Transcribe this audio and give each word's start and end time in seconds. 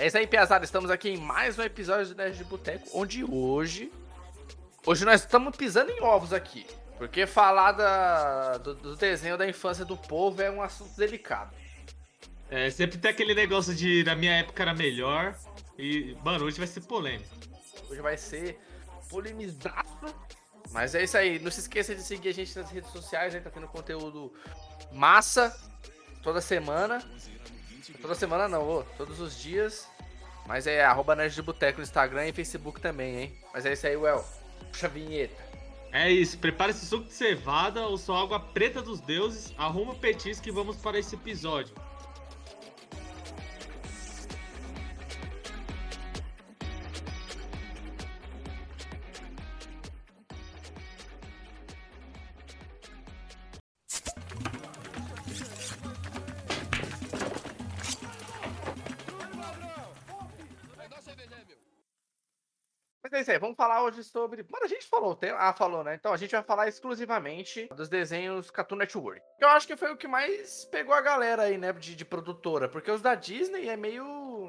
É 0.00 0.06
isso 0.06 0.16
aí, 0.16 0.26
Piazada. 0.26 0.64
Estamos 0.64 0.90
aqui 0.90 1.10
em 1.10 1.18
mais 1.18 1.58
um 1.58 1.62
episódio 1.62 2.06
do 2.06 2.16
Nerd 2.16 2.34
de 2.34 2.44
Boteco, 2.44 2.88
onde 2.94 3.22
hoje. 3.22 3.92
Hoje 4.86 5.04
nós 5.04 5.20
estamos 5.20 5.54
pisando 5.54 5.90
em 5.90 6.00
ovos 6.00 6.32
aqui. 6.32 6.66
Porque 6.96 7.26
falar 7.26 7.72
da, 7.72 8.56
do, 8.56 8.74
do 8.74 8.96
desenho 8.96 9.36
da 9.36 9.46
infância 9.46 9.84
do 9.84 9.98
povo 9.98 10.40
é 10.40 10.50
um 10.50 10.62
assunto 10.62 10.96
delicado. 10.96 11.54
É, 12.48 12.70
sempre 12.70 12.96
tem 12.96 13.10
aquele 13.10 13.34
negócio 13.34 13.74
de 13.74 14.02
na 14.02 14.14
minha 14.14 14.32
época 14.38 14.62
era 14.62 14.72
melhor. 14.72 15.36
E, 15.78 16.16
mano, 16.24 16.46
hoje 16.46 16.56
vai 16.56 16.66
ser 16.66 16.80
polêmico. 16.80 17.28
Hoje 17.90 18.00
vai 18.00 18.16
ser 18.16 18.58
polemizado. 19.10 20.14
Mas 20.70 20.94
é 20.94 21.04
isso 21.04 21.18
aí. 21.18 21.38
Não 21.40 21.50
se 21.50 21.60
esqueça 21.60 21.94
de 21.94 22.00
seguir 22.00 22.30
a 22.30 22.32
gente 22.32 22.58
nas 22.58 22.70
redes 22.70 22.90
sociais, 22.90 23.34
a 23.34 23.36
gente 23.36 23.44
tá 23.44 23.50
tendo 23.50 23.68
conteúdo 23.68 24.32
massa 24.92 25.54
toda 26.22 26.40
semana. 26.40 27.04
Toda 28.00 28.14
semana 28.14 28.48
não, 28.48 28.68
ô, 28.68 28.82
todos 28.96 29.20
os 29.20 29.40
dias. 29.40 29.88
Mas 30.46 30.66
é 30.66 30.84
arroba 30.84 31.14
Nerd 31.14 31.34
de 31.34 31.42
Boteco 31.42 31.78
no 31.78 31.84
Instagram 31.84 32.26
e 32.26 32.32
Facebook 32.32 32.80
também, 32.80 33.20
hein? 33.20 33.32
Mas 33.52 33.64
é 33.66 33.72
isso 33.72 33.86
aí, 33.86 33.96
Well. 33.96 34.24
Puxa 34.72 34.86
a 34.86 34.90
vinheta. 34.90 35.50
É 35.92 36.10
isso, 36.10 36.38
prepare 36.38 36.70
esse 36.70 36.86
suco 36.86 37.06
de 37.06 37.12
cevada 37.12 37.82
ou 37.86 37.98
sua 37.98 38.22
água 38.22 38.38
preta 38.38 38.80
dos 38.80 39.00
deuses, 39.00 39.52
arruma 39.58 39.92
o 39.92 39.98
petisco 39.98 40.48
e 40.48 40.52
vamos 40.52 40.76
para 40.76 40.98
esse 40.98 41.16
episódio. 41.16 41.74
Mas 63.20 63.28
é 63.28 63.38
vamos 63.38 63.54
falar 63.54 63.84
hoje 63.84 64.02
sobre. 64.02 64.42
Mano, 64.50 64.64
a 64.64 64.68
gente 64.68 64.86
falou, 64.86 65.14
tem... 65.14 65.28
ah, 65.28 65.52
falou, 65.52 65.84
né? 65.84 65.94
Então 65.94 66.10
a 66.10 66.16
gente 66.16 66.30
vai 66.30 66.42
falar 66.42 66.68
exclusivamente 66.68 67.68
dos 67.76 67.86
desenhos 67.86 68.50
Cartoon 68.50 68.76
Network. 68.76 69.20
Eu 69.38 69.48
acho 69.48 69.66
que 69.66 69.76
foi 69.76 69.92
o 69.92 69.96
que 69.96 70.08
mais 70.08 70.64
pegou 70.64 70.94
a 70.94 71.02
galera 71.02 71.42
aí, 71.42 71.58
né, 71.58 71.70
de, 71.74 71.94
de 71.94 72.04
produtora, 72.04 72.66
porque 72.66 72.90
os 72.90 73.02
da 73.02 73.14
Disney 73.14 73.68
é 73.68 73.76
meio. 73.76 74.02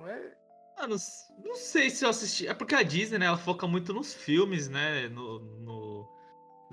É... 0.08 0.32
Não, 0.80 0.88
não, 0.88 1.56
sei 1.56 1.90
se 1.90 2.06
eu 2.06 2.10
assisti. 2.10 2.48
É 2.48 2.54
porque 2.54 2.74
a 2.74 2.82
Disney, 2.82 3.20
né, 3.20 3.26
ela 3.26 3.38
foca 3.38 3.68
muito 3.68 3.94
nos 3.94 4.14
filmes, 4.14 4.70
né? 4.70 5.10
No. 5.10 5.40
no... 5.40 6.22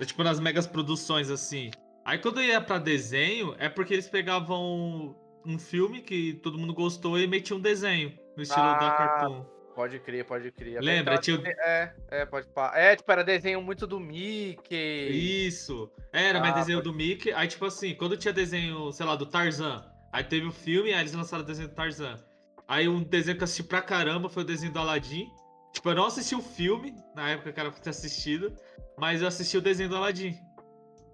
Tipo, 0.05 0.23
nas 0.23 0.39
megas 0.39 0.65
produções, 0.65 1.29
assim. 1.29 1.69
Aí 2.05 2.17
quando 2.17 2.41
ia 2.41 2.61
pra 2.61 2.77
desenho, 2.77 3.53
é 3.59 3.67
porque 3.67 3.93
eles 3.93 4.07
pegavam 4.07 5.17
um 5.45 5.59
filme 5.59 6.01
que 6.01 6.35
todo 6.35 6.57
mundo 6.57 6.73
gostou 6.73 7.19
e 7.19 7.27
metiam 7.27 7.57
um 7.57 7.61
desenho 7.61 8.17
no 8.37 8.43
estilo 8.43 8.63
ah. 8.63 8.77
da 8.77 8.91
Cartoon. 8.91 9.58
Pode 9.79 9.97
crer, 9.99 10.25
pode 10.25 10.51
crer. 10.51 10.81
Lembra, 10.81 11.17
tio? 11.19 11.41
É, 11.45 11.93
é, 12.09 12.25
pode. 12.25 12.49
É, 12.73 12.97
tipo, 12.97 13.09
era 13.09 13.23
desenho 13.23 13.61
muito 13.61 13.87
do 13.87 13.97
Mickey. 13.97 15.47
Isso. 15.47 15.89
Era, 16.11 16.39
ah, 16.39 16.41
mas 16.41 16.55
desenho 16.55 16.79
pode... 16.79 16.91
do 16.91 16.93
Mickey. 16.93 17.31
Aí, 17.31 17.47
tipo 17.47 17.63
assim, 17.63 17.95
quando 17.95 18.17
tinha 18.17 18.33
desenho, 18.33 18.91
sei 18.91 19.05
lá, 19.05 19.15
do 19.15 19.25
Tarzan, 19.25 19.81
aí 20.11 20.21
teve 20.21 20.47
o 20.47 20.51
filme, 20.51 20.91
aí 20.91 20.99
eles 20.99 21.13
lançaram 21.13 21.45
o 21.45 21.47
desenho 21.47 21.69
do 21.69 21.75
Tarzan. 21.75 22.19
Aí 22.67 22.89
um 22.89 23.01
desenho 23.01 23.37
que 23.37 23.43
eu 23.43 23.45
assisti 23.45 23.63
pra 23.63 23.81
caramba 23.81 24.27
foi 24.27 24.43
o 24.43 24.45
desenho 24.45 24.73
do 24.73 24.79
Aladdin. 24.79 25.29
Tipo, 25.71 25.91
eu 25.91 25.95
não 25.95 26.07
assisti 26.07 26.35
o 26.35 26.41
filme, 26.41 26.93
na 27.15 27.29
época 27.29 27.53
que 27.53 27.59
era 27.61 27.71
pra 27.71 27.79
ter 27.79 27.91
assistido, 27.91 28.53
mas 28.97 29.21
eu 29.21 29.29
assisti 29.29 29.55
o 29.57 29.61
desenho 29.61 29.87
do 29.87 29.95
Aladdin. 29.95 30.37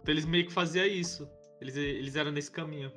Então 0.01 0.11
eles 0.11 0.25
meio 0.25 0.47
que 0.47 0.51
faziam 0.51 0.87
isso. 0.87 1.29
Eles, 1.61 1.77
eles 1.77 2.15
eram 2.15 2.31
nesse 2.31 2.49
caminho. 2.49 2.91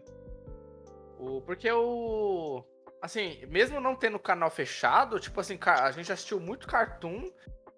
O, 1.18 1.42
porque 1.42 1.70
o 1.70 2.64
assim, 3.00 3.44
mesmo 3.46 3.80
não 3.80 3.94
tendo 3.94 4.18
canal 4.18 4.50
fechado, 4.50 5.20
tipo 5.20 5.40
assim, 5.40 5.58
a 5.64 5.90
gente 5.90 6.12
assistiu 6.12 6.40
muito 6.40 6.66
Cartoon 6.66 7.30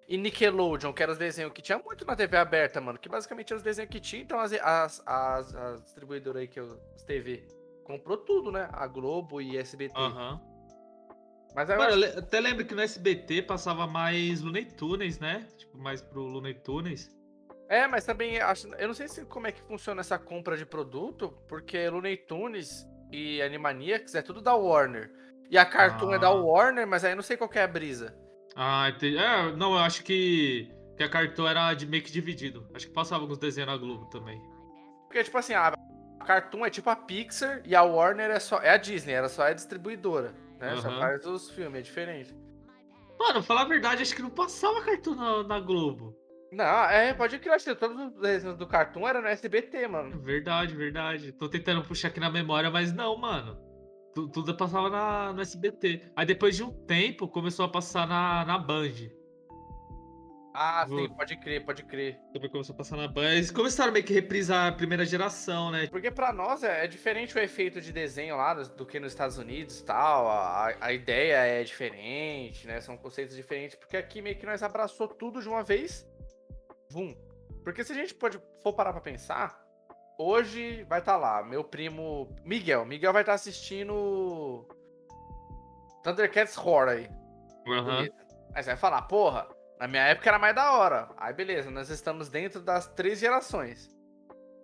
e 0.07 0.17
Nickelodeon, 0.17 0.91
que 0.91 1.01
eram 1.01 1.13
os 1.13 1.19
desenhos 1.19 1.53
que 1.53 1.61
tinha 1.61 1.77
muito 1.77 2.05
na 2.05 2.15
TV 2.15 2.37
aberta, 2.37 2.81
mano. 2.81 2.99
Que 2.99 3.07
basicamente 3.07 3.51
eram 3.51 3.57
os 3.57 3.63
desenhos 3.63 3.89
que 3.89 3.99
tinha, 3.99 4.21
então 4.21 4.39
as, 4.39 4.51
as, 4.53 5.01
as, 5.05 5.55
as 5.55 5.83
distribuidoras 5.83 6.41
aí 6.41 6.47
que 6.47 6.59
eu. 6.59 6.79
As 6.95 7.03
TV 7.03 7.47
comprou 7.83 8.17
tudo, 8.17 8.51
né? 8.51 8.69
A 8.73 8.87
Globo 8.87 9.41
e 9.41 9.57
SBT. 9.57 9.93
Aham. 9.97 10.33
Uhum. 10.33 10.51
Mas 11.53 11.69
aí 11.69 11.77
Mano, 11.77 12.05
acho... 12.05 12.19
até 12.19 12.39
lembro 12.39 12.65
que 12.65 12.73
no 12.73 12.81
SBT 12.81 13.41
passava 13.43 13.85
mais 13.85 14.41
Looney 14.41 14.65
Tunes, 14.65 15.19
né? 15.19 15.47
Tipo, 15.57 15.77
mais 15.77 16.01
pro 16.01 16.21
Looney 16.21 16.53
Tunes. 16.55 17.09
É, 17.67 17.87
mas 17.87 18.05
também 18.05 18.39
acho, 18.39 18.67
eu 18.75 18.87
não 18.87 18.93
sei 18.93 19.07
se 19.07 19.25
como 19.25 19.47
é 19.47 19.51
que 19.51 19.61
funciona 19.61 20.01
essa 20.01 20.19
compra 20.19 20.57
de 20.57 20.65
produto, 20.65 21.31
porque 21.47 21.89
Looney 21.89 22.17
Tunes 22.17 22.85
e 23.11 23.41
Animaniacs 23.41 24.15
é 24.15 24.21
tudo 24.21 24.41
da 24.41 24.55
Warner. 24.55 25.11
E 25.49 25.57
a 25.57 25.65
Cartoon 25.65 26.11
ah. 26.11 26.15
é 26.15 26.19
da 26.19 26.27
ah. 26.27 26.33
Warner, 26.33 26.87
mas 26.87 27.03
aí 27.03 27.13
não 27.13 27.21
sei 27.21 27.35
qual 27.35 27.49
é 27.53 27.63
a 27.63 27.67
brisa. 27.67 28.15
Ah, 28.55 28.89
entendi. 28.89 29.17
É, 29.17 29.51
não, 29.55 29.73
eu 29.73 29.79
acho 29.79 30.03
que, 30.03 30.69
que 30.95 31.03
a 31.03 31.09
Cartoon 31.09 31.47
era 31.47 31.73
de, 31.73 31.85
meio 31.85 32.03
que 32.03 32.11
dividido. 32.11 32.67
Acho 32.73 32.87
que 32.87 32.93
passava 32.93 33.23
alguns 33.23 33.37
desenhos 33.37 33.69
na 33.69 33.77
Globo 33.77 34.05
também. 34.05 34.41
Porque, 35.07 35.23
tipo 35.23 35.37
assim, 35.37 35.53
a 35.53 35.73
Cartoon 36.25 36.65
é 36.65 36.69
tipo 36.69 36.89
a 36.89 36.95
Pixar 36.95 37.61
e 37.65 37.75
a 37.75 37.83
Warner 37.83 38.31
é 38.31 38.39
só 38.39 38.59
é 38.61 38.69
a 38.69 38.77
Disney, 38.77 39.13
ela 39.13 39.27
só 39.27 39.45
é 39.45 39.53
distribuidora, 39.53 40.33
né? 40.59 40.73
Uhum. 40.73 40.81
Só 40.81 40.89
faz 40.99 41.25
os 41.25 41.51
filmes, 41.51 41.79
é 41.79 41.81
diferente. 41.81 42.35
Mano, 43.19 43.43
falar 43.43 43.61
a 43.61 43.65
verdade, 43.65 44.01
acho 44.01 44.15
que 44.15 44.21
não 44.21 44.29
passava 44.29 44.81
Cartoon 44.81 45.15
na, 45.15 45.43
na 45.43 45.59
Globo. 45.59 46.15
Não, 46.51 46.83
é, 46.85 47.13
pode 47.13 47.39
criar, 47.39 47.57
todos 47.79 47.97
os 47.97 48.21
desenhos 48.21 48.57
do 48.57 48.67
Cartoon 48.67 49.07
eram 49.07 49.21
no 49.21 49.27
SBT, 49.29 49.87
mano. 49.87 50.19
Verdade, 50.21 50.75
verdade. 50.75 51.31
Tô 51.31 51.47
tentando 51.47 51.81
puxar 51.81 52.09
aqui 52.09 52.19
na 52.19 52.29
memória, 52.29 52.69
mas 52.69 52.91
não, 52.91 53.17
mano. 53.17 53.57
Tudo 54.13 54.55
passava 54.57 54.89
na, 54.89 55.31
no 55.31 55.41
SBT. 55.41 56.11
Aí 56.13 56.25
depois 56.25 56.57
de 56.57 56.63
um 56.63 56.71
tempo 56.85 57.29
começou 57.29 57.63
a 57.63 57.69
passar 57.69 58.05
na, 58.05 58.43
na 58.43 58.57
Band. 58.57 58.91
Ah, 60.53 60.85
sim, 60.85 61.07
pode 61.15 61.37
crer, 61.37 61.63
pode 61.63 61.83
crer. 61.83 62.19
Depois 62.33 62.51
começou 62.51 62.73
a 62.73 62.77
passar 62.77 62.97
na 62.97 63.07
Band. 63.07 63.31
Eles 63.31 63.51
começaram 63.51 63.93
meio 63.93 64.03
que 64.03 64.13
reprisar 64.13 64.67
a 64.67 64.71
primeira 64.73 65.05
geração, 65.05 65.71
né? 65.71 65.87
Porque 65.87 66.11
pra 66.11 66.33
nós 66.33 66.61
é, 66.61 66.83
é 66.83 66.87
diferente 66.87 67.33
o 67.33 67.39
efeito 67.39 67.79
de 67.79 67.93
desenho 67.93 68.35
lá 68.35 68.53
do 68.55 68.85
que 68.85 68.99
nos 68.99 69.13
Estados 69.13 69.37
Unidos 69.37 69.79
e 69.79 69.85
tal. 69.85 70.27
A, 70.27 70.75
a 70.81 70.91
ideia 70.91 71.37
é 71.37 71.63
diferente, 71.63 72.67
né? 72.67 72.81
São 72.81 72.97
conceitos 72.97 73.33
diferentes. 73.33 73.77
Porque 73.77 73.95
aqui 73.95 74.21
meio 74.21 74.35
que 74.35 74.45
nós 74.45 74.61
abraçou 74.61 75.07
tudo 75.07 75.41
de 75.41 75.47
uma 75.47 75.63
vez 75.63 76.05
Porque 77.63 77.83
se 77.83 77.91
a 77.91 77.95
gente 77.95 78.13
pode, 78.13 78.39
for 78.61 78.73
parar 78.73 78.91
pra 78.91 79.01
pensar, 79.01 79.61
hoje 80.17 80.83
vai 80.83 80.99
estar 80.99 81.13
tá 81.13 81.17
lá, 81.17 81.43
meu 81.43 81.63
primo 81.63 82.33
Miguel. 82.43 82.85
Miguel 82.85 83.13
vai 83.13 83.21
estar 83.21 83.33
tá 83.33 83.35
assistindo 83.35 84.67
Thundercats 86.03 86.57
Horror 86.57 86.89
aí. 86.89 87.09
Uhum. 87.67 88.09
Aí 88.53 88.63
você 88.63 88.69
vai 88.71 88.77
falar, 88.77 89.03
porra, 89.03 89.47
na 89.79 89.87
minha 89.87 90.03
época 90.03 90.29
era 90.29 90.39
mais 90.39 90.55
da 90.55 90.71
hora. 90.73 91.09
Aí 91.17 91.33
beleza, 91.33 91.69
nós 91.69 91.89
estamos 91.89 92.29
dentro 92.29 92.61
das 92.61 92.87
três 92.87 93.19
gerações 93.19 93.89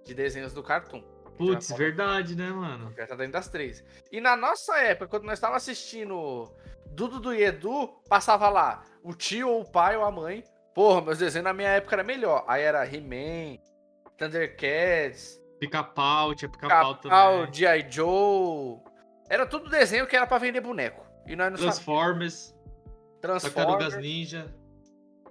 de 0.03 0.13
desenhos 0.13 0.53
do 0.53 0.63
Cartoon. 0.63 1.01
Putz, 1.37 1.69
verdade, 1.71 2.35
né, 2.35 2.49
mano? 2.49 2.91
Já 2.97 3.05
tá 3.05 3.15
dentro 3.15 3.33
das 3.33 3.47
três. 3.47 3.83
E 4.11 4.19
na 4.19 4.35
nossa 4.35 4.75
época, 4.79 5.07
quando 5.07 5.25
nós 5.25 5.37
estávamos 5.37 5.61
assistindo 5.61 6.51
Dudu 6.87 7.19
do 7.19 7.33
Edu, 7.33 7.89
passava 8.09 8.49
lá 8.49 8.83
o 9.03 9.13
tio 9.13 9.47
ou 9.47 9.61
o 9.61 9.71
pai 9.71 9.95
ou 9.95 10.03
a 10.03 10.11
mãe 10.11 10.43
Porra, 10.77 11.01
meus 11.01 11.17
desenhos 11.17 11.43
na 11.43 11.53
minha 11.53 11.69
época 11.69 11.95
era 11.95 12.03
melhor. 12.03 12.45
Aí 12.47 12.61
era 12.61 12.85
He-Man, 12.85 13.57
Thundercats. 14.15 15.41
Pica-pau, 15.59 16.35
tinha 16.35 16.47
pica-pau 16.47 16.97
pica 16.97 17.09
também. 17.09 17.51
G.I. 17.51 17.87
Joe. 17.89 18.77
Era 19.27 19.47
tudo 19.47 19.71
desenho 19.71 20.05
que 20.05 20.15
era 20.15 20.27
pra 20.27 20.37
vender 20.37 20.61
boneco. 20.61 21.03
E 21.25 21.35
nós 21.35 21.51
não 21.51 21.57
Transformers. 21.57 22.55
Transformers. 23.19 23.55
Tartarugas 23.55 23.97
Ninja. 23.97 24.53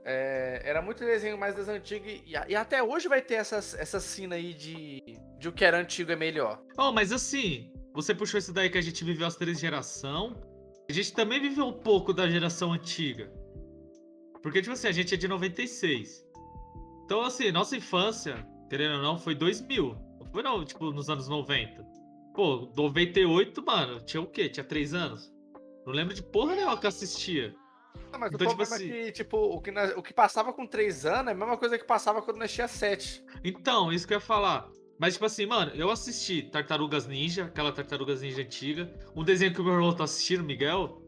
É, 0.05 0.63
era 0.65 0.83
muito 0.83 1.05
desenho 1.05 1.39
mais 1.39 1.55
das 1.55 1.69
antigas. 1.69 2.11
E, 2.27 2.35
e, 2.49 2.57
até 2.57 2.83
hoje 2.83 3.07
vai 3.07 3.23
ter 3.23 3.35
essas, 3.35 3.75
essa 3.75 4.01
cena 4.01 4.35
aí 4.35 4.53
de, 4.53 5.01
de 5.39 5.49
o 5.49 5.53
que 5.53 5.65
era 5.65 5.79
antigo 5.79 6.11
é 6.11 6.17
melhor. 6.17 6.61
Oh, 6.77 6.91
mas 6.91 7.13
assim, 7.13 7.73
você 7.95 8.13
puxou 8.13 8.39
isso 8.39 8.53
daí 8.53 8.69
que 8.69 8.79
a 8.79 8.83
gente 8.83 9.05
viveu 9.05 9.29
as 9.29 9.37
três 9.37 9.61
gerações. 9.61 10.37
A 10.91 10.93
gente 10.93 11.15
também 11.15 11.41
viveu 11.41 11.69
um 11.69 11.73
pouco 11.73 12.13
da 12.13 12.29
geração 12.29 12.73
antiga. 12.73 13.31
Porque, 14.47 14.63
tipo 14.63 14.75
assim, 14.75 14.87
a 14.87 14.93
gente 14.93 15.13
é 15.13 15.17
de 15.17 15.27
96. 15.27 16.25
Então, 17.05 17.23
assim, 17.23 17.51
nossa 17.51 17.77
infância, 17.77 18.47
querendo 18.71 18.95
ou 18.95 19.03
não, 19.03 19.19
foi 19.19 19.35
2000. 19.35 19.97
Não 20.21 20.27
foi, 20.31 20.41
não, 20.41 20.65
tipo, 20.65 20.93
nos 20.93 21.11
anos 21.11 21.27
90. 21.27 21.85
Pô, 22.33 22.73
98, 22.77 23.61
mano, 23.67 24.01
tinha 24.03 24.21
o 24.21 24.27
quê? 24.29 24.49
Tinha 24.49 24.63
3 24.63 24.95
anos? 24.95 25.35
Não 25.85 25.93
lembro 25.93 26.15
de 26.15 26.23
porra 26.23 26.55
nenhuma 26.55 26.79
que 26.79 26.87
assistia. 26.87 27.57
Não, 28.13 28.21
mas 28.21 28.33
então, 28.33 28.47
o 28.47 28.51
tipo 28.51 28.63
assim... 28.63 28.89
é 28.89 29.07
que, 29.07 29.11
tipo, 29.11 29.37
o 29.37 29.61
que, 29.61 29.73
o 29.97 30.01
que 30.01 30.15
passava 30.15 30.53
com 30.53 30.65
3 30.65 31.07
anos 31.07 31.27
é 31.27 31.33
a 31.33 31.35
mesma 31.35 31.57
coisa 31.57 31.77
que 31.77 31.85
passava 31.85 32.23
quando 32.23 32.39
nós 32.39 32.53
tinha 32.55 32.69
7. 32.69 33.25
Então, 33.43 33.93
isso 33.93 34.07
que 34.07 34.15
eu 34.15 34.19
ia 34.19 34.21
falar. 34.21 34.71
Mas, 34.97 35.15
tipo 35.15 35.27
assim, 35.27 35.45
mano, 35.45 35.73
eu 35.75 35.91
assisti 35.91 36.43
Tartarugas 36.43 37.07
Ninja, 37.09 37.47
aquela 37.47 37.73
Tartarugas 37.73 38.23
Ninja 38.23 38.43
antiga. 38.43 38.91
Um 39.17 39.25
desenho 39.25 39.53
que 39.53 39.61
o 39.61 39.65
meu 39.65 39.75
irmão 39.75 39.93
tá 39.93 40.05
assistindo, 40.05 40.45
Miguel, 40.45 41.03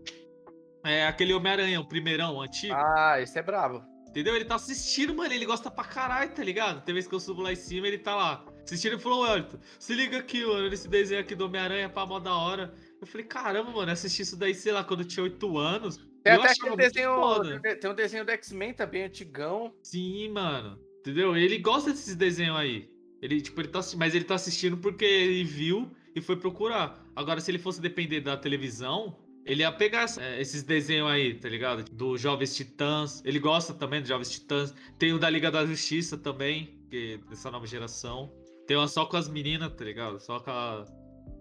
é 0.85 1.07
aquele 1.07 1.33
Homem-Aranha, 1.33 1.81
o 1.81 1.89
primeirão, 1.89 2.37
o 2.37 2.43
antigo. 2.43 2.75
Ah, 2.75 3.21
esse 3.21 3.39
é 3.39 3.43
brabo. 3.43 3.83
Entendeu? 4.09 4.35
Ele 4.35 4.45
tá 4.45 4.55
assistindo, 4.55 5.15
mano. 5.15 5.33
Ele 5.33 5.45
gosta 5.45 5.71
pra 5.71 5.85
caralho, 5.85 6.31
tá 6.33 6.43
ligado? 6.43 6.83
Tem 6.83 6.95
vez 6.95 7.07
que 7.07 7.15
eu 7.15 7.21
subo 7.21 7.43
lá 7.43 7.53
em 7.53 7.57
cima, 7.57 7.87
ele 7.87 7.99
tá 7.99 8.17
lá. 8.17 8.45
Assistindo 8.65 8.97
e 8.97 8.99
falou, 8.99 9.23
Wellington, 9.23 9.59
se 9.79 9.95
liga 9.95 10.19
aqui, 10.19 10.45
mano, 10.45 10.69
nesse 10.69 10.89
desenho 10.89 11.21
aqui 11.21 11.35
do 11.35 11.47
Homem-Aranha 11.47 11.89
pra 11.89 12.07
mó 12.07 12.19
da 12.19 12.35
hora. 12.35 12.75
Eu 13.01 13.07
falei, 13.07 13.27
caramba, 13.27 13.71
mano, 13.71 13.93
assisti 13.93 14.23
isso 14.23 14.37
daí, 14.37 14.55
sei 14.55 14.73
lá, 14.73 14.83
quando 14.83 15.01
eu 15.01 15.07
tinha 15.07 15.23
8 15.23 15.59
anos. 15.59 15.97
Tem 16.25 16.35
eu 16.35 16.43
até 16.43 16.53
aquele 16.53 16.77
desenho. 16.77 17.15
foda. 17.15 17.61
Tem 17.61 17.91
um 17.91 17.95
desenho 17.95 18.25
do 18.25 18.31
X-Men 18.33 18.75
também, 18.75 19.05
antigão. 19.05 19.73
Sim, 19.83 20.29
mano. 20.31 20.79
Entendeu? 21.01 21.37
Ele 21.37 21.59
gosta 21.59 21.91
desses 21.91 22.17
desenhos 22.17 22.57
aí. 22.57 22.91
Ele, 23.23 23.41
tipo, 23.41 23.61
ele 23.61 23.69
tá, 23.69 23.81
mas 23.97 24.15
ele 24.15 24.25
tá 24.25 24.35
assistindo 24.35 24.77
porque 24.77 25.05
ele 25.05 25.45
viu 25.45 25.91
e 26.15 26.21
foi 26.21 26.37
procurar. 26.37 27.05
Agora, 27.15 27.41
se 27.41 27.51
ele 27.51 27.59
fosse 27.59 27.81
depender 27.81 28.21
da 28.21 28.37
televisão, 28.37 29.17
ele 29.49 29.63
ia 29.63 29.73
pegar 29.73 30.07
eh, 30.21 30.41
esses 30.41 30.63
desenhos 30.63 31.11
aí, 31.11 31.35
tá 31.35 31.49
ligado? 31.49 31.83
Do 31.91 32.17
Jovens 32.17 32.55
Titãs. 32.55 33.23
Ele 33.25 33.39
gosta 33.39 33.73
também 33.75 34.01
dos 34.01 34.09
Jovens 34.09 34.31
Titãs. 34.31 34.75
Tem 34.99 35.13
o 35.13 35.19
da 35.19 35.29
Liga 35.31 35.51
da 35.51 35.65
Justiça 35.67 36.17
também, 36.17 36.79
que 36.91 37.15
é 37.25 37.29
dessa 37.31 37.51
nova 37.51 37.67
geração. 37.67 38.33
Tem 38.67 38.77
uma 38.77 38.87
só 38.89 39.07
com 39.07 39.17
as 39.17 39.29
meninas, 39.29 39.73
tá 39.75 39.85
ligado? 39.85 40.21
Só 40.21 40.39
com, 40.39 40.51
a- 40.51 40.85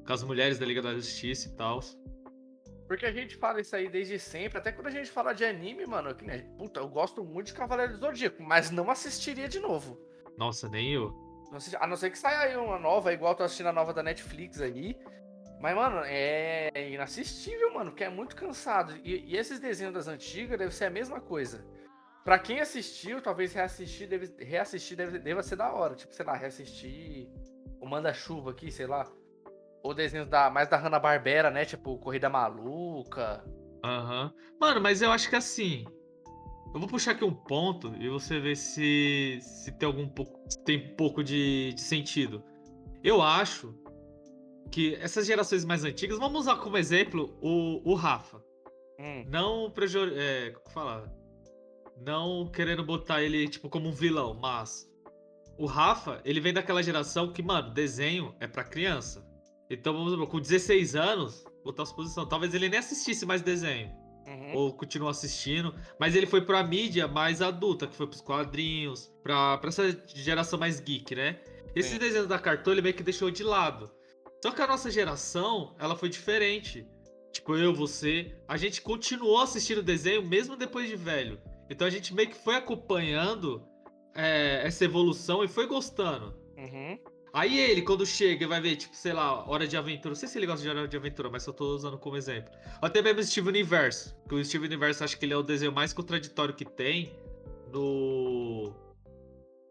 com 0.05 0.13
as 0.13 0.23
mulheres 0.23 0.57
da 0.57 0.65
Liga 0.65 0.81
da 0.81 0.93
Justiça 0.95 1.49
e 1.49 1.55
tal. 1.55 1.81
Porque 2.87 3.05
a 3.05 3.11
gente 3.11 3.35
fala 3.35 3.59
isso 3.59 3.75
aí 3.75 3.89
desde 3.89 4.17
sempre, 4.17 4.57
até 4.57 4.71
quando 4.71 4.87
a 4.87 4.91
gente 4.91 5.11
fala 5.11 5.33
de 5.33 5.43
anime, 5.43 5.85
mano. 5.85 6.15
que 6.15 6.23
nem- 6.25 6.41
Puta, 6.57 6.79
eu 6.79 6.87
gosto 6.87 7.21
muito 7.23 7.47
de 7.47 7.53
Cavaleiro 7.53 7.93
do 7.93 7.99
Zodíaco, 7.99 8.41
mas 8.41 8.71
não 8.71 8.89
assistiria 8.89 9.49
de 9.49 9.59
novo. 9.59 9.99
Nossa, 10.37 10.69
nem 10.69 10.93
eu. 10.93 11.09
Não 11.49 11.57
assisti- 11.57 11.77
A 11.81 11.85
não 11.85 11.97
ser 11.97 12.09
que 12.11 12.17
saia 12.17 12.39
aí 12.39 12.55
uma 12.57 12.79
nova, 12.79 13.11
igual 13.11 13.33
eu 13.33 13.37
tô 13.37 13.43
assistindo 13.43 13.67
a 13.67 13.73
nova 13.73 13.93
da 13.93 14.01
Netflix 14.01 14.61
aí. 14.61 14.95
Mas, 15.59 15.75
mano, 15.75 16.01
é 16.05 16.91
inassistível, 16.91 17.73
mano, 17.73 17.91
porque 17.91 18.03
é 18.03 18.09
muito 18.09 18.35
cansado. 18.35 18.95
E, 19.03 19.33
e 19.33 19.35
esses 19.35 19.59
desenhos 19.59 19.93
das 19.93 20.07
antigas 20.07 20.57
deve 20.57 20.73
ser 20.73 20.85
a 20.85 20.89
mesma 20.89 21.19
coisa. 21.19 21.65
Pra 22.23 22.37
quem 22.37 22.59
assistiu, 22.59 23.21
talvez 23.21 23.53
reassistir, 23.53 24.07
deve, 24.07 24.33
reassistir 24.43 24.97
deve, 24.97 25.17
deva 25.17 25.41
ser 25.41 25.55
da 25.55 25.71
hora. 25.71 25.95
Tipo, 25.95 26.13
sei 26.13 26.25
lá, 26.25 26.35
reassistir 26.35 27.29
o 27.79 27.87
Manda-Chuva 27.87 28.51
aqui, 28.51 28.71
sei 28.71 28.85
lá. 28.85 29.09
Ou 29.81 29.93
desenhos 29.93 30.27
da, 30.27 30.49
mais 30.49 30.67
da 30.67 30.77
Hanna-Barbera, 30.77 31.49
né? 31.49 31.65
Tipo, 31.65 31.97
Corrida 31.97 32.29
Maluca. 32.29 33.43
Aham. 33.83 34.33
Mano, 34.59 34.81
mas 34.81 35.01
eu 35.01 35.11
acho 35.11 35.29
que 35.29 35.35
assim. 35.35 35.85
Eu 36.73 36.79
vou 36.81 36.89
puxar 36.89 37.11
aqui 37.11 37.23
um 37.23 37.33
ponto 37.33 37.95
e 37.95 38.09
você 38.09 38.39
vê 38.39 38.55
se, 38.55 39.39
se 39.41 39.71
tem 39.71 39.87
algum 39.87 40.07
pouco, 40.07 40.37
tem 40.65 40.95
pouco 40.95 41.23
de, 41.23 41.73
de 41.73 41.81
sentido. 41.81 42.43
Eu 43.01 43.21
acho 43.21 43.73
que 44.67 44.95
essas 44.95 45.25
gerações 45.25 45.65
mais 45.65 45.83
antigas, 45.83 46.17
vamos 46.17 46.41
usar 46.41 46.57
como 46.57 46.77
exemplo 46.77 47.37
o, 47.41 47.91
o 47.91 47.93
Rafa. 47.95 48.43
Hum, 48.99 49.25
Não 49.27 49.71
prejur, 49.71 50.11
é, 50.15 50.51
como 50.51 50.65
que 50.65 50.73
fala? 50.73 51.13
Não 52.05 52.49
querendo 52.51 52.83
botar 52.83 53.21
ele 53.21 53.47
tipo 53.47 53.69
como 53.69 53.89
um 53.89 53.91
vilão, 53.91 54.33
mas 54.33 54.87
o 55.57 55.65
Rafa, 55.65 56.21
ele 56.23 56.39
vem 56.39 56.53
daquela 56.53 56.83
geração 56.83 57.31
que, 57.31 57.41
mano, 57.41 57.73
desenho 57.73 58.35
é 58.39 58.47
pra 58.47 58.63
criança. 58.63 59.25
Então 59.69 59.93
vamos 59.93 60.11
supor, 60.11 60.27
com 60.27 60.39
16 60.39 60.95
anos, 60.95 61.43
botar 61.63 61.83
a 61.83 61.85
suposição, 61.85 62.27
talvez 62.27 62.53
ele 62.53 62.69
nem 62.69 62.79
assistisse 62.79 63.25
mais 63.25 63.41
desenho 63.41 63.91
uhum. 64.27 64.53
ou 64.55 64.73
continua 64.73 65.11
assistindo, 65.11 65.73
mas 65.99 66.15
ele 66.15 66.27
foi 66.27 66.41
pra 66.41 66.63
mídia 66.63 67.07
mais 67.07 67.41
adulta, 67.41 67.87
que 67.87 67.95
foi 67.95 68.07
pros 68.07 68.21
quadrinhos, 68.21 69.11
pra, 69.23 69.57
pra 69.57 69.69
essa 69.69 69.97
geração 70.07 70.59
mais 70.59 70.79
geek, 70.79 71.15
né? 71.15 71.39
Esse 71.75 71.91
Sim. 71.91 71.99
desenho 71.99 72.27
da 72.27 72.39
Cartoon 72.39 72.71
ele 72.73 72.81
meio 72.81 72.95
que 72.95 73.03
deixou 73.03 73.31
de 73.31 73.43
lado. 73.43 73.89
Só 74.43 74.51
que 74.51 74.61
a 74.61 74.67
nossa 74.67 74.89
geração, 74.91 75.75
ela 75.79 75.95
foi 75.95 76.09
diferente. 76.09 76.87
Tipo, 77.31 77.55
eu, 77.55 77.73
você, 77.73 78.35
a 78.47 78.57
gente 78.57 78.81
continuou 78.81 79.41
assistindo 79.41 79.79
o 79.79 79.83
desenho 79.83 80.25
mesmo 80.25 80.55
depois 80.55 80.87
de 80.89 80.95
velho. 80.95 81.39
Então 81.69 81.85
a 81.85 81.89
gente 81.89 82.13
meio 82.13 82.29
que 82.29 82.35
foi 82.35 82.55
acompanhando 82.55 83.67
é, 84.15 84.61
essa 84.65 84.85
evolução 84.85 85.43
e 85.43 85.47
foi 85.47 85.67
gostando. 85.67 86.35
Uhum. 86.57 86.99
Aí 87.33 87.59
ele, 87.59 87.81
quando 87.83 88.05
chega 88.05 88.47
vai 88.47 88.59
ver, 88.59 88.77
tipo, 88.77 88.95
sei 88.95 89.13
lá, 89.13 89.47
Hora 89.47 89.67
de 89.67 89.77
Aventura. 89.77 90.09
Não 90.09 90.15
sei 90.15 90.27
se 90.27 90.39
ele 90.39 90.47
gosta 90.47 90.63
de 90.63 90.69
Hora 90.69 90.87
de 90.87 90.97
Aventura, 90.97 91.29
mas 91.29 91.45
eu 91.45 91.53
tô 91.53 91.75
usando 91.75 91.97
como 91.97 92.17
exemplo. 92.17 92.51
Até 92.81 93.01
mesmo 93.01 93.23
Steve 93.23 93.47
Universo. 93.47 94.15
Que 94.27 94.35
o 94.35 94.43
Steve 94.43 94.65
Universo 94.65 95.03
acho 95.03 95.19
que 95.19 95.25
ele 95.25 95.33
é 95.33 95.37
o 95.37 95.43
desenho 95.43 95.71
mais 95.71 95.93
contraditório 95.93 96.55
que 96.55 96.65
tem 96.65 97.13
no. 97.71 98.73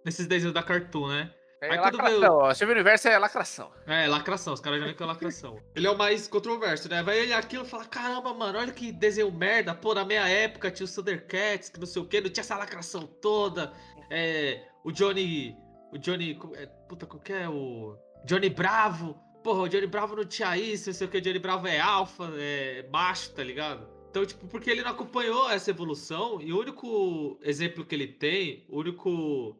Nesses 0.05 0.27
desenhos 0.29 0.55
da 0.55 0.63
Cartoon, 0.63 1.09
né? 1.09 1.35
É 1.61 1.71
Aí 1.73 1.79
quando 1.79 1.95
lacração, 1.97 2.21
veio- 2.21 2.33
ó. 2.33 2.55
Steven 2.55 2.75
Universo 2.75 3.09
é 3.09 3.19
lacração. 3.19 3.73
É, 3.87 4.07
lacração, 4.07 4.53
os 4.53 4.61
caras 4.61 4.79
já 4.79 4.85
veem 4.85 4.97
que 4.97 5.03
é 5.03 5.07
lacração. 5.07 5.59
Ele 5.75 5.87
é 5.87 5.91
o 5.91 5.97
mais 5.97 6.29
controverso, 6.29 6.89
né? 6.89 7.03
Vai 7.03 7.21
olhar 7.21 7.39
aquilo 7.39 7.65
e 7.65 7.69
falar: 7.69 7.87
caramba, 7.87 8.35
mano, 8.35 8.59
olha 8.59 8.73
que 8.73 8.93
desenho 8.93 9.33
merda. 9.33 9.75
Pô, 9.75 9.95
na 9.95 10.05
minha 10.05 10.29
época 10.29 10.71
tinha 10.71 10.87
o 10.87 10.91
Thundercats, 10.91 11.71
que 11.71 11.81
não 11.81 11.87
sei 11.87 12.03
o 12.03 12.05
que, 12.07 12.21
não 12.21 12.29
tinha 12.31 12.43
essa 12.43 12.57
lacração 12.57 13.07
toda. 13.07 13.73
É, 14.11 14.63
o 14.85 14.93
Johnny. 14.93 15.57
O 15.93 15.99
Johnny. 15.99 16.39
é, 16.55 16.67
puta, 16.67 17.07
qual 17.07 17.21
que 17.23 17.33
é? 17.33 17.49
O. 17.49 17.97
Johnny 18.25 18.51
Bravo. 18.51 19.15
Porra, 19.43 19.61
o 19.63 19.69
Johnny 19.69 19.87
Bravo 19.87 20.17
não 20.17 20.25
tinha 20.25 20.57
isso, 20.59 20.91
não 20.91 20.95
sei 20.95 21.07
o 21.07 21.11
que. 21.11 21.19
O 21.19 21.21
Johnny 21.21 21.39
Bravo 21.39 21.67
é 21.69 21.79
alfa, 21.79 22.29
é 22.37 22.85
macho, 22.93 23.33
tá 23.33 23.43
ligado? 23.45 23.89
Então, 24.11 24.27
tipo, 24.27 24.47
porque 24.49 24.69
ele 24.71 24.83
não 24.83 24.91
acompanhou 24.91 25.49
essa 25.51 25.71
evolução 25.71 26.41
e 26.41 26.53
o 26.53 26.59
único 26.59 27.39
exemplo 27.43 27.85
que 27.85 27.95
ele 27.95 28.09
tem, 28.09 28.67
o 28.69 28.81
único. 28.81 29.57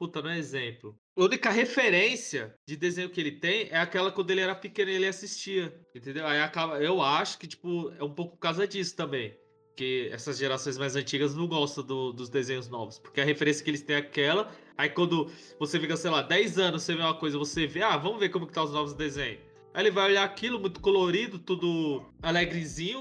Puta, 0.00 0.22
não 0.22 0.30
é 0.30 0.38
exemplo. 0.38 0.98
A 1.14 1.22
única 1.24 1.50
referência 1.50 2.54
de 2.66 2.74
desenho 2.74 3.10
que 3.10 3.20
ele 3.20 3.32
tem 3.32 3.68
é 3.70 3.76
aquela 3.76 4.10
quando 4.10 4.30
ele 4.30 4.40
era 4.40 4.54
pequeno 4.54 4.90
e 4.90 4.94
ele 4.94 5.06
assistia. 5.06 5.78
Entendeu? 5.94 6.26
Aí 6.26 6.40
acaba. 6.40 6.82
Eu 6.82 7.02
acho 7.02 7.38
que, 7.38 7.46
tipo, 7.46 7.92
é 7.98 8.02
um 8.02 8.14
pouco 8.14 8.32
por 8.36 8.40
causa 8.40 8.66
disso 8.66 8.96
também. 8.96 9.36
Que 9.76 10.08
essas 10.10 10.38
gerações 10.38 10.78
mais 10.78 10.96
antigas 10.96 11.34
não 11.34 11.46
gostam 11.46 11.84
do- 11.84 12.14
dos 12.14 12.30
desenhos 12.30 12.66
novos. 12.66 12.98
Porque 12.98 13.20
a 13.20 13.24
referência 13.26 13.62
que 13.62 13.68
eles 13.70 13.82
têm 13.82 13.96
é 13.96 13.98
aquela. 13.98 14.50
Aí 14.74 14.88
quando 14.88 15.30
você 15.58 15.78
fica, 15.78 15.94
sei 15.98 16.10
lá, 16.10 16.22
10 16.22 16.58
anos, 16.58 16.82
você 16.82 16.94
vê 16.96 17.02
uma 17.02 17.12
coisa, 17.18 17.36
você 17.36 17.66
vê, 17.66 17.82
ah, 17.82 17.98
vamos 17.98 18.18
ver 18.20 18.30
como 18.30 18.46
que 18.46 18.54
tá 18.54 18.64
os 18.64 18.72
novos 18.72 18.94
desenhos. 18.94 19.40
Aí 19.74 19.82
ele 19.82 19.90
vai 19.90 20.06
olhar 20.06 20.24
aquilo, 20.24 20.58
muito 20.58 20.80
colorido, 20.80 21.38
tudo 21.38 22.06
alegrezinho. 22.22 23.00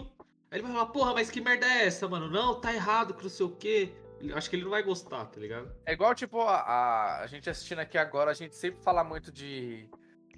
Aí 0.51 0.57
ele 0.59 0.63
vai 0.63 0.73
falar, 0.73 0.87
porra, 0.87 1.13
mas 1.13 1.31
que 1.31 1.39
merda 1.39 1.65
é 1.65 1.85
essa, 1.85 2.09
mano? 2.09 2.29
Não, 2.29 2.59
tá 2.59 2.73
errado, 2.73 3.13
que 3.13 3.23
não 3.23 3.29
sei 3.29 3.45
o 3.45 3.51
quê. 3.55 3.93
Acho 4.33 4.49
que 4.49 4.55
ele 4.55 4.63
não 4.63 4.71
vai 4.71 4.83
gostar, 4.83 5.25
tá 5.25 5.39
ligado? 5.39 5.71
É 5.85 5.93
igual, 5.93 6.13
tipo, 6.13 6.41
a, 6.41 6.59
a, 6.61 7.21
a 7.21 7.27
gente 7.27 7.49
assistindo 7.49 7.79
aqui 7.79 7.97
agora, 7.97 8.31
a 8.31 8.33
gente 8.33 8.55
sempre 8.55 8.81
fala 8.83 9.03
muito 9.03 9.31
de 9.31 9.89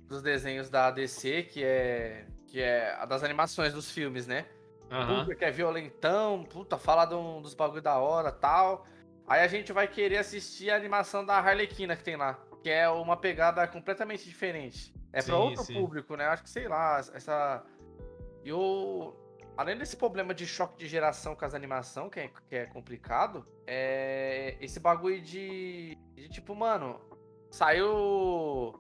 dos 0.07 0.21
desenhos 0.21 0.69
da 0.69 0.91
DC, 0.91 1.43
que 1.43 1.63
é 1.63 2.25
que 2.47 2.59
é 2.61 2.93
a 2.99 3.05
das 3.05 3.23
animações 3.23 3.73
dos 3.73 3.89
filmes, 3.89 4.27
né? 4.27 4.45
Puta, 4.89 5.33
que 5.35 5.45
é 5.45 5.49
violentão, 5.51 6.43
puta, 6.43 6.77
fala 6.77 7.05
de 7.05 7.15
um- 7.15 7.41
dos 7.41 7.53
bagulho 7.53 7.81
da 7.81 7.97
hora 7.97 8.29
tal. 8.29 8.85
Aí 9.25 9.39
a 9.41 9.47
gente 9.47 9.71
vai 9.71 9.87
querer 9.87 10.17
assistir 10.17 10.69
a 10.69 10.75
animação 10.75 11.25
da 11.25 11.37
Harlequina 11.37 11.95
que 11.95 12.03
tem 12.03 12.17
lá, 12.17 12.37
que 12.61 12.69
é 12.69 12.89
uma 12.89 13.15
pegada 13.15 13.65
completamente 13.67 14.25
diferente. 14.25 14.93
É 15.13 15.21
pra 15.21 15.35
Sim, 15.35 15.41
outro 15.41 15.63
sim. 15.63 15.73
público, 15.73 16.17
né? 16.17 16.25
Acho 16.25 16.43
que 16.43 16.49
sei 16.49 16.67
lá, 16.67 16.97
essa. 16.99 17.63
E 18.43 18.51
o. 18.51 19.13
Além 19.57 19.77
desse 19.77 19.95
problema 19.95 20.33
de 20.33 20.47
choque 20.47 20.77
de 20.77 20.87
geração 20.87 21.35
com 21.35 21.45
as 21.45 21.53
animações, 21.53 22.09
que 22.11 22.19
é, 22.19 22.31
que 22.49 22.55
é 22.55 22.65
complicado, 22.65 23.45
é 23.67 24.57
esse 24.59 24.79
bagulho 24.79 25.21
de, 25.21 25.97
de 26.15 26.29
tipo, 26.29 26.55
mano, 26.55 26.99
saiu 27.51 28.73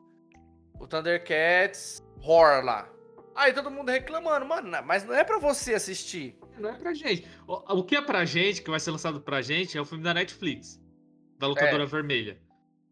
o 0.79 0.87
Thundercats 0.87 2.03
Horror 2.21 2.63
lá. 2.63 2.89
Aí 3.35 3.53
todo 3.53 3.71
mundo 3.71 3.89
reclamando, 3.89 4.45
mano, 4.45 4.69
mas 4.85 5.03
não 5.03 5.13
é 5.13 5.23
pra 5.23 5.39
você 5.39 5.73
assistir. 5.73 6.37
Não 6.57 6.69
é 6.69 6.73
pra 6.73 6.93
gente. 6.93 7.27
O, 7.47 7.79
o 7.79 7.83
que 7.83 7.95
é 7.95 8.01
pra 8.01 8.25
gente, 8.25 8.61
que 8.61 8.69
vai 8.69 8.79
ser 8.79 8.91
lançado 8.91 9.21
pra 9.21 9.41
gente, 9.41 9.77
é 9.77 9.81
o 9.81 9.85
filme 9.85 10.03
da 10.03 10.13
Netflix. 10.13 10.81
Da 11.37 11.47
locadora 11.47 11.85
vermelha. 11.85 12.39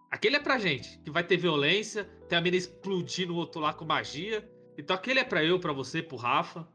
Aquele 0.10 0.38
é 0.38 0.40
pra 0.40 0.58
gente, 0.58 0.98
que 1.00 1.12
vai 1.12 1.24
ter 1.24 1.38
violência, 1.38 2.04
tem 2.28 2.38
a 2.38 2.42
mina 2.42 2.58
explodindo 2.58 3.34
o 3.34 3.38
outro 3.38 3.62
lá 3.62 3.74
com 3.74 3.86
magia. 3.86 4.50
Então 4.78 4.96
aquele 4.96 5.20
é 5.20 5.24
pra 5.24 5.44
eu, 5.44 5.60
pra 5.60 5.72
você, 5.72 6.02
pro 6.02 6.18
Rafa. 6.18 6.68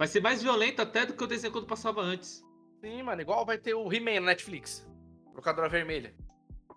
Vai 0.00 0.06
ser 0.08 0.22
mais 0.22 0.42
violento 0.42 0.80
até 0.80 1.04
do 1.04 1.12
que 1.12 1.22
o 1.22 1.26
desenho 1.26 1.52
quando 1.52 1.66
passava 1.66 2.00
antes. 2.00 2.42
Sim, 2.82 3.02
mano, 3.02 3.20
igual 3.20 3.44
vai 3.44 3.58
ter 3.58 3.74
o 3.74 3.92
He-Man 3.92 4.14
na 4.20 4.28
Netflix. 4.28 4.88
Locadora 5.34 5.68
vermelha. 5.68 6.14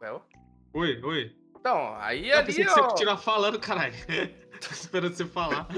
Well. 0.02 0.24
Oi, 0.74 1.02
oi. 1.02 1.34
Então, 1.58 1.96
aí 2.00 2.30
Eu 2.32 2.40
ali, 2.40 2.48
pensei 2.48 2.66
que 2.66 2.70
ó. 2.72 2.74
você 2.74 2.82
continuar 2.82 3.16
falando, 3.16 3.58
caralho. 3.58 3.94
Tô 4.60 4.68
esperando 4.74 5.16
você 5.16 5.24
falar. 5.26 5.70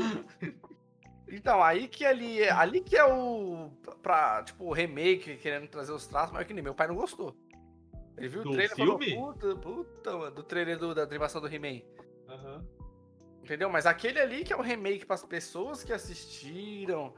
Então, 1.29 1.61
aí 1.61 1.87
que 1.87 2.03
ali, 2.03 2.43
ali 2.49 2.81
que 2.81 2.97
é 2.97 3.05
o 3.05 3.69
pra, 4.01 4.41
tipo, 4.41 4.65
o 4.65 4.73
remake, 4.73 5.37
querendo 5.37 5.67
trazer 5.67 5.91
os 5.91 6.07
traços, 6.07 6.33
mas 6.33 6.47
que 6.47 6.53
nem 6.55 6.63
meu 6.63 6.73
pai 6.73 6.87
não 6.87 6.95
gostou. 6.95 7.37
Ele 8.17 8.27
viu 8.27 8.41
Do 8.41 8.49
o 8.49 8.53
trailer 8.53 8.71
e 8.71 8.75
filme? 8.75 9.09
falou, 9.13 9.33
puta, 9.33 9.55
puta, 9.57 10.17
mano, 10.17 10.35
do 10.35 10.41
trailer 10.41 10.79
do- 10.79 10.95
da 10.95 11.03
animação 11.03 11.39
do 11.39 11.47
He-Man. 11.47 11.83
Entendeu? 13.43 13.69
Mas 13.69 13.85
aquele 13.85 14.19
ali 14.19 14.43
que 14.43 14.51
é 14.51 14.55
o 14.57 14.61
remake 14.61 15.05
para 15.05 15.13
as 15.13 15.23
pessoas 15.23 15.83
que 15.83 15.93
assistiram, 15.93 17.13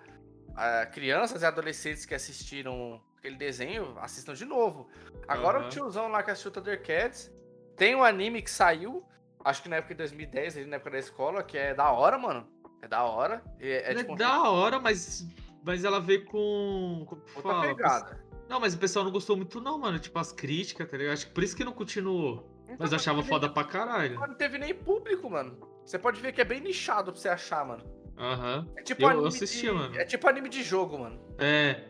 ah, 0.57 0.85
crianças 0.87 1.41
e 1.41 1.45
adolescentes 1.45 2.05
que 2.05 2.15
assistiram 2.15 2.99
aquele 3.17 3.35
desenho, 3.37 3.95
assistam 3.99 4.33
de 4.33 4.43
novo. 4.45 4.89
Agora 5.27 5.59
Aham. 5.59 5.67
o 5.67 5.69
tiozão 5.69 6.07
lá 6.07 6.23
que 6.23 6.31
assistiu 6.31 6.51
Thundercats, 6.51 7.31
tem 7.75 7.95
um 7.95 8.03
anime 8.03 8.41
que 8.41 8.49
saiu, 8.51 9.05
acho 9.45 9.61
que 9.63 9.69
na 9.69 9.77
época 9.77 9.93
de 9.93 9.99
2010, 9.99 10.57
ali 10.57 10.65
na 10.65 10.75
época 10.77 10.91
da 10.91 10.99
escola, 10.99 11.43
que 11.43 11.57
é 11.57 11.73
da 11.73 11.91
hora, 11.91 12.17
mano. 12.17 12.47
É 12.81 12.87
da 12.87 13.03
hora. 13.03 13.41
É, 13.59 13.69
é 13.69 13.91
É, 13.91 13.95
tipo, 13.95 14.15
da 14.15 14.49
hora, 14.49 14.79
mas, 14.79 15.25
mas 15.63 15.83
ela 15.83 15.99
veio 15.99 16.25
com. 16.25 17.05
Que 17.07 17.15
outra 17.37 17.41
fala? 17.53 17.61
pegada. 17.67 18.25
Não, 18.47 18.59
mas 18.59 18.73
o 18.75 18.77
pessoal 18.77 19.03
não 19.03 19.11
gostou 19.11 19.35
muito, 19.35 19.59
não, 19.59 19.77
mano. 19.77 19.99
Tipo, 19.99 20.19
as 20.19 20.31
críticas, 20.31 20.87
tá 20.89 20.95
ligado? 20.95 21.13
Acho 21.13 21.27
que 21.27 21.33
por 21.33 21.43
isso 21.43 21.55
que 21.55 21.65
não 21.65 21.73
continuou. 21.73 22.49
Então, 22.63 22.77
Mas 22.79 22.91
eu 22.91 22.97
achava 22.97 23.23
foda 23.23 23.49
pra 23.49 23.63
caralho. 23.63 24.19
nem- 24.19 24.27
Não 24.29 24.35
teve 24.35 24.57
nem 24.57 24.73
público, 24.73 25.29
mano. 25.29 25.57
Você 25.85 25.97
pode 25.97 26.21
ver 26.21 26.31
que 26.33 26.39
é 26.41 26.45
bem 26.45 26.59
nichado 26.61 27.11
pra 27.11 27.19
você 27.21 27.29
achar, 27.29 27.65
mano. 27.65 27.83
Aham. 28.17 28.67
É 28.75 28.81
tipo 28.83 29.01
Eu- 29.01 29.05
eu 29.05 29.11
anime 29.13 29.27
assistia, 29.27 29.71
de... 29.71 29.75
mano. 29.77 29.95
É 29.99 30.05
tipo 30.05 30.27
anime 30.27 30.49
de 30.49 30.63
jogo, 30.63 30.97
mano. 30.99 31.19
É. 31.37 31.83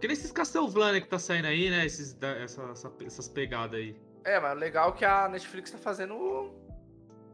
Que 0.00 0.06
nem 0.08 0.12
esses 0.14 0.30
Castlevania 0.32 1.00
que 1.00 1.08
tá 1.08 1.18
saindo 1.18 1.46
aí, 1.46 1.70
né? 1.70 1.86
Esses, 1.86 2.16
essa- 2.20 2.62
essa- 2.70 2.92
essas 3.04 3.28
pegadas 3.28 3.78
aí. 3.80 3.96
É, 4.24 4.38
mas 4.40 4.58
legal 4.58 4.92
que 4.92 5.04
a 5.04 5.28
Netflix 5.28 5.70
tá 5.70 5.78
fazendo 5.78 6.14
o, 6.14 6.54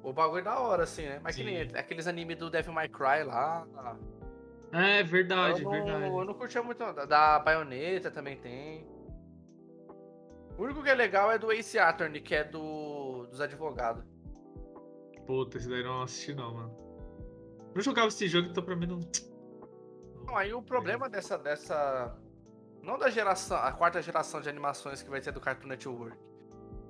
o 0.02 0.12
bagulho 0.12 0.44
da 0.44 0.58
hora, 0.60 0.82
assim, 0.84 1.02
né? 1.06 1.20
Mas 1.24 1.34
que 1.34 1.42
Sim. 1.42 1.50
nem 1.50 1.62
aqueles 1.74 2.06
animes 2.06 2.36
do 2.36 2.50
Devil 2.50 2.72
May 2.72 2.88
Cry 2.88 3.24
lá. 3.24 3.66
É, 4.72 5.02
verdade, 5.02 5.62
eu, 5.62 5.64
não, 5.64 5.70
verdade. 5.70 6.06
eu 6.06 6.24
não 6.24 6.34
curtia 6.34 6.62
muito, 6.62 6.78
não. 6.80 6.94
Da, 6.94 7.04
da 7.04 7.38
Bayonetta 7.38 8.10
também 8.10 8.36
tem. 8.36 8.86
O 10.58 10.62
único 10.64 10.82
que 10.82 10.90
é 10.90 10.94
legal 10.94 11.32
é 11.32 11.38
do 11.38 11.50
Ace 11.50 11.78
Attorney, 11.78 12.20
que 12.20 12.34
é 12.34 12.44
do, 12.44 13.26
dos 13.26 13.40
advogados. 13.40 14.04
Puta, 15.26 15.56
esse 15.56 15.68
daí 15.68 15.80
eu 15.80 15.86
não 15.86 16.02
assisti, 16.02 16.34
não, 16.34 16.54
mano. 16.54 16.81
Não 17.74 17.80
jogava 17.82 18.08
esse 18.08 18.26
jogo, 18.28 18.48
então 18.48 18.62
pra 18.62 18.76
mim 18.76 18.86
não. 18.86 19.00
Não, 20.26 20.36
aí 20.36 20.52
o 20.52 20.62
problema 20.62 21.08
dessa, 21.08 21.38
dessa. 21.38 22.16
Não 22.82 22.98
da 22.98 23.08
geração, 23.10 23.56
a 23.58 23.72
quarta 23.72 24.02
geração 24.02 24.40
de 24.40 24.48
animações 24.48 25.02
que 25.02 25.10
vai 25.10 25.20
ter 25.20 25.32
do 25.32 25.40
Cartoon 25.40 25.68
Network. 25.68 26.16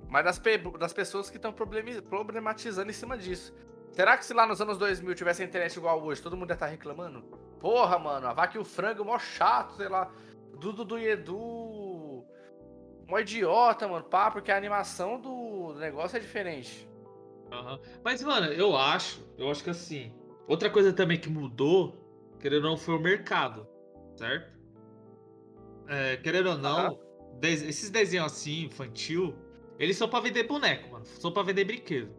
Mas 0.09 0.25
das, 0.25 0.39
pe- 0.39 0.57
das 0.77 0.93
pessoas 0.93 1.29
que 1.29 1.37
estão 1.37 1.53
problematizando 1.53 2.89
em 2.89 2.93
cima 2.93 3.17
disso. 3.17 3.53
Será 3.91 4.17
que 4.17 4.25
se 4.25 4.33
lá 4.33 4.45
nos 4.47 4.59
anos 4.59 4.77
2000 4.77 5.13
tivesse 5.15 5.43
a 5.43 5.45
internet 5.45 5.75
igual 5.75 6.01
hoje, 6.03 6.21
todo 6.21 6.35
mundo 6.35 6.49
ia 6.49 6.55
estar 6.55 6.65
reclamando? 6.65 7.21
Porra, 7.59 7.97
mano, 7.99 8.27
a 8.27 8.33
vaca 8.33 8.57
e 8.57 8.59
o 8.61 8.65
frango, 8.65 9.05
mó 9.05 9.17
chato, 9.19 9.75
sei 9.77 9.87
lá. 9.87 10.11
Dudu 10.59 10.83
do 10.83 10.97
Edu. 10.97 12.25
Mó 13.07 13.19
idiota, 13.19 13.87
mano, 13.87 14.05
pá, 14.05 14.31
porque 14.31 14.51
a 14.51 14.57
animação 14.57 15.19
do 15.19 15.73
negócio 15.77 16.17
é 16.17 16.19
diferente. 16.19 16.89
Aham. 17.51 17.79
Mas, 18.03 18.23
mano, 18.23 18.47
eu 18.47 18.75
acho, 18.75 19.23
eu 19.37 19.49
acho 19.51 19.63
que 19.63 19.69
assim. 19.69 20.11
Outra 20.47 20.69
coisa 20.69 20.91
também 20.91 21.19
que 21.19 21.29
mudou, 21.29 21.95
querendo 22.39 22.65
ou 22.65 22.71
não, 22.71 22.77
foi 22.77 22.95
o 22.95 22.99
mercado, 22.99 23.67
certo? 24.15 24.51
É, 25.87 26.17
querendo 26.17 26.49
ou 26.49 26.57
não, 26.57 26.99
des- 27.39 27.61
esses 27.61 27.89
desenhos 27.89 28.27
assim, 28.27 28.65
infantil, 28.65 29.35
eles 29.79 29.97
são 29.97 30.07
pra 30.09 30.19
vender 30.19 30.43
boneco, 30.43 30.91
mano. 30.91 31.05
São 31.05 31.31
pra 31.31 31.43
vender 31.43 31.65
brinquedo. 31.65 32.13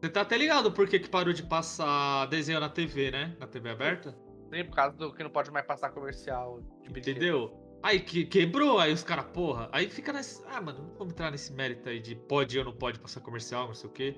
Você 0.00 0.08
tá 0.08 0.20
até 0.20 0.36
ligado 0.36 0.70
por 0.72 0.88
que, 0.88 0.98
que 1.00 1.08
parou 1.08 1.32
de 1.32 1.42
passar 1.42 2.26
desenho 2.26 2.60
na 2.60 2.68
TV, 2.68 3.10
né? 3.10 3.36
Na 3.40 3.46
TV 3.46 3.70
aberta? 3.70 4.16
Nem 4.50 4.64
por 4.64 4.76
causa 4.76 4.96
do 4.96 5.12
que 5.12 5.22
não 5.22 5.30
pode 5.30 5.50
mais 5.50 5.66
passar 5.66 5.90
comercial 5.90 6.60
de 6.82 6.90
brinquedo. 6.90 7.16
Entendeu? 7.16 7.52
Aí 7.82 8.00
que, 8.00 8.24
quebrou, 8.24 8.78
aí 8.78 8.92
os 8.92 9.02
caras, 9.04 9.26
porra, 9.26 9.68
aí 9.72 9.88
fica 9.88 10.12
nesse. 10.12 10.42
Ah, 10.46 10.60
mano, 10.60 10.80
não 10.80 10.94
vamos 10.94 11.12
entrar 11.12 11.30
nesse 11.30 11.52
mérito 11.52 11.88
aí 11.88 12.00
de 12.00 12.14
pode 12.14 12.58
ou 12.58 12.64
não 12.64 12.72
pode 12.72 12.98
passar 12.98 13.20
comercial, 13.20 13.66
não 13.68 13.74
sei 13.74 13.88
o 13.88 13.92
quê. 13.92 14.16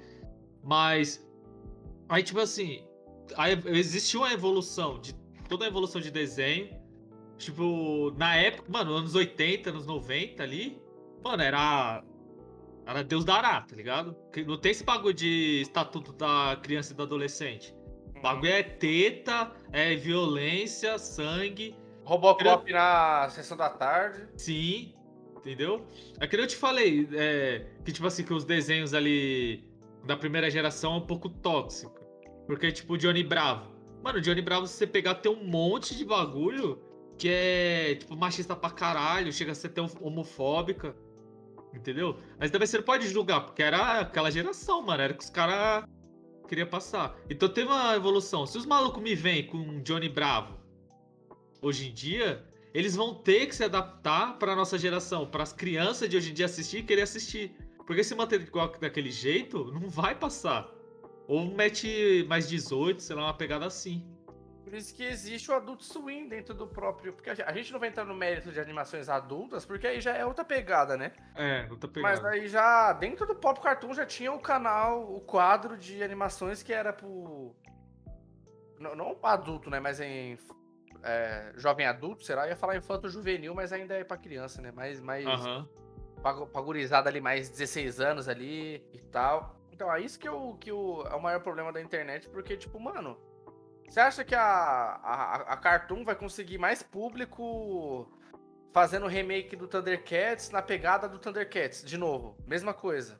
Mas. 0.62 1.26
Aí, 2.08 2.22
tipo 2.22 2.40
assim. 2.40 2.86
Aí 3.36 3.60
existiu 3.66 4.20
uma 4.20 4.32
evolução, 4.32 5.00
de 5.00 5.14
toda 5.48 5.64
a 5.64 5.68
evolução 5.68 6.00
de 6.00 6.10
desenho. 6.10 6.68
Tipo, 7.38 8.12
na 8.18 8.36
época, 8.36 8.70
mano, 8.70 8.92
anos 8.94 9.14
80, 9.14 9.70
anos 9.70 9.86
90 9.86 10.42
ali. 10.42 10.80
Mano, 11.24 11.42
era. 11.42 12.02
Era 12.86 13.04
Deus 13.04 13.24
dará, 13.24 13.60
tá 13.60 13.76
ligado? 13.76 14.16
Não 14.46 14.58
tem 14.58 14.72
esse 14.72 14.82
bagulho 14.84 15.14
de 15.14 15.60
estatuto 15.62 16.12
da 16.12 16.58
criança 16.62 16.92
e 16.92 16.96
do 16.96 17.02
adolescente. 17.02 17.74
O 18.12 18.16
Uhum. 18.16 18.22
bagulho 18.22 18.52
é 18.52 18.62
teta, 18.62 19.52
é 19.72 19.94
violência, 19.94 20.98
sangue. 20.98 21.74
Robocop 22.04 22.70
na 22.72 23.28
sessão 23.30 23.56
da 23.56 23.68
tarde. 23.70 24.26
Sim, 24.36 24.94
entendeu? 25.36 25.86
É 26.18 26.26
que 26.26 26.36
nem 26.36 26.44
eu 26.44 26.48
te 26.48 26.56
falei, 26.56 27.08
é, 27.12 27.66
que 27.84 27.92
tipo 27.92 28.06
assim, 28.06 28.24
que 28.24 28.32
os 28.34 28.44
desenhos 28.44 28.92
ali 28.92 29.64
da 30.04 30.16
primeira 30.16 30.50
geração 30.50 30.94
é 30.94 30.96
um 30.96 31.06
pouco 31.06 31.28
tóxico. 31.28 31.99
Porque, 32.50 32.72
tipo, 32.72 32.98
Johnny 32.98 33.22
Bravo. 33.22 33.70
Mano, 34.02 34.20
Johnny 34.20 34.42
Bravo, 34.42 34.66
se 34.66 34.74
você 34.74 34.84
pegar, 34.84 35.14
tem 35.14 35.30
um 35.30 35.44
monte 35.44 35.94
de 35.96 36.04
bagulho 36.04 36.82
que 37.16 37.28
é, 37.28 37.94
tipo, 37.94 38.16
machista 38.16 38.56
pra 38.56 38.70
caralho, 38.70 39.32
chega 39.32 39.52
a 39.52 39.54
ser 39.54 39.68
até 39.68 39.80
homofóbica. 40.00 40.96
Entendeu? 41.72 42.18
Mas 42.40 42.50
também 42.50 42.66
você 42.66 42.78
não 42.78 42.84
pode 42.84 43.06
julgar, 43.06 43.42
porque 43.42 43.62
era 43.62 44.00
aquela 44.00 44.32
geração, 44.32 44.82
mano. 44.82 45.00
Era 45.00 45.14
que 45.14 45.22
os 45.22 45.30
caras 45.30 45.84
queriam 46.48 46.66
passar. 46.66 47.16
Então 47.30 47.48
teve 47.48 47.68
uma 47.68 47.94
evolução. 47.94 48.44
Se 48.44 48.58
os 48.58 48.66
malucos 48.66 49.00
me 49.00 49.14
vêm 49.14 49.46
com 49.46 49.80
Johnny 49.84 50.08
Bravo 50.08 50.58
hoje 51.62 51.88
em 51.88 51.94
dia, 51.94 52.44
eles 52.74 52.96
vão 52.96 53.14
ter 53.14 53.46
que 53.46 53.54
se 53.54 53.62
adaptar 53.62 54.40
pra 54.40 54.56
nossa 54.56 54.76
geração, 54.76 55.24
para 55.24 55.44
as 55.44 55.52
crianças 55.52 56.08
de 56.08 56.16
hoje 56.16 56.32
em 56.32 56.34
dia 56.34 56.46
assistir 56.46 56.78
e 56.78 56.82
querer 56.82 57.02
assistir. 57.02 57.54
Porque 57.86 58.02
se 58.02 58.12
manter 58.12 58.40
igual 58.40 58.72
daquele 58.80 59.12
jeito, 59.12 59.70
não 59.70 59.88
vai 59.88 60.16
passar. 60.16 60.79
Ou 61.30 61.44
mete 61.46 62.26
mais 62.28 62.48
18, 62.48 63.00
sei 63.00 63.14
lá, 63.14 63.22
uma 63.22 63.34
pegada 63.34 63.64
assim. 63.64 64.04
Por 64.64 64.74
isso 64.74 64.92
que 64.92 65.04
existe 65.04 65.48
o 65.48 65.54
Adult 65.54 65.80
Swim 65.80 66.28
dentro 66.28 66.52
do 66.52 66.66
próprio. 66.66 67.12
Porque 67.12 67.30
a 67.30 67.52
gente- 67.52 67.72
não 67.72 67.78
vai 67.78 67.88
entrar 67.88 68.04
no 68.04 68.16
mérito 68.16 68.50
de 68.50 68.58
animações 68.58 69.08
adultas, 69.08 69.64
porque 69.64 69.86
aí 69.86 70.00
já 70.00 70.12
é 70.12 70.26
outra 70.26 70.44
pegada, 70.44 70.96
né? 70.96 71.12
É, 71.36 71.68
não 71.68 71.76
tá 71.76 71.88
Mas 72.00 72.24
aí 72.24 72.48
já, 72.48 72.92
dentro 72.94 73.28
do 73.28 73.36
Pop 73.36 73.60
Cartoon, 73.60 73.94
já 73.94 74.04
tinha 74.04 74.32
o 74.32 74.40
canal, 74.40 75.14
o 75.14 75.20
quadro 75.20 75.76
de 75.76 76.02
animações 76.02 76.64
que 76.64 76.72
era 76.72 76.92
pro. 76.92 77.54
Não, 78.80 78.96
não 78.96 79.16
adulto, 79.22 79.70
né? 79.70 79.78
Mas 79.78 80.00
em. 80.00 80.36
é, 81.00 81.52
jovem 81.54 81.86
adulto, 81.86 82.24
será? 82.24 82.46
Eu 82.46 82.50
ia 82.50 82.56
falar 82.56 82.76
infanto 82.76 83.08
juvenil, 83.08 83.54
mas 83.54 83.72
ainda 83.72 83.94
é 83.94 84.02
pra 84.02 84.16
criança, 84.16 84.60
né? 84.60 84.72
Mais, 84.72 85.00
mais 85.00 85.26
Aham. 85.26 85.68
pra, 86.20 86.34
pra 86.46 86.60
gurizada 86.60 87.08
ali, 87.08 87.20
mais 87.20 87.48
16 87.48 88.00
anos 88.00 88.28
ali 88.28 88.84
e 88.92 88.98
tal. 89.12 89.59
Então, 89.80 89.94
é 89.94 90.02
isso 90.02 90.18
que, 90.18 90.28
eu, 90.28 90.58
que 90.60 90.70
eu, 90.70 91.06
é 91.10 91.14
o 91.14 91.22
maior 91.22 91.40
problema 91.40 91.72
da 91.72 91.80
internet, 91.80 92.28
porque, 92.28 92.54
tipo, 92.54 92.78
mano, 92.78 93.16
você 93.88 93.98
acha 93.98 94.22
que 94.22 94.34
a, 94.34 94.42
a, 94.42 95.36
a 95.54 95.56
Cartoon 95.56 96.04
vai 96.04 96.14
conseguir 96.14 96.58
mais 96.58 96.82
público 96.82 98.06
fazendo 98.74 99.06
remake 99.06 99.56
do 99.56 99.66
Thundercats 99.66 100.50
na 100.50 100.60
pegada 100.60 101.08
do 101.08 101.18
Thundercats, 101.18 101.82
de 101.82 101.96
novo? 101.96 102.36
Mesma 102.46 102.74
coisa. 102.74 103.16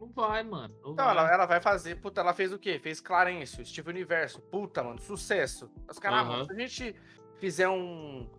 Não 0.00 0.10
vai, 0.10 0.42
mano. 0.42 0.74
Não 0.82 0.92
Então, 0.92 1.04
vai. 1.04 1.14
ela, 1.14 1.30
ela 1.30 1.44
vai 1.44 1.60
fazer, 1.60 2.00
puta, 2.00 2.22
ela 2.22 2.32
fez 2.32 2.54
o 2.54 2.58
quê? 2.58 2.78
Fez 2.78 3.02
Clarencio, 3.02 3.62
Steve 3.62 3.90
Universo, 3.90 4.40
puta, 4.40 4.82
mano, 4.82 4.98
sucesso. 4.98 5.70
Os 5.86 5.98
caras, 5.98 6.26
mano, 6.26 6.42
se 6.46 6.52
a 6.52 6.56
gente 6.58 6.96
fizer 7.38 7.68
um, 7.68 8.30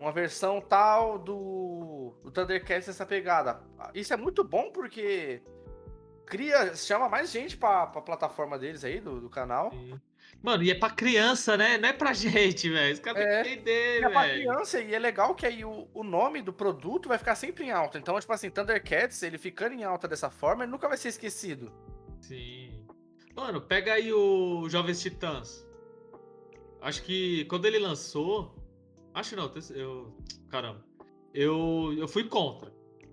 uma 0.00 0.10
versão 0.10 0.60
tal 0.60 1.20
do, 1.20 2.16
do 2.24 2.32
Thundercats 2.32 2.88
nessa 2.88 3.06
pegada, 3.06 3.62
isso 3.94 4.12
é 4.12 4.16
muito 4.16 4.42
bom 4.42 4.72
porque 4.72 5.40
cria, 6.26 6.74
chama 6.74 7.08
mais 7.08 7.30
gente 7.30 7.56
pra, 7.56 7.86
pra 7.86 8.02
plataforma 8.02 8.58
deles 8.58 8.84
aí, 8.84 9.00
do, 9.00 9.20
do 9.20 9.30
canal. 9.30 9.70
Sim. 9.70 10.00
Mano, 10.42 10.62
e 10.62 10.70
é 10.70 10.74
pra 10.74 10.90
criança, 10.90 11.56
né? 11.56 11.78
Não 11.78 11.88
é 11.88 11.92
pra 11.92 12.12
gente, 12.14 12.68
velho. 12.68 12.92
Os 12.94 13.00
caras 13.00 13.22
É. 13.24 13.42
têm 13.42 13.54
que 13.54 13.58
entender, 13.60 14.02
é 14.04 14.08
pra 14.08 14.28
criança, 14.28 14.80
e 14.80 14.94
é 14.94 14.98
legal 14.98 15.34
que 15.34 15.46
aí 15.46 15.64
o, 15.64 15.88
o 15.94 16.04
nome 16.04 16.42
do 16.42 16.52
produto 16.52 17.08
vai 17.08 17.16
ficar 17.18 17.34
sempre 17.34 17.64
em 17.64 17.70
alta. 17.70 17.98
Então, 17.98 18.18
tipo 18.20 18.32
assim, 18.32 18.50
Thundercats, 18.50 19.22
ele 19.22 19.38
ficando 19.38 19.74
em 19.74 19.84
alta 19.84 20.06
dessa 20.06 20.30
forma, 20.30 20.64
ele 20.64 20.72
nunca 20.72 20.88
vai 20.88 20.96
ser 20.96 21.08
esquecido. 21.08 21.72
Sim. 22.20 22.86
Mano, 23.34 23.60
pega 23.60 23.94
aí 23.94 24.12
o 24.12 24.68
Jovens 24.68 25.00
Titãs. 25.00 25.66
Acho 26.80 27.02
que 27.02 27.44
quando 27.46 27.64
ele 27.66 27.78
lançou. 27.78 28.54
Acho 29.12 29.34
não, 29.36 29.50
eu. 29.74 30.16
Caramba. 30.48 30.84
Eu, 31.34 31.94
eu 31.98 32.06
fui 32.08 32.24
contra. 32.24 32.72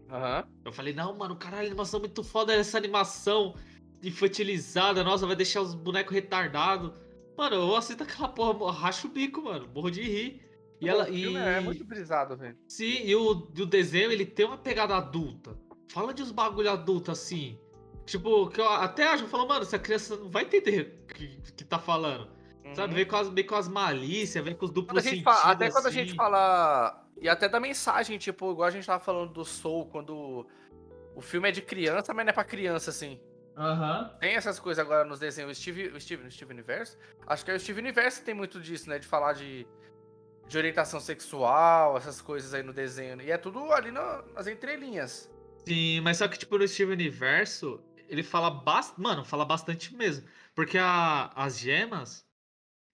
Aham. 0.10 0.44
Eu 0.66 0.72
falei, 0.72 0.94
não, 0.94 1.16
mano, 1.18 1.36
caralho, 1.36 1.68
animação 1.68 2.00
muito 2.00 2.24
foda 2.24 2.54
essa 2.54 2.78
animação 2.78 3.56
infantilizada. 4.02 5.04
Nossa, 5.04 5.26
vai 5.26 5.36
deixar 5.36 5.62
os 5.62 5.74
bonecos 5.74 6.14
retardados. 6.14 6.92
Mano, 7.38 7.56
eu 7.56 7.76
assisto 7.76 8.04
aquela 8.04 8.28
porra, 8.30 8.60
eu 8.60 8.66
racho 8.68 9.08
o 9.08 9.10
bico, 9.10 9.42
mano. 9.42 9.68
Morro 9.74 9.90
de 9.90 10.02
rir. 10.02 10.42
E 10.80 10.88
ela. 10.88 11.04
O 11.04 11.08
filme 11.08 11.38
E... 11.40 11.42
é 11.42 11.60
muito 11.60 11.84
brisado, 11.84 12.38
velho. 12.38 12.58
Sim, 12.68 13.06
e 13.06 13.16
o, 13.16 13.48
e 13.56 13.62
o 13.62 13.66
desenho 13.66 14.12
ele 14.12 14.26
tem 14.26 14.46
uma 14.46 14.58
pegada 14.58 14.96
adulta. 14.96 15.58
Fala 15.90 16.14
de 16.14 16.22
uns 16.22 16.32
bagulho 16.32 16.70
adulto 16.72 17.12
assim. 17.12 17.58
Tipo, 18.06 18.50
que 18.50 18.60
eu 18.60 18.68
até 18.68 19.08
acho, 19.08 19.24
eu 19.24 19.30
falo, 19.30 19.48
mano, 19.48 19.62
essa 19.62 19.80
criança 19.80 20.18
não 20.18 20.30
vai 20.30 20.44
entender 20.44 21.00
o 21.04 21.14
que, 21.14 21.28
que 21.56 21.64
tá 21.64 21.80
falando. 21.80 22.28
Sabe? 22.74 22.90
Uhum. 22.90 22.96
Vem 22.96 23.06
com 23.06 23.16
as, 23.16 23.30
vem 23.30 23.46
com 23.46 23.56
as 23.56 23.68
malícias, 23.68 24.44
vem 24.44 24.56
com 24.56 24.66
os 24.66 24.72
duplos 24.72 25.04
sentidos. 25.04 25.24
fala- 25.24 25.52
até 25.52 25.72
quando 25.72 25.86
a 25.86 25.90
assim. 25.90 26.00
gente 26.00 26.16
fala. 26.16 27.03
E 27.24 27.30
até 27.30 27.48
da 27.48 27.58
mensagem, 27.58 28.18
tipo, 28.18 28.52
igual 28.52 28.68
a 28.68 28.72
gente 28.72 28.86
tava 28.86 29.02
falando 29.02 29.32
do 29.32 29.46
Soul, 29.46 29.86
quando 29.88 30.46
o 31.16 31.22
filme 31.22 31.48
é 31.48 31.52
de 31.54 31.62
criança, 31.62 32.14
mas 32.14 32.26
não 32.26 32.32
é 32.32 32.34
pra 32.34 32.44
criança, 32.44 32.90
assim. 32.90 33.18
Aham. 33.56 34.14
Tem 34.20 34.36
essas 34.36 34.60
coisas 34.60 34.84
agora 34.84 35.06
nos 35.06 35.20
desenhos. 35.20 35.52
O 35.52 35.56
Steve, 35.62 35.88
o 35.88 36.02
Steve, 36.02 36.22
no 36.24 36.30
Steve 36.30 36.52
Universo? 36.52 36.98
Acho 37.26 37.46
que 37.46 37.52
é 37.52 37.54
o 37.56 37.60
Steve 37.60 37.80
Universo 37.80 38.20
que 38.20 38.26
tem 38.26 38.34
muito 38.36 38.60
disso, 38.60 38.90
né? 38.90 39.00
De 39.00 39.08
falar 39.08 39.34
de, 39.34 39.66
de 40.50 40.58
orientação 40.58 41.00
sexual, 41.00 41.96
essas 41.96 42.20
coisas 42.20 42.54
aí 42.54 42.62
no 42.62 42.74
desenho. 42.74 43.22
E 43.22 43.32
é 43.32 43.38
tudo 43.38 43.72
ali 43.72 43.90
na- 43.90 44.22
nas 44.36 44.48
entrelinhas. 44.48 45.32
Sim, 45.66 46.02
mas 46.02 46.18
só 46.18 46.28
que, 46.28 46.38
tipo, 46.38 46.58
no 46.58 46.68
Steven 46.68 46.92
Universo, 46.94 47.82
ele 48.10 48.22
fala 48.24 48.50
bastante. 48.52 49.00
Mano, 49.02 49.24
fala 49.24 49.46
bastante 49.46 49.96
mesmo. 49.96 50.28
Porque 50.54 50.78
a- 50.78 51.32
as 51.36 51.58
gemas, 51.58 52.26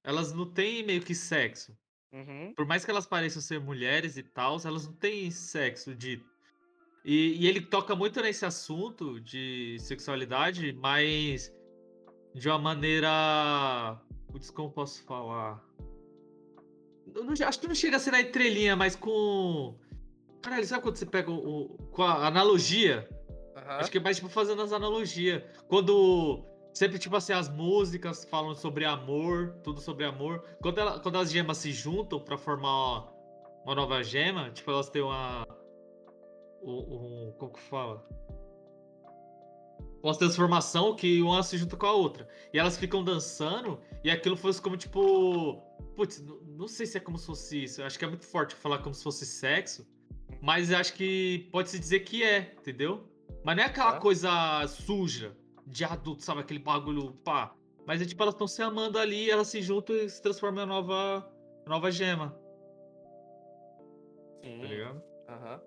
elas 0.03 0.31
não 0.33 0.45
têm 0.45 0.85
meio 0.85 1.01
que 1.01 1.15
sexo. 1.15 1.75
Uhum. 2.11 2.53
Por 2.55 2.65
mais 2.65 2.83
que 2.83 2.89
elas 2.91 3.05
pareçam 3.05 3.41
ser 3.41 3.59
mulheres 3.59 4.17
e 4.17 4.23
tal, 4.23 4.57
elas 4.65 4.85
não 4.87 4.93
têm 4.93 5.29
sexo 5.29 5.93
dito. 5.95 6.25
E, 7.05 7.37
e 7.43 7.47
ele 7.47 7.61
toca 7.61 7.95
muito 7.95 8.19
nesse 8.21 8.45
assunto 8.45 9.19
de 9.21 9.77
sexualidade, 9.79 10.73
mas 10.73 11.53
de 12.33 12.49
uma 12.49 12.57
maneira. 12.59 13.99
Putz, 14.27 14.49
como 14.49 14.71
posso 14.71 15.03
falar? 15.05 15.63
Eu 17.15 17.23
não- 17.23 17.33
acho 17.47 17.59
que 17.59 17.67
não 17.67 17.75
chega 17.75 17.97
a 17.97 17.99
ser 17.99 18.11
na 18.11 18.21
entrelinha, 18.21 18.75
mas 18.75 18.95
com. 18.95 19.77
Caralho, 20.41 20.65
sabe 20.65 20.83
quando 20.83 20.95
você 20.97 21.05
pega 21.05 21.31
o, 21.31 21.61
o- 21.63 21.77
com 21.91 22.03
a 22.03 22.27
analogia? 22.27 23.07
aham. 23.55 23.77
Acho 23.77 23.91
que 23.91 23.97
é 23.97 24.01
mais 24.01 24.17
tipo 24.17 24.29
fazendo 24.29 24.61
as 24.61 24.71
analogias. 24.73 25.41
Quando. 25.67 26.45
Sempre, 26.73 26.99
tipo 26.99 27.15
assim, 27.15 27.33
as 27.33 27.49
músicas 27.49 28.23
falam 28.25 28.53
sobre 28.55 28.85
amor, 28.85 29.55
tudo 29.63 29.81
sobre 29.81 30.05
amor. 30.05 30.43
Quando, 30.61 30.77
ela- 30.79 30.99
quando 30.99 31.17
as 31.17 31.31
gemas 31.31 31.57
se 31.57 31.71
juntam 31.71 32.19
pra 32.19 32.37
formar 32.37 33.11
uma 33.65 33.75
nova 33.75 34.01
gema, 34.03 34.49
tipo, 34.51 34.69
elas 34.71 34.89
têm 34.89 35.01
uma. 35.01 35.45
Um, 36.61 36.71
um- 37.29 37.33
como 37.37 37.53
que 37.53 37.59
fala? 37.61 38.05
Uma 40.01 40.15
transformação 40.15 40.95
que 40.95 41.21
uma 41.21 41.43
se 41.43 41.57
junta 41.57 41.75
com 41.75 41.85
a 41.85 41.91
outra. 41.91 42.27
E 42.53 42.59
elas 42.59 42.77
ficam 42.77 43.03
dançando, 43.03 43.79
e 44.03 44.09
aquilo 44.09 44.37
fosse 44.37 44.61
como 44.61 44.77
tipo. 44.77 45.61
Putz, 45.95 46.21
não, 46.21 46.39
não 46.41 46.67
sei 46.67 46.85
se 46.85 46.97
é 46.97 47.01
como 47.01 47.17
se 47.17 47.25
fosse 47.25 47.63
isso. 47.63 47.83
Acho 47.83 47.99
que 47.99 48.05
é 48.05 48.07
muito 48.07 48.25
forte 48.25 48.55
falar 48.55 48.77
como 48.79 48.95
se 48.95 49.03
fosse 49.03 49.25
sexo. 49.25 49.85
Mas 50.41 50.71
acho 50.71 50.93
que 50.93 51.49
pode-se 51.51 51.77
dizer 51.79 52.01
que 52.01 52.23
é, 52.23 52.53
entendeu? 52.57 53.03
Mas 53.43 53.57
não 53.57 53.63
é 53.63 53.65
aquela 53.67 53.93
Tá. 53.93 53.99
coisa 53.99 54.65
suja 54.67 55.35
de 55.69 55.85
adulto, 55.85 56.23
sabe? 56.23 56.41
Aquele 56.41 56.59
bagulho, 56.59 57.13
pá. 57.23 57.53
Mas 57.85 58.01
é 58.01 58.05
tipo, 58.05 58.21
elas 58.21 58.35
estão 58.35 58.47
se 58.47 58.61
amando 58.61 58.99
ali, 58.99 59.29
elas 59.29 59.47
se 59.47 59.61
juntam 59.61 59.95
e 59.95 60.09
se 60.09 60.21
transformam 60.21 60.63
em 60.63 60.67
nova, 60.67 61.31
nova 61.65 61.89
gema, 61.91 62.37
Sim. 64.43 64.61
tá 64.61 64.67
ligado? 64.67 65.03
Aham. 65.27 65.61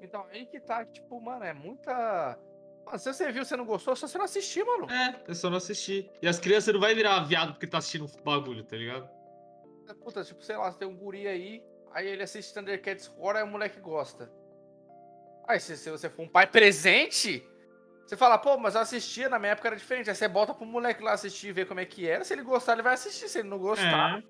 Então, 0.00 0.26
aí 0.30 0.46
que 0.46 0.60
tá, 0.60 0.84
tipo, 0.84 1.20
mano, 1.20 1.44
é 1.44 1.52
muita. 1.52 2.38
Mano, 2.84 2.98
se 2.98 3.12
você 3.12 3.32
viu, 3.32 3.44
você 3.44 3.56
não 3.56 3.64
gostou, 3.64 3.96
só 3.96 4.06
você 4.06 4.18
não 4.18 4.24
assistir, 4.24 4.62
mano. 4.64 4.90
É, 4.90 5.22
é 5.26 5.34
só 5.34 5.48
não 5.48 5.56
assistir. 5.56 6.10
E 6.20 6.28
as 6.28 6.38
crianças 6.38 6.74
não 6.74 6.80
vai 6.80 6.94
virar 6.94 7.20
viado 7.24 7.52
porque 7.52 7.66
tá 7.66 7.78
assistindo 7.78 8.04
um 8.04 8.22
bagulho, 8.22 8.62
tá 8.64 8.76
ligado? 8.76 9.08
Puta, 10.02 10.22
tipo, 10.22 10.42
sei 10.42 10.56
lá, 10.56 10.72
tem 10.72 10.86
um 10.86 10.96
guri 10.96 11.26
aí, 11.26 11.62
aí 11.92 12.06
ele 12.06 12.22
assiste 12.22 12.52
Thundercats 12.52 13.12
Horror, 13.16 13.36
aí 13.36 13.42
o 13.42 13.46
moleque 13.46 13.80
gosta. 13.80 14.30
Aí 15.46 15.60
se, 15.60 15.76
se 15.76 15.90
você 15.90 16.08
for 16.08 16.22
um 16.22 16.28
pai 16.28 16.46
presente, 16.46 17.46
você 18.06 18.16
fala, 18.16 18.36
pô, 18.38 18.56
mas 18.58 18.74
eu 18.74 18.80
assistia, 18.82 19.28
na 19.28 19.38
minha 19.38 19.52
época 19.52 19.68
era 19.68 19.76
diferente. 19.76 20.10
Aí 20.10 20.16
você 20.16 20.28
bota 20.28 20.52
pro 20.54 20.66
moleque 20.66 21.02
lá 21.02 21.12
assistir 21.12 21.48
e 21.48 21.52
ver 21.52 21.66
como 21.66 21.80
é 21.80 21.84
que 21.86 22.06
era. 22.06 22.24
Se 22.24 22.32
ele 22.32 22.42
gostar, 22.42 22.72
ele 22.74 22.82
vai 22.82 22.94
assistir. 22.94 23.28
Se 23.28 23.38
ele 23.38 23.48
não 23.48 23.58
gostar, 23.58 24.22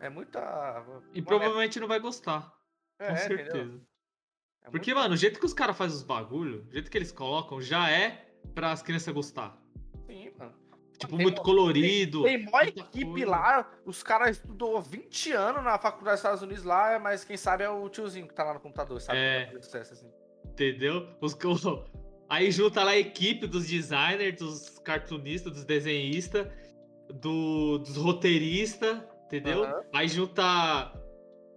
É, 0.00 0.06
é, 0.06 0.08
muita. 0.10 0.38
e 1.12 1.20
mano, 1.20 1.26
provavelmente 1.26 1.80
não 1.80 1.88
vai 1.88 1.98
gostar, 2.00 2.52
é, 2.98 3.08
com 3.08 3.16
certeza. 3.16 3.56
entendeu? 3.58 3.80
É 4.62 4.70
Porque, 4.70 4.92
muito- 4.92 5.02
mano, 5.02 5.14
o 5.14 5.16
jeito 5.16 5.38
que 5.38 5.46
os 5.46 5.52
caras 5.54 5.76
fazem 5.76 5.96
os 5.96 6.02
bagulho, 6.02 6.66
o 6.68 6.72
jeito 6.72 6.90
que 6.90 6.96
eles 6.98 7.12
colocam, 7.12 7.60
já 7.60 7.90
é 7.90 8.30
para 8.54 8.72
as 8.72 8.82
crianças 8.82 9.12
gostar. 9.14 9.56
Sim, 10.06 10.30
mano. 10.38 10.54
Tipo, 10.98 11.16
Tem 11.16 11.24
muito 11.24 11.38
mó- 11.38 11.42
colorido. 11.42 12.22
Tem 12.22 12.44
mó 12.44 12.50
muita 12.62 12.80
equipe 12.80 13.04
coisa. 13.10 13.26
lá, 13.28 13.70
os 13.84 14.02
caras 14.02 14.36
estudou 14.36 14.80
20 14.80 15.32
anos 15.32 15.62
na 15.64 15.76
faculdade 15.78 16.14
dos 16.14 16.20
Estados 16.20 16.42
Unidos 16.42 16.62
lá, 16.64 16.98
mas 17.00 17.24
quem 17.24 17.36
sabe 17.36 17.64
é 17.64 17.68
o 17.68 17.88
tiozinho 17.88 18.28
que 18.28 18.34
tá 18.34 18.44
lá 18.44 18.54
no 18.54 18.60
computador, 18.60 19.00
sabe? 19.00 19.18
É. 19.18 19.50
Sucesso, 19.60 19.92
assim. 19.94 20.10
Entendeu? 20.44 21.08
Os, 21.20 21.34
aí 22.28 22.50
junta 22.50 22.82
lá 22.82 22.92
a 22.92 22.98
equipe 22.98 23.46
dos 23.46 23.66
designers, 23.66 24.36
dos 24.38 24.78
cartunistas, 24.80 25.52
dos 25.52 25.64
desenhistas, 25.64 26.46
do, 27.20 27.78
dos 27.78 27.96
roteiristas, 27.96 28.98
entendeu? 29.26 29.64
Aham. 29.64 29.82
Aí 29.92 30.08
junta, 30.08 30.92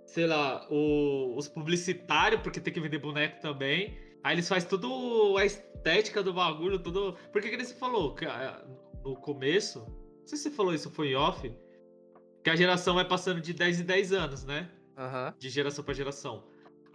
sei 0.05 0.27
lá, 0.27 0.67
o- 0.69 1.35
os 1.37 1.47
publicitários, 1.47 2.41
porque 2.41 2.59
tem 2.59 2.73
que 2.73 2.79
vender 2.79 2.99
boneco 2.99 3.41
também. 3.41 3.97
Aí 4.23 4.35
eles 4.35 4.47
fazem 4.47 4.67
tudo 4.69 5.37
a 5.37 5.45
estética 5.45 6.21
do 6.21 6.33
bagulho, 6.33 6.79
tudo. 6.79 7.15
Porque 7.31 7.49
que 7.49 7.57
nem 7.57 7.65
você 7.65 7.75
falou 7.75 8.13
que, 8.13 8.25
ah, 8.25 8.63
no 9.03 9.15
começo, 9.15 9.79
não 9.79 10.27
sei 10.27 10.37
se 10.37 10.43
você 10.43 10.51
falou 10.51 10.73
isso 10.73 10.89
foi 10.89 11.15
off, 11.15 11.49
que 12.43 12.49
a 12.49 12.55
geração 12.55 12.95
vai 12.95 13.05
passando 13.07 13.39
de 13.39 13.53
10 13.53 13.79
em 13.79 13.83
10 13.83 14.11
anos, 14.11 14.43
né? 14.43 14.69
Aham. 14.97 15.33
de 15.37 15.47
geração 15.49 15.83
para 15.83 15.93
geração. 15.93 16.43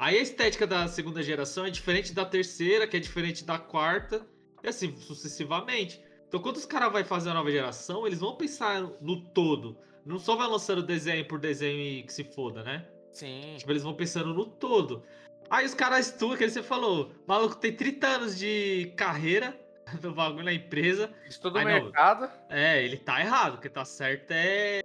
Aí 0.03 0.19
a 0.19 0.21
estética 0.21 0.67
da 0.67 0.89
segunda 0.89 1.23
geração 1.23 1.65
é 1.65 1.71
diferente 1.71 2.13
da 2.13 2.25
terceira, 2.25 2.89
que 2.89 2.97
é 2.97 2.99
diferente 2.99 3.45
da 3.45 3.57
quarta, 3.57 4.27
e 4.61 4.69
assim 4.69 4.97
sucessivamente. 4.97 6.03
Então, 6.27 6.41
quando 6.43 6.57
os 6.57 6.67
caras 6.67 6.91
vão 6.91 7.05
fazer 7.05 7.31
a 7.31 7.35
nova 7.35 7.49
geração, 7.53 8.05
eles 8.05 8.19
vão 8.19 8.35
pensar 8.35 8.83
no 9.01 9.21
todo. 9.27 9.79
Não 10.05 10.19
só 10.19 10.35
vai 10.35 10.49
lançando 10.49 10.83
desenho 10.83 11.25
por 11.29 11.39
desenho 11.39 11.79
e 11.79 12.03
que 12.03 12.13
se 12.13 12.25
foda, 12.25 12.65
né? 12.65 12.85
Sim. 13.13 13.55
Tipo, 13.57 13.71
eles 13.71 13.85
vão 13.85 13.95
pensando 13.95 14.35
no 14.35 14.45
todo. 14.45 15.05
Aí 15.49 15.65
os 15.65 15.73
caras 15.73 16.09
estudam, 16.09 16.37
que 16.37 16.51
você 16.51 16.65
falou, 16.65 17.13
o 17.25 17.29
maluco 17.29 17.55
tem 17.55 17.73
30 17.73 18.07
anos 18.09 18.37
de 18.37 18.93
carreira 18.97 19.57
do 20.03 20.13
bagulho 20.13 20.47
na 20.47 20.53
empresa. 20.53 21.15
Do 21.41 21.53
não. 21.53 21.65
mercado. 21.65 22.29
É, 22.49 22.85
ele 22.85 22.97
tá 22.97 23.21
errado, 23.21 23.55
o 23.55 23.61
que 23.61 23.69
tá 23.69 23.85
certo 23.85 24.33
é. 24.33 24.81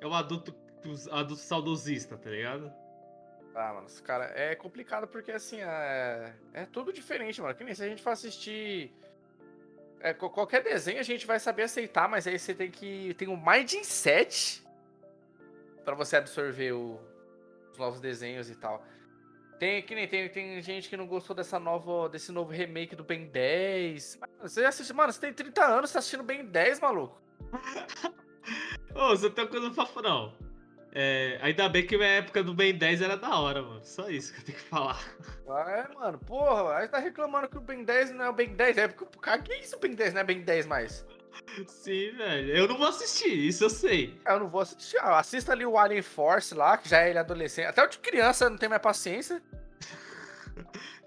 É 0.00 0.06
o 0.08 0.12
adulto, 0.12 0.52
adulto 1.12 1.40
saudosista, 1.40 2.16
tá 2.16 2.30
ligado? 2.30 2.79
Ah, 3.54 3.72
mano, 3.74 3.86
cara 4.04 4.26
é 4.36 4.54
complicado 4.54 5.08
porque 5.08 5.32
assim, 5.32 5.60
é, 5.60 6.32
é 6.54 6.64
tudo 6.66 6.92
diferente, 6.92 7.40
mano. 7.42 7.54
Que 7.54 7.64
nem 7.64 7.74
se 7.74 7.82
a 7.82 7.88
gente 7.88 8.02
for 8.02 8.10
assistir. 8.10 8.92
é, 10.00 10.14
qualquer 10.14 10.62
desenho 10.62 11.00
a 11.00 11.02
gente 11.02 11.26
vai 11.26 11.38
saber 11.40 11.64
aceitar, 11.64 12.08
mas 12.08 12.26
aí 12.26 12.38
você 12.38 12.54
tem 12.54 12.70
que. 12.70 13.12
Tem 13.14 13.28
um 13.28 13.36
mindset 13.36 14.62
pra 15.84 15.94
você 15.94 16.16
absorver 16.16 16.72
o- 16.72 17.00
os 17.72 17.78
novos 17.78 18.00
desenhos 18.00 18.48
e 18.48 18.54
tal. 18.54 18.84
Tem 19.58 19.82
que 19.82 19.94
nem 19.94 20.08
tem, 20.08 20.28
tem 20.30 20.62
gente 20.62 20.88
que 20.88 20.96
não 20.96 21.06
gostou 21.06 21.34
dessa 21.36 21.58
nova, 21.58 22.08
desse 22.08 22.32
novo 22.32 22.50
remake 22.50 22.96
do 22.96 23.04
Ben 23.04 23.26
10. 23.26 24.16
Mano, 24.16 24.32
Você 24.40 24.64
assiste, 24.64 24.92
mano, 24.94 25.12
você 25.12 25.20
tem 25.20 25.34
30 25.34 25.64
anos, 25.66 25.90
você 25.90 25.94
tá 25.94 25.98
assistindo 25.98 26.22
Ben 26.22 26.44
10, 26.46 26.80
maluco. 26.80 27.20
Ô, 28.94 29.08
você 29.10 29.28
tem 29.28 29.44
uma 29.44 29.50
coisa 29.50 29.70
pra 29.70 29.84
falar, 29.86 30.08
não. 30.08 30.49
É, 30.92 31.38
ainda 31.40 31.68
bem 31.68 31.86
que 31.86 31.96
minha 31.96 32.08
época 32.08 32.42
do 32.42 32.52
Ben 32.52 32.74
10 32.76 33.02
era 33.02 33.16
da 33.16 33.38
hora, 33.38 33.62
mano. 33.62 33.80
Só 33.84 34.08
isso 34.10 34.32
que 34.32 34.40
eu 34.40 34.44
tenho 34.44 34.58
que 34.58 34.64
falar. 34.64 35.00
É, 35.68 35.94
mano, 35.94 36.18
porra, 36.18 36.76
aí 36.78 36.88
tá 36.88 36.98
reclamando 36.98 37.48
que 37.48 37.58
o 37.58 37.60
Ben 37.60 37.84
10 37.84 38.10
não 38.12 38.24
é 38.24 38.28
o 38.28 38.32
Ben 38.32 38.48
10, 38.54 38.78
é 38.78 38.88
porque, 38.88 39.18
cara, 39.20 39.40
que 39.40 39.54
isso 39.54 39.76
o 39.76 39.78
Ben 39.80 39.94
10 39.94 40.14
não 40.14 40.20
é 40.20 40.24
Ben 40.24 40.40
10 40.42 40.66
mais? 40.66 41.06
Sim, 41.68 42.10
velho. 42.16 42.56
Eu 42.56 42.68
não 42.68 42.76
vou 42.76 42.88
assistir, 42.88 43.32
isso 43.32 43.64
eu 43.64 43.70
sei. 43.70 44.16
Eu 44.26 44.40
não 44.40 44.48
vou 44.48 44.60
assistir. 44.60 44.98
Ah, 45.00 45.18
assista 45.20 45.52
ali 45.52 45.64
o 45.64 45.78
Alien 45.78 46.02
Force 46.02 46.54
lá, 46.54 46.76
que 46.76 46.88
já 46.88 47.02
é 47.02 47.10
ele 47.10 47.18
adolescente. 47.18 47.66
Até 47.66 47.84
o 47.84 47.88
de 47.88 47.98
criança 47.98 48.50
não 48.50 48.56
tem 48.58 48.68
mais 48.68 48.82
paciência. 48.82 49.40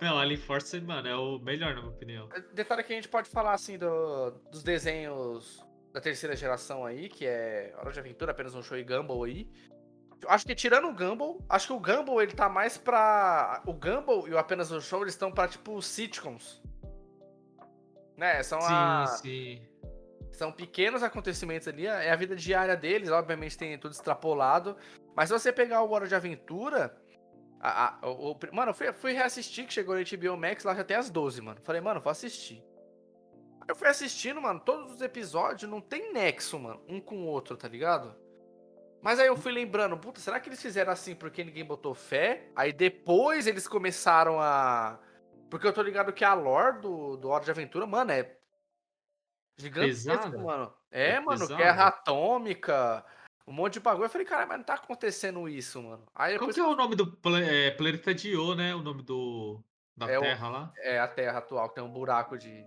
Não, 0.02 0.18
Alien 0.20 0.40
Force, 0.40 0.80
mano, 0.82 1.08
é 1.08 1.16
o 1.16 1.40
melhor, 1.40 1.74
na 1.76 1.82
minha 1.82 1.94
opinião. 1.94 2.28
Detalhe 2.54 2.84
que 2.84 2.92
a 2.92 2.96
gente 2.96 3.08
pode 3.08 3.30
falar 3.30 3.54
assim 3.54 3.78
do- 3.78 4.32
dos 4.52 4.62
desenhos 4.64 5.64
da 5.94 6.02
terceira 6.02 6.36
geração 6.36 6.86
aí, 6.86 7.08
que 7.08 7.26
é 7.26 7.74
Hora 7.78 7.92
de 7.92 8.00
Aventura, 8.00 8.32
apenas 8.32 8.54
um 8.56 8.62
show 8.64 8.76
e 8.78 8.84
Gumball 8.84 9.24
aí. 9.24 9.48
Acho 10.28 10.46
que 10.46 10.56
tirando 10.56 10.88
o 10.88 10.94
Gumball, 10.94 11.40
acho 11.50 11.68
que 11.68 11.74
o 11.74 11.80
Gumball 11.80 12.22
ele 12.22 12.34
tá 12.34 12.48
mais 12.50 12.78
pra. 12.78 13.62
O 13.66 13.74
Gumball 13.74 14.28
e 14.28 14.34
o 14.34 14.38
apenas 14.38 14.72
um 14.72 14.80
show 14.82 15.02
eles 15.02 15.14
estão 15.14 15.32
pra 15.32 15.48
tipo 15.48 15.82
sitcoms. 15.82 16.62
Né? 18.18 18.42
São 18.44 18.62
Sim, 18.62 18.68
a. 18.74 19.06
sim. 19.08 19.62
São 20.32 20.52
pequenos 20.52 21.04
acontecimentos 21.04 21.68
ali, 21.68 21.86
é 21.86 22.12
a 22.12 22.16
vida 22.16 22.36
diária 22.36 22.76
deles, 22.76 23.10
obviamente 23.10 23.58
tem 23.58 23.78
tudo 23.78 23.92
extrapolado. 23.92 24.76
Mas 25.16 25.30
se 25.30 25.34
você 25.38 25.52
pegar 25.52 25.82
o 25.84 25.92
Hora 25.92 26.08
de 26.08 26.16
Aventura. 26.16 26.96
a- 27.66 27.96
a- 28.02 28.10
o- 28.10 28.32
o- 28.32 28.40
mano, 28.52 28.72
eu 28.72 28.74
fui, 28.76 28.92
fui 28.92 29.14
reassistir, 29.14 29.66
que 29.66 29.72
chegou 29.72 29.96
no 29.96 30.02
HBO 30.02 30.36
Max, 30.36 30.66
lá 30.66 30.76
já 30.76 30.84
tem 30.84 30.98
as 30.98 31.10
12, 31.10 31.42
mano. 31.42 31.62
Falei, 31.64 31.80
mano, 31.80 32.02
vou 32.02 32.12
assistir. 32.12 32.62
Eu 33.66 33.74
fui 33.74 33.88
assistindo, 33.88 34.42
mano, 34.42 34.60
todos 34.60 34.92
os 34.92 35.02
episódios 35.02 35.72
não 35.72 35.80
tem 35.80 36.12
nexo, 36.12 36.60
mano, 36.60 36.82
um 36.90 37.00
com 37.00 37.24
o 37.24 37.26
outro, 37.26 37.56
tá 37.56 37.70
ligado? 37.70 38.14
Mas 39.04 39.20
aí 39.20 39.28
eu 39.28 39.36
fui 39.36 39.52
lembrando, 39.52 39.98
puta, 39.98 40.20
será 40.22 40.40
que 40.40 40.48
eles 40.48 40.62
fizeram 40.62 40.92
assim 40.94 41.14
porque 41.14 41.44
ninguém 41.44 41.66
botou 41.66 41.94
fé? 41.94 42.50
Aí 42.56 42.72
depois 42.72 43.46
eles 43.46 43.68
começaram 43.68 44.40
a. 44.40 44.98
Porque 45.50 45.68
eu 45.68 45.74
tô 45.74 45.82
ligado 45.84 46.14
que 46.14 46.24
a 46.24 46.34
lore 46.34 46.80
do, 46.82 47.18
do 47.18 47.28
Hora 47.30 47.44
de 47.44 47.52
Aventura, 47.52 47.86
mano, 47.86 48.12
é. 48.12 48.38
Gigantesca, 49.60 50.12
Pesada? 50.18 50.38
mano. 50.38 50.74
É, 50.92 51.12
É 51.12 51.20
mano, 51.20 51.42
pesada? 51.42 51.56
guerra 51.62 51.88
atômica, 51.88 53.06
um 53.46 53.52
monte 53.54 53.74
de 53.74 53.80
bagulho. 53.82 54.06
Eu 54.06 54.10
falei, 54.10 54.26
cara, 54.26 54.46
mas 54.46 54.58
não 54.58 54.64
tá 54.66 54.76
acontecendo 54.76 55.48
isso, 55.48 55.82
mano. 55.82 56.06
Aí 56.16 56.38
Qual 56.38 56.50
que 56.50 56.60
é 56.60 56.64
o 56.66 56.76
nome 56.76 56.96
do 56.96 57.06
pla- 57.18 57.40
é, 57.42 57.72
planeta 57.72 58.14
de 58.16 58.30
Io, 58.32 58.56
né? 58.56 58.74
O 58.74 58.82
nome 58.82 59.04
do 59.04 59.62
da 59.96 60.10
É 60.10 60.18
o- 60.18 60.22
Terra 60.22 60.50
lá. 60.50 60.74
é 60.78 61.00
a 61.00 61.08
Terra 61.08 61.38
atual, 61.40 61.70
que 61.70 61.76
tem 61.76 61.84
um 61.84 61.92
buraco 61.92 62.38
de. 62.38 62.66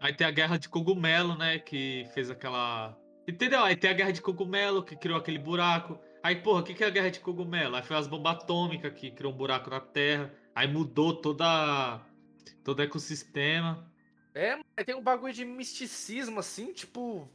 Aí 0.00 0.12
tem 0.14 0.26
a 0.26 0.30
guerra 0.30 0.58
de 0.58 0.68
cogumelo, 0.68 1.36
né? 1.36 1.58
Que 1.58 2.06
fez 2.14 2.30
aquela. 2.30 2.96
Entendeu? 3.26 3.62
Aí 3.62 3.76
tem 3.76 3.90
a 3.90 3.94
guerra 3.94 4.12
de 4.12 4.20
cogumelo 4.20 4.82
que 4.82 4.96
criou 4.96 5.18
aquele 5.18 5.38
buraco. 5.38 5.98
Aí, 6.22 6.36
porra, 6.36 6.60
o 6.60 6.64
que, 6.64 6.74
que 6.74 6.82
é 6.84 6.86
a 6.86 6.90
guerra 6.90 7.10
de 7.10 7.20
cogumelo? 7.20 7.76
Aí 7.76 7.82
foi 7.82 7.96
as 7.96 8.06
bombas 8.06 8.32
atômicas 8.34 8.92
que 8.94 9.10
criou 9.10 9.32
um 9.32 9.36
buraco 9.36 9.70
na 9.70 9.80
Terra. 9.80 10.32
Aí 10.54 10.66
mudou 10.68 11.14
toda 11.14 12.00
todo 12.64 12.78
o 12.78 12.82
ecossistema. 12.82 13.90
É, 14.34 14.52
aí 14.76 14.84
tem 14.84 14.94
um 14.94 15.02
bagulho 15.02 15.32
de 15.32 15.44
misticismo, 15.44 16.40
assim, 16.40 16.72
tipo. 16.72 17.28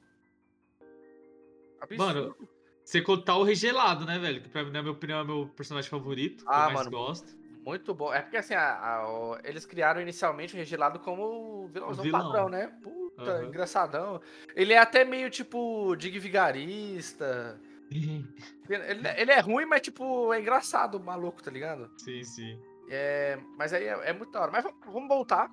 Absurdo. 1.79 2.03
Mano, 2.03 2.35
Você 2.83 3.01
contar 3.01 3.35
o 3.35 3.43
regelado, 3.43 4.05
né, 4.05 4.17
velho? 4.17 4.41
Que 4.41 4.47
pra 4.49 4.63
mim, 4.63 4.71
na 4.71 4.81
minha 4.81 4.93
opinião, 4.93 5.19
é 5.19 5.23
meu 5.23 5.47
personagem 5.49 5.89
favorito. 5.89 6.45
que 6.45 6.51
Ah, 6.51 6.67
eu 6.69 6.73
mais 6.73 6.85
mano, 6.87 6.91
gosto. 6.91 7.37
Muito 7.65 7.93
bom. 7.93 8.13
É 8.13 8.21
porque 8.21 8.37
assim, 8.37 8.53
a- 8.53 8.79
a- 8.79 9.09
o- 9.11 9.37
eles 9.43 9.65
criaram 9.65 9.99
inicialmente 9.99 10.53
o 10.53 10.57
Regelado 10.57 10.99
como 10.99 11.65
o 11.65 11.67
vilãozão 11.67 12.01
vilão. 12.03 12.21
padrão, 12.31 12.47
né? 12.49 12.67
Puta, 12.81 13.06
Aham. 13.17 13.45
engraçadão. 13.45 14.21
Ele 14.55 14.73
é 14.73 14.77
até 14.77 15.03
meio 15.03 15.29
tipo 15.29 15.95
Dig 15.95 16.17
Vigarista. 16.19 17.59
Ele, 18.69 19.07
ele 19.15 19.31
é 19.31 19.39
ruim, 19.39 19.65
mas 19.65 19.81
tipo, 19.81 20.33
é 20.33 20.41
engraçado, 20.41 20.99
maluco, 20.99 21.41
tá 21.41 21.49
ligado? 21.49 21.89
sim, 21.97 22.21
sim. 22.23 22.59
É, 22.89 23.37
mas 23.57 23.73
aí 23.73 23.85
é, 23.85 24.09
é 24.09 24.13
muito 24.13 24.31
da 24.31 24.41
hora. 24.41 24.51
Mas 24.51 24.63
vamos, 24.63 24.79
vamos 24.85 25.07
voltar. 25.09 25.51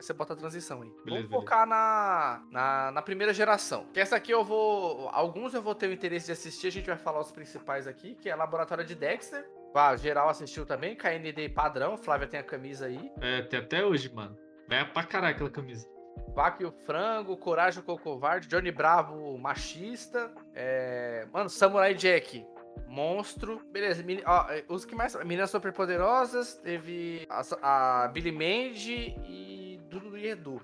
Você 0.00 0.12
bota 0.12 0.32
a 0.32 0.36
transição 0.36 0.82
aí. 0.82 0.92
Beleza, 1.04 1.28
vamos 1.28 1.44
focar 1.44 1.66
na, 1.66 2.42
na, 2.50 2.90
na 2.90 3.02
primeira 3.02 3.32
geração. 3.32 3.86
Que 3.92 4.00
essa 4.00 4.16
aqui 4.16 4.32
eu 4.32 4.44
vou. 4.44 5.08
Alguns 5.12 5.54
eu 5.54 5.62
vou 5.62 5.74
ter 5.74 5.86
o 5.86 5.92
interesse 5.92 6.26
de 6.26 6.32
assistir. 6.32 6.66
A 6.66 6.72
gente 6.72 6.86
vai 6.86 6.98
falar 6.98 7.20
os 7.20 7.30
principais 7.30 7.86
aqui, 7.86 8.14
que 8.16 8.28
é 8.28 8.34
Laboratório 8.34 8.84
de 8.84 8.94
Dexter. 8.94 9.48
Ah, 9.74 9.96
geral 9.96 10.28
assistiu 10.28 10.66
também. 10.66 10.96
KND 10.96 11.48
padrão. 11.50 11.96
Flávia 11.96 12.26
tem 12.26 12.40
a 12.40 12.44
camisa 12.44 12.86
aí. 12.86 13.10
É, 13.20 13.42
tem 13.42 13.60
até 13.60 13.84
hoje, 13.84 14.12
mano. 14.12 14.36
Vai 14.68 14.84
pra 14.92 15.04
caralho 15.04 15.34
aquela 15.34 15.50
camisa. 15.50 15.88
Vaca 16.34 16.62
e 16.62 16.66
o 16.66 16.72
Frango, 16.72 17.36
Coragem 17.36 17.82
com 17.82 17.92
o 17.92 17.98
Covarde, 17.98 18.48
Johnny 18.48 18.70
Bravo, 18.70 19.36
machista. 19.38 20.32
É... 20.54 21.26
Mano, 21.32 21.50
Samurai 21.50 21.94
Jack, 21.94 22.44
monstro. 22.86 23.60
Beleza, 23.70 24.02
meni- 24.02 24.22
ó, 24.24 24.50
é, 24.50 24.64
os 24.68 24.84
que 24.84 24.94
mais. 24.94 25.14
Meninas 25.16 25.50
Superpoderosas, 25.50 26.54
teve 26.54 27.26
a, 27.28 28.04
a 28.04 28.08
Billy 28.08 28.32
Mandy 28.32 29.14
e 29.28 29.80
Dudu 29.90 30.16
e 30.16 30.28
Edu. 30.28 30.60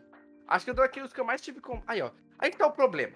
Acho 0.46 0.64
que 0.64 0.70
eu 0.70 0.74
dou 0.74 0.84
aqui 0.84 1.00
os 1.02 1.12
que 1.12 1.20
eu 1.20 1.24
mais 1.24 1.40
tive 1.42 1.60
com. 1.60 1.82
Aí, 1.86 2.00
ó. 2.00 2.10
Aí 2.38 2.50
que 2.50 2.56
tá 2.56 2.66
o 2.66 2.72
problema. 2.72 3.14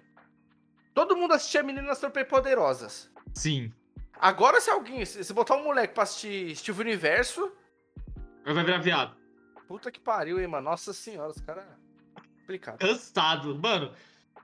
Todo 0.93 1.17
mundo 1.17 1.33
assistia 1.33 1.63
Meninas 1.63 1.97
Superpoderosas. 1.97 3.11
Sim. 3.33 3.73
Agora, 4.19 4.61
se 4.61 4.69
alguém. 4.71 5.05
Se, 5.07 5.25
se 5.25 5.33
botar 5.33 5.57
um 5.57 5.65
moleque 5.65 5.95
pra 5.95 6.03
assistir 6.03 6.55
Steve 6.55 6.83
Universo. 6.83 7.51
Vai 8.45 8.63
virar 8.63 8.79
viado. 8.79 9.17
Puta 9.67 9.91
que 9.91 9.99
pariu, 9.99 10.39
hein, 10.39 10.47
mano. 10.47 10.69
Nossa 10.69 10.93
senhora, 10.93 11.31
os 11.31 11.41
caras. 11.41 11.65
Complicado. 12.53 12.79
Cansado, 12.79 13.59
mano. 13.59 13.93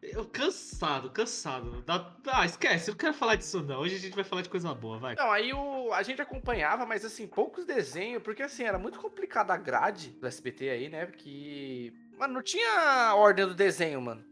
Eu 0.02 0.24
cansado, 0.26 1.10
cansado. 1.10 1.84
Ah, 2.26 2.46
esquece, 2.46 2.88
eu 2.88 2.92
não 2.92 2.98
quero 2.98 3.14
falar 3.14 3.34
disso 3.34 3.60
não. 3.62 3.80
Hoje 3.80 3.96
a 3.96 3.98
gente 3.98 4.14
vai 4.14 4.22
falar 4.22 4.42
de 4.42 4.48
coisa 4.48 4.72
boa, 4.72 4.96
vai. 4.98 5.16
Não, 5.16 5.30
aí 5.30 5.52
o, 5.52 5.92
a 5.92 6.02
gente 6.04 6.22
acompanhava, 6.22 6.86
mas 6.86 7.04
assim, 7.04 7.26
poucos 7.26 7.64
desenhos, 7.66 8.22
porque 8.22 8.42
assim, 8.42 8.62
era 8.62 8.78
muito 8.78 9.00
complicado 9.00 9.50
a 9.50 9.56
grade 9.56 10.10
do 10.10 10.26
SBT 10.26 10.70
aí, 10.70 10.88
né? 10.88 11.06
Porque. 11.06 11.92
Mano, 12.16 12.34
não 12.34 12.42
tinha 12.42 13.12
ordem 13.16 13.46
do 13.46 13.54
desenho, 13.54 14.00
mano. 14.00 14.24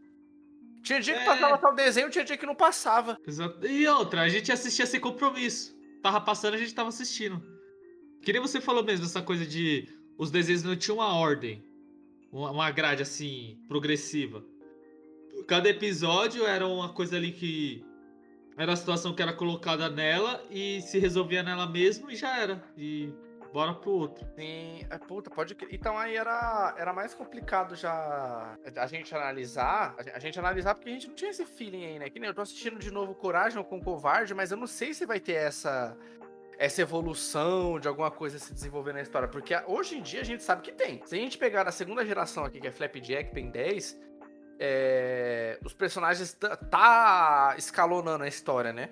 Tinha 0.83 1.01
dia 1.01 1.15
que 1.15 1.19
É. 1.21 1.25
passava 1.25 1.57
tal 1.57 1.75
desenho, 1.75 2.09
tinha 2.09 2.23
dia 2.23 2.37
que 2.37 2.45
não 2.45 2.55
passava. 2.55 3.17
Exato. 3.27 3.67
E 3.67 3.85
outra, 3.89 4.21
a 4.21 4.29
gente 4.29 4.49
assistia 4.51 4.85
sem 4.85 5.01
compromisso. 5.01 5.75
Tava 6.01 6.21
passando, 6.21 6.53
a 6.53 6.57
gente 6.57 6.73
tava 6.73 6.89
assistindo. 6.89 7.43
Que 8.21 8.31
nem 8.31 8.41
você 8.41 8.61
falou 8.61 8.83
mesmo, 8.85 9.05
essa 9.05 9.21
coisa 9.21 9.45
de 9.45 9.85
os 10.17 10.31
desenhos 10.31 10.63
não 10.63 10.77
tinham 10.77 10.97
uma 10.97 11.13
ordem. 11.13 11.61
Uma, 12.31 12.71
grade 12.71 13.01
assim, 13.01 13.57
progressiva. 13.67 14.43
Cada 15.47 15.69
episódio 15.69 16.45
era 16.45 16.67
uma 16.67 16.93
coisa 16.93 17.15
ali 17.15 17.31
que. 17.31 17.85
Era 18.57 18.73
a 18.73 18.75
situação 18.75 19.13
que 19.13 19.21
era 19.21 19.33
colocada 19.33 19.87
nela 19.87 20.43
e 20.49 20.81
se 20.81 20.97
resolvia 20.97 21.43
nela 21.43 21.67
mesmo 21.67 22.09
e 22.09 22.15
já 22.15 22.39
era. 22.39 22.63
E 22.75 23.13
bora 23.53 23.73
pro 23.73 23.91
outro. 23.91 24.27
Sim, 24.35 24.85
é, 24.89 24.97
puta, 24.97 25.29
pode. 25.29 25.55
Então 25.71 25.97
aí 25.97 26.15
era, 26.15 26.75
era 26.77 26.91
mais 26.91 27.13
complicado 27.13 27.75
já 27.75 28.57
a 28.75 28.87
gente 28.87 29.15
analisar. 29.15 29.95
A 29.97 30.03
gente, 30.03 30.15
a 30.15 30.19
gente 30.19 30.39
analisar 30.39 30.75
porque 30.75 30.89
a 30.89 30.93
gente 30.93 31.07
não 31.07 31.15
tinha 31.15 31.31
esse 31.31 31.45
feeling 31.45 31.85
aí, 31.85 31.99
né? 31.99 32.09
Que 32.09 32.19
nem 32.19 32.27
eu 32.27 32.33
tô 32.33 32.41
assistindo 32.41 32.79
de 32.79 32.91
novo 32.91 33.13
Coragem 33.15 33.63
com 33.63 33.81
Covarde, 33.81 34.33
mas 34.33 34.51
eu 34.51 34.57
não 34.57 34.67
sei 34.67 34.93
se 34.93 35.05
vai 35.05 35.19
ter 35.19 35.33
essa. 35.33 35.97
Essa 36.57 36.81
evolução 36.81 37.79
de 37.79 37.87
alguma 37.87 38.09
coisa 38.09 38.39
se 38.39 38.53
desenvolver 38.53 38.93
na 38.93 39.01
história. 39.01 39.27
Porque 39.27 39.55
hoje 39.67 39.97
em 39.97 40.01
dia 40.01 40.21
a 40.21 40.23
gente 40.23 40.41
sabe 40.41 40.63
que 40.63 40.71
tem. 40.71 41.01
Se 41.05 41.15
a 41.15 41.19
gente 41.19 41.37
pegar 41.37 41.67
a 41.67 41.71
segunda 41.71 42.05
geração 42.05 42.43
aqui, 42.43 42.59
que 42.59 42.67
é 42.67 42.71
Flapjack, 42.71 43.31
Ben 43.33 43.51
10, 43.51 43.99
é, 44.59 45.59
os 45.63 45.73
personagens 45.73 46.35
tá, 46.69 47.53
escalonando 47.57 48.23
a 48.23 48.27
história, 48.27 48.73
né? 48.73 48.89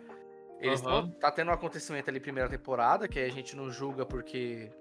Eles 0.59 0.81
tão, 0.81 1.09
tá 1.11 1.31
tendo 1.31 1.49
um 1.49 1.53
acontecimento 1.53 2.09
ali 2.09 2.19
primeira 2.19 2.49
temporada, 2.49 3.07
que 3.07 3.19
a 3.19 3.29
gente 3.29 3.55
não 3.55 3.69
julga 3.69 4.05
porque. 4.05 4.71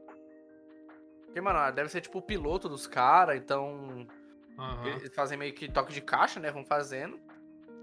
Porque, 1.25 1.41
mano, 1.41 1.73
deve 1.73 1.89
ser 1.89 2.01
tipo 2.01 2.19
o 2.19 2.23
piloto 2.23 2.69
dos 2.69 2.87
caras, 2.87 3.37
então. 3.37 4.07
Aham. 4.59 4.87
Eles 4.87 5.15
fazem 5.15 5.37
meio 5.37 5.53
que 5.53 5.71
toque 5.71 5.93
de 5.93 6.01
caixa, 6.01 6.39
né? 6.39 6.51
Vão 6.51 6.65
fazendo. 6.65 7.19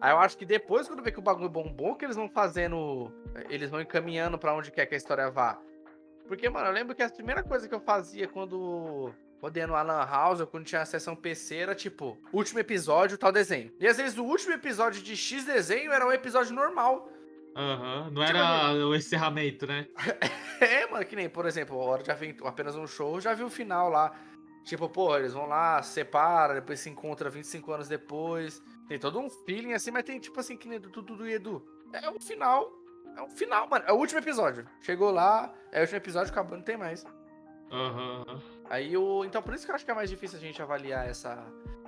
Aí 0.02 0.12
eu 0.12 0.18
acho 0.20 0.36
que 0.38 0.46
depois, 0.46 0.88
quando 0.88 1.04
vê 1.04 1.12
que 1.12 1.20
o 1.20 1.22
bagulho 1.22 1.48
bombou, 1.48 1.96
que 1.96 2.04
eles 2.04 2.16
vão 2.16 2.28
fazendo. 2.28 3.12
Eles 3.50 3.70
vão 3.70 3.80
encaminhando 3.80 4.38
pra 4.38 4.54
onde 4.54 4.72
quer 4.72 4.86
que 4.88 4.96
a 4.96 4.98
história 4.98 5.30
vá. 5.30 5.60
Porque, 6.28 6.50
mano, 6.50 6.68
eu 6.68 6.74
lembro 6.74 6.96
que 6.96 7.04
a 7.04 7.10
primeira 7.10 7.44
coisa 7.44 7.68
que 7.70 7.76
eu 7.76 7.80
fazia 7.82 8.28
quando. 8.28 9.14
Quando 9.40 9.58
ia 9.58 9.66
no 9.66 9.76
Alan 9.76 10.06
House, 10.06 10.40
ou 10.40 10.46
quando 10.48 10.66
tinha 10.66 10.82
a 10.82 10.86
sessão 10.86 11.16
PC, 11.16 11.56
era 11.58 11.74
tipo, 11.76 12.16
último 12.32 12.60
episódio, 12.60 13.18
tal 13.18 13.32
desenho. 13.32 13.72
E 13.80 13.88
às 13.88 13.98
vezes 13.98 14.16
o 14.18 14.24
último 14.24 14.54
episódio 14.54 15.02
de 15.02 15.18
X 15.18 15.46
desenho 15.46 15.92
era 15.92 16.06
um 16.06 16.12
episódio 16.12 16.54
normal. 16.54 17.10
Aham. 17.56 18.12
Não 18.12 18.24
Tipo 18.24 18.38
era 18.38 18.74
o 18.88 18.96
encerramento, 18.96 19.66
né? 19.68 19.88
É, 20.62 20.86
mano, 20.92 21.04
que 21.04 21.16
nem, 21.16 21.28
por 21.28 21.48
exemplo, 21.48 21.82
a 21.82 21.86
hora 21.86 22.04
de 22.04 22.12
Aventu- 22.12 22.46
apenas 22.46 22.76
um 22.76 22.86
show, 22.86 23.20
já 23.20 23.34
vi 23.34 23.44
o 23.44 23.50
final 23.50 23.90
lá. 23.90 24.14
Tipo, 24.64 24.88
pô, 24.88 25.18
eles 25.18 25.34
vão 25.34 25.46
lá, 25.48 25.82
separa, 25.82 26.54
depois 26.56 26.80
se 26.80 26.90
encontra 26.90 27.30
25 27.30 27.72
anos 27.72 27.88
depois. 27.88 28.62
Tem 28.88 29.00
todo 29.00 29.20
um 29.20 29.30
feeling 29.30 29.74
assim, 29.74 29.90
mas 29.92 30.04
tem 30.04 30.20
tipo 30.20 30.40
assim, 30.40 30.56
que 30.56 30.68
nem 30.68 30.80
do 30.80 30.90
Dudu 30.90 31.16
do 31.16 31.28
Edu. 31.28 31.66
É 31.94 32.10
um 32.10 32.20
final. 32.20 32.72
É 33.18 33.22
um 33.22 33.30
final, 33.30 33.68
mano. 33.68 33.84
É 33.88 33.92
o 33.92 33.96
último 33.96 34.20
episódio. 34.20 34.66
Chegou 34.82 35.12
lá, 35.12 35.52
é 35.72 35.80
o 35.80 35.82
último 35.82 35.98
episódio, 35.98 36.32
acabou, 36.32 36.58
não 36.58 36.64
tem 36.64 36.78
mais. 36.78 37.04
Aham. 37.72 38.24
aham. 38.28 38.42
Aí 38.70 38.96
o. 38.96 39.24
Então 39.26 39.42
por 39.42 39.54
isso 39.54 39.66
que 39.66 39.72
eu 39.72 39.76
acho 39.76 39.84
que 39.86 39.92
é 39.92 39.94
mais 39.94 40.10
difícil 40.10 40.38
a 40.38 40.42
gente 40.42 40.62
avaliar 40.62 41.08
essa. 41.10 41.44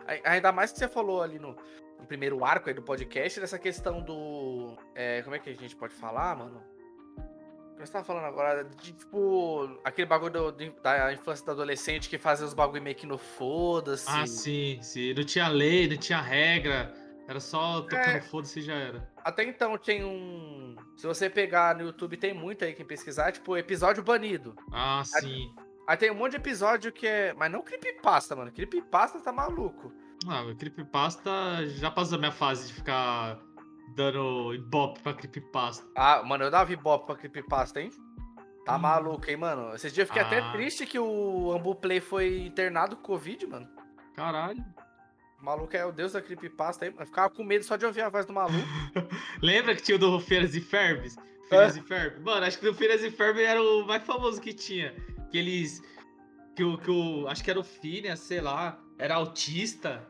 Ai- 0.07 0.21
Ainda 0.25 0.51
mais 0.51 0.71
que 0.71 0.79
você 0.79 0.87
falou 0.87 1.21
ali 1.21 1.37
no, 1.39 1.55
no 1.99 2.05
primeiro 2.05 2.43
arco 2.43 2.69
aí 2.69 2.73
do 2.75 2.81
podcast, 2.81 3.39
dessa 3.39 3.59
questão 3.59 4.01
do. 4.01 4.75
é, 4.95 5.21
como 5.21 5.35
é 5.35 5.39
que 5.39 5.49
a 5.49 5.55
gente 5.55 5.75
pode 5.75 5.93
falar, 5.93 6.35
mano? 6.37 6.61
O 7.73 7.75
que 7.75 7.85
você 7.87 7.91
tava 7.91 8.05
falando 8.05 8.25
agora? 8.25 8.63
De, 8.63 8.93
tipo, 8.93 9.77
aquele 9.83 10.07
bagulho 10.07 10.51
do- 10.51 10.71
da 10.81 11.11
infância 11.11 11.45
do 11.45 11.51
adolescente 11.51 12.07
que 12.07 12.17
fazia 12.17 12.45
os 12.45 12.53
bagulho 12.53 12.81
meio 12.81 12.95
que 12.95 13.05
no 13.05 13.17
foda-se. 13.17 14.05
Ah, 14.09 14.25
sim, 14.25 14.79
sim. 14.81 15.13
Não 15.13 15.23
tinha 15.23 15.47
lei, 15.49 15.89
não 15.89 15.97
tinha 15.97 16.21
regra. 16.21 16.93
Era 17.27 17.39
só 17.39 17.81
tocando 17.81 18.17
É. 18.17 18.21
foda-se 18.21 18.59
e 18.59 18.61
já 18.63 18.73
era. 18.75 19.09
Até 19.23 19.43
então 19.43 19.77
tem 19.77 20.03
um. 20.03 20.75
Se 20.97 21.07
você 21.07 21.29
pegar 21.29 21.75
no 21.75 21.83
YouTube, 21.83 22.17
tem 22.17 22.33
muito 22.33 22.63
aí 22.63 22.73
quem 22.73 22.85
pesquisar, 22.85 23.31
tipo, 23.31 23.57
episódio 23.57 24.03
banido. 24.03 24.55
Ah, 24.71 25.01
sim. 25.05 25.53
Aí 25.87 25.97
tem 25.97 26.11
um 26.11 26.15
monte 26.15 26.31
de 26.31 26.37
episódio 26.37 26.91
que 26.91 27.07
é. 27.07 27.33
Mas 27.33 27.51
não 27.51 27.61
creepypasta, 27.61 28.35
mano. 28.35 28.51
Creepypasta 28.51 29.19
tá 29.19 29.31
maluco. 29.31 29.91
Ah, 30.27 30.43
Creepypasta 30.57 31.31
já 31.67 31.89
passou 31.91 32.13
da 32.13 32.17
minha 32.19 32.31
fase 32.31 32.67
de 32.67 32.73
ficar 32.73 33.39
dando 33.95 34.53
ibope 34.53 34.99
pra 35.01 35.13
Creepypasta. 35.13 35.85
Ah, 35.95 36.23
mano, 36.23 36.43
eu 36.45 36.51
dava 36.51 36.71
ibope 36.73 37.05
pra 37.05 37.15
creepypasta, 37.15 37.81
hein? 37.81 37.91
Tá 38.65 38.75
Hum. 38.75 38.79
maluco, 38.79 39.29
hein, 39.29 39.37
mano? 39.37 39.75
Esses 39.75 39.91
dias 39.93 40.07
eu 40.07 40.13
fiquei 40.13 40.21
até 40.21 40.39
Ah. 40.39 40.51
triste 40.53 40.85
que 40.85 40.97
o 40.97 41.51
Ambuplay 41.53 41.99
foi 41.99 42.41
internado 42.43 42.95
com 42.95 43.01
Covid, 43.03 43.45
mano. 43.47 43.67
Caralho. 44.15 44.63
O 45.41 45.45
maluco 45.45 45.75
é 45.75 45.85
o 45.85 45.91
deus 45.91 46.13
da 46.13 46.21
creepypasta 46.21 46.85
aí, 46.85 46.91
mano. 46.91 47.01
Eu 47.03 47.07
ficava 47.07 47.29
com 47.29 47.43
medo 47.43 47.65
só 47.65 47.75
de 47.75 47.85
ouvir 47.85 48.01
a 48.01 48.09
voz 48.09 48.25
do 48.25 48.31
maluco. 48.33 48.55
Lembra 49.41 49.75
que 49.75 49.81
tinha 49.81 49.95
o 49.97 49.99
do 49.99 50.19
Feiras 50.21 50.55
e 50.55 50.61
Ferbes? 50.61 51.17
Feiras 51.49 51.75
e 51.75 51.81
Ferbes? 51.81 52.21
Mano, 52.23 52.45
acho 52.45 52.57
que 52.57 52.67
o 52.69 52.73
Feiras 52.73 53.03
e 53.03 53.11
Ferbes 53.11 53.43
era 53.45 53.61
o 53.61 53.85
mais 53.85 54.03
famoso 54.03 54.39
que 54.39 54.53
tinha. 54.53 54.93
Que 55.29 55.37
eles. 55.37 55.81
Que 56.55 56.63
o. 56.63 56.77
Que 56.77 56.89
o 56.89 57.27
acho 57.27 57.43
que 57.43 57.49
era 57.51 57.59
o 57.59 57.63
Phineas, 57.63 58.19
sei 58.21 58.39
lá. 58.39 58.79
Era 58.97 59.15
autista. 59.15 60.07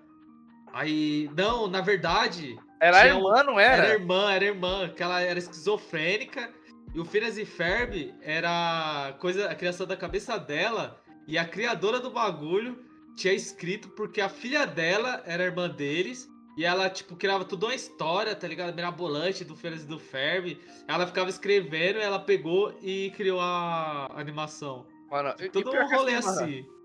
Aí. 0.72 1.30
Não, 1.36 1.68
na 1.68 1.82
verdade. 1.82 2.56
Era 2.84 3.02
Tinha 3.02 3.16
um- 3.16 3.18
irmã, 3.20 3.44
não 3.44 3.60
Era 3.60 3.84
era? 3.86 3.94
irmã, 3.94 4.32
era 4.34 4.46
irmã, 4.46 4.90
que 4.90 5.02
ela 5.02 5.22
era 5.22 5.40
esquizofrênica. 5.40 6.50
E 6.94 7.00
o 7.00 7.06
Phineas 7.06 7.38
e 7.38 7.46
Ferb 7.46 8.14
era 8.22 9.16
coisa, 9.20 9.50
a 9.50 9.56
criação 9.56 9.88
da 9.88 9.96
cabeça 9.98 10.38
dela. 10.38 11.02
E 11.28 11.38
a 11.38 11.46
criadora 11.46 12.00
do 12.00 12.12
bagulho 12.12 12.78
tinha 13.16 13.34
escrito 13.34 13.88
porque 13.90 14.20
a 14.20 14.28
filha 14.30 14.66
dela 14.68 15.24
era 15.26 15.44
irmã 15.44 15.70
deles. 15.70 16.28
E 16.58 16.66
ela, 16.66 16.88
tipo, 16.90 17.16
criava 17.16 17.44
toda 17.46 17.66
uma 17.68 17.74
história, 17.74 18.36
tá 18.36 18.48
ligado? 18.48 18.76
Mirabolante 18.76 19.44
do 19.44 19.56
Phineas 19.56 19.84
e 19.84 19.88
do 19.88 19.98
Ferb. 19.98 20.60
Ela 20.88 21.08
ficava 21.08 21.30
escrevendo, 21.30 22.00
ela 22.00 22.20
pegou 22.20 22.78
e 22.82 23.12
criou 23.16 23.40
a 23.40 24.08
animação. 24.16 24.86
Mano, 25.10 25.34
e- 25.40 25.46
e 25.46 25.50
Todo 25.50 25.72
pior 25.72 25.86
um 25.86 25.88
que 25.90 25.96
rolê 25.96 26.14
assim, 26.16 26.28
mano, 26.28 26.42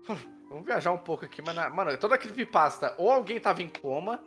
assim. 0.07 0.25
Vamos 0.49 0.65
viajar 0.65 0.91
um 0.91 0.97
pouco 0.97 1.25
aqui, 1.25 1.39
mas, 1.45 1.53
na- 1.53 1.69
mano, 1.69 1.95
toda 1.97 2.17
creepypasta, 2.17 2.95
ou 2.97 3.11
alguém 3.11 3.39
tava 3.39 3.61
em 3.61 3.67
coma, 3.69 4.19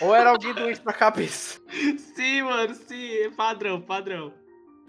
ou 0.00 0.14
era 0.14 0.30
alguém 0.30 0.52
doente 0.54 0.80
da 0.82 0.92
cabeça. 0.92 1.60
Sim, 2.14 2.42
mano, 2.42 2.74
sim. 2.74 3.30
Padrão, 3.36 3.80
padrão. 3.80 4.32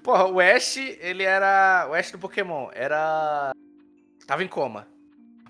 Porra, 0.03 0.25
o 0.27 0.39
Ash, 0.39 0.77
ele 0.77 1.23
era. 1.23 1.87
O 1.89 1.93
Ash 1.93 2.11
do 2.11 2.19
Pokémon 2.19 2.69
era. 2.73 3.51
Tava 4.27 4.43
em 4.43 4.47
coma. 4.47 4.87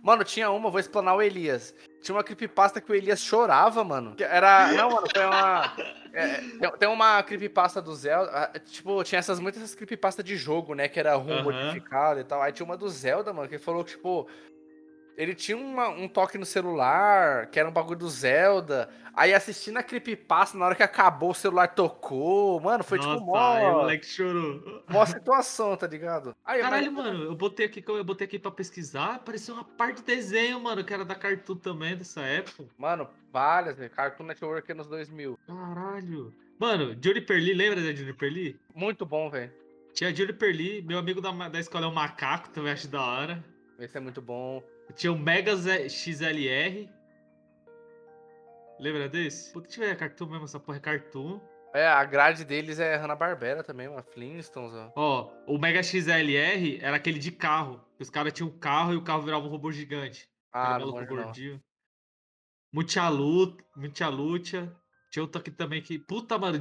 Mano, 0.01 0.23
tinha 0.23 0.51
uma, 0.51 0.69
vou 0.69 0.79
explanar 0.79 1.15
o 1.15 1.21
Elias. 1.21 1.73
Tinha 2.01 2.13
uma 2.15 2.23
creepypasta 2.23 2.81
que 2.81 2.91
o 2.91 2.95
Elias 2.95 3.21
chorava, 3.21 3.83
mano. 3.83 4.15
Era. 4.19 4.73
Não, 4.73 4.91
mano, 4.91 5.07
foi 5.11 5.25
uma. 5.25 5.73
é, 6.13 6.37
tem- 6.59 6.71
tem 6.77 6.89
uma 6.89 7.23
creepypasta 7.23 7.81
do 7.81 7.95
Zelda. 7.95 8.29
ah, 8.53 8.59
Tipo, 8.59 9.01
tinha 9.03 9.19
essas 9.19 9.39
muitas 9.39 9.63
essas 9.63 9.73
creepypasta 9.75 10.21
de 10.21 10.35
jogo, 10.35 10.75
né? 10.75 10.87
Que 10.89 10.99
era 10.99 11.15
ROM 11.15 11.31
Aham. 11.31 11.43
modificado 11.43 12.19
e 12.19 12.23
tal. 12.25 12.41
Aí 12.41 12.51
tinha 12.51 12.65
uma 12.65 12.75
do 12.75 12.89
Zelda, 12.89 13.31
mano, 13.31 13.47
que 13.47 13.57
falou 13.57 13.83
que, 13.83 13.91
tipo. 13.91 14.27
Ele 15.15 15.35
tinha 15.35 15.55
uma- 15.55 15.89
um 15.89 16.07
toque 16.07 16.37
no 16.37 16.45
celular, 16.45 17.47
que 17.47 17.59
era 17.59 17.69
um 17.69 17.71
bagulho 17.71 17.99
do 17.99 18.09
Zelda. 18.09 18.89
Aí 19.15 19.31
assistindo 19.31 19.77
a 19.77 19.83
creepypasta, 19.83 20.57
na 20.57 20.65
hora 20.65 20.73
que 20.75 20.81
acabou, 20.81 21.29
o 21.29 21.35
celular 21.35 21.67
tocou. 21.67 22.59
Mano, 22.59 22.83
foi 22.83 22.97
Nossa, 22.97 23.19
tipo 23.19 23.35
aí 23.35 23.63
o 23.63 23.71
mó. 23.73 23.77
moleque 23.81 24.05
chorou. 24.07 24.83
Mó 24.89 25.05
situação, 25.05 25.77
tá 25.77 25.85
ligado? 25.85 26.35
Aí, 26.43 26.61
Caralho, 26.61 26.91
mas- 26.91 27.05
mano, 27.05 27.23
eu 27.25 27.35
botei 27.35 27.67
aqui, 27.67 27.83
eu 27.87 28.03
botei 28.03 28.25
aqui 28.25 28.39
pra 28.39 28.49
pesquisar, 28.49 29.15
apareceu 29.15 29.53
uma 29.53 29.63
parte 29.63 29.97
de 29.97 30.03
desenho, 30.03 30.59
mano, 30.59 30.83
que 30.83 30.91
era 30.91 31.05
da 31.05 31.13
Cartoon 31.13 31.57
também, 31.57 31.95
dessa 31.95 32.21
época. 32.21 32.65
Mano, 32.75 33.07
várias, 33.31 33.77
velho. 33.77 33.91
Cartoon 33.91 34.23
Network 34.23 34.71
anos 34.71 34.87
2000. 34.87 35.37
Caralho. 35.45 36.33
Mano, 36.59 36.97
Juniper 36.99 37.37
Lee, 37.37 37.53
lembra 37.53 37.81
da 37.81 37.93
Juniper 37.93 38.31
Lee? 38.33 38.59
Muito 38.73 39.05
bom, 39.05 39.29
velho. 39.29 39.51
Tinha 39.93 40.15
Juniper 40.15 40.49
Lee, 40.55 40.81
meu 40.81 40.97
amigo 40.97 41.21
da, 41.21 41.31
da 41.49 41.59
escola 41.59 41.85
é 41.85 41.87
um 41.89 41.93
macaco, 41.93 42.49
também 42.49 42.71
acho 42.71 42.87
da 42.87 42.99
hora. 43.01 43.43
Esse 43.77 43.95
é 43.97 43.99
muito 43.99 44.21
bom. 44.21 44.63
Tinha 44.95 45.11
o 45.11 45.17
Mega 45.17 45.55
XLR. 45.89 46.89
Lembra 48.79 49.07
desse? 49.07 49.51
Puta, 49.53 49.67
tiver 49.67 49.95
Cartoon 49.95 50.27
mesmo, 50.27 50.45
essa 50.45 50.59
porra 50.59 50.77
é 50.77 50.81
Cartoon. 50.81 51.39
É, 51.73 51.87
a 51.87 52.03
grade 52.03 52.45
deles 52.45 52.79
é 52.79 52.95
Hanna-Barbera 52.95 53.63
também, 53.63 53.87
uma 53.87 54.03
Flintstones, 54.03 54.73
ó. 54.73 54.91
Ó, 54.95 55.33
o 55.47 55.57
Mega 55.57 55.81
XLR 55.81 56.79
era 56.81 56.97
aquele 56.97 57.17
de 57.17 57.31
carro. 57.31 57.83
Os 57.99 58.11
caras 58.11 58.31
tinham 58.31 58.49
um 58.49 58.59
carro 58.59 58.93
e 58.93 58.95
o 58.95 59.03
carro 59.03 59.23
virava 59.23 59.45
um 59.45 59.49
robô 59.49 59.71
gigante. 59.71 60.29
Ah, 60.51 60.77
não 60.77 60.91
maluco 60.91 61.05
gordinho. 61.07 61.59
Mucha 62.71 63.09
luta, 63.09 63.63
mucha 63.75 64.07
luta. 64.09 64.75
Tinha 65.09 65.23
outro 65.23 65.39
aqui 65.39 65.51
também 65.51 65.81
que. 65.81 65.97
Puta, 65.97 66.37
mano, 66.37 66.59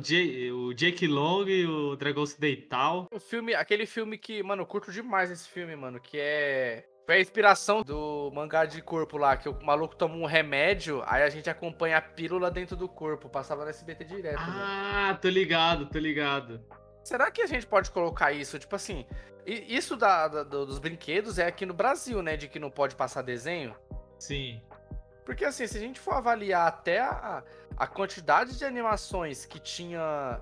o 0.54 0.74
Jake 0.74 1.06
Long 1.06 1.46
e 1.46 1.66
o 1.66 1.96
Dragon 1.96 2.20
Ocidental. 2.20 3.06
O 3.10 3.18
filme, 3.18 3.54
aquele 3.54 3.86
filme 3.86 4.16
que, 4.16 4.42
mano, 4.42 4.62
eu 4.62 4.66
curto 4.66 4.92
demais 4.92 5.30
esse 5.30 5.48
filme, 5.48 5.74
mano, 5.74 5.98
que 5.98 6.18
é... 6.18 6.86
Foi 7.04 7.16
a 7.16 7.20
inspiração 7.20 7.82
do 7.82 8.30
mangá 8.32 8.64
de 8.64 8.80
corpo 8.80 9.18
lá, 9.18 9.36
que 9.36 9.48
o 9.48 9.58
maluco 9.64 9.96
toma 9.96 10.14
um 10.14 10.24
remédio, 10.24 11.02
aí 11.06 11.22
a 11.24 11.28
gente 11.28 11.50
acompanha 11.50 11.98
a 11.98 12.00
pílula 12.02 12.50
dentro 12.50 12.76
do 12.76 12.88
corpo. 12.88 13.28
Passava 13.28 13.64
no 13.64 13.70
SBT 13.70 14.04
direto, 14.04 14.40
mano. 14.40 14.52
Ah, 14.62 15.18
tô 15.20 15.28
ligado, 15.28 15.86
tô 15.86 15.98
ligado. 15.98 16.60
Será 17.02 17.30
que 17.30 17.42
a 17.42 17.46
gente 17.46 17.66
pode 17.66 17.90
colocar 17.90 18.30
isso? 18.32 18.56
Tipo 18.58 18.76
assim, 18.76 19.04
isso 19.44 19.96
da, 19.96 20.28
da- 20.28 20.42
do- 20.44 20.64
dos 20.64 20.78
brinquedos 20.78 21.38
é 21.40 21.46
aqui 21.46 21.66
no 21.66 21.74
Brasil, 21.74 22.22
né? 22.22 22.36
De 22.36 22.46
que 22.46 22.60
não 22.60 22.70
pode 22.70 22.94
passar 22.94 23.22
desenho. 23.22 23.74
Sim. 24.18 24.62
Porque 25.24 25.44
assim, 25.44 25.66
se 25.66 25.76
a 25.76 25.80
gente 25.80 25.98
for 25.98 26.14
avaliar 26.14 26.68
até 26.68 27.00
a, 27.00 27.42
a 27.76 27.86
quantidade 27.88 28.56
de 28.56 28.64
animações 28.64 29.44
que 29.44 29.58
tinha. 29.58 30.40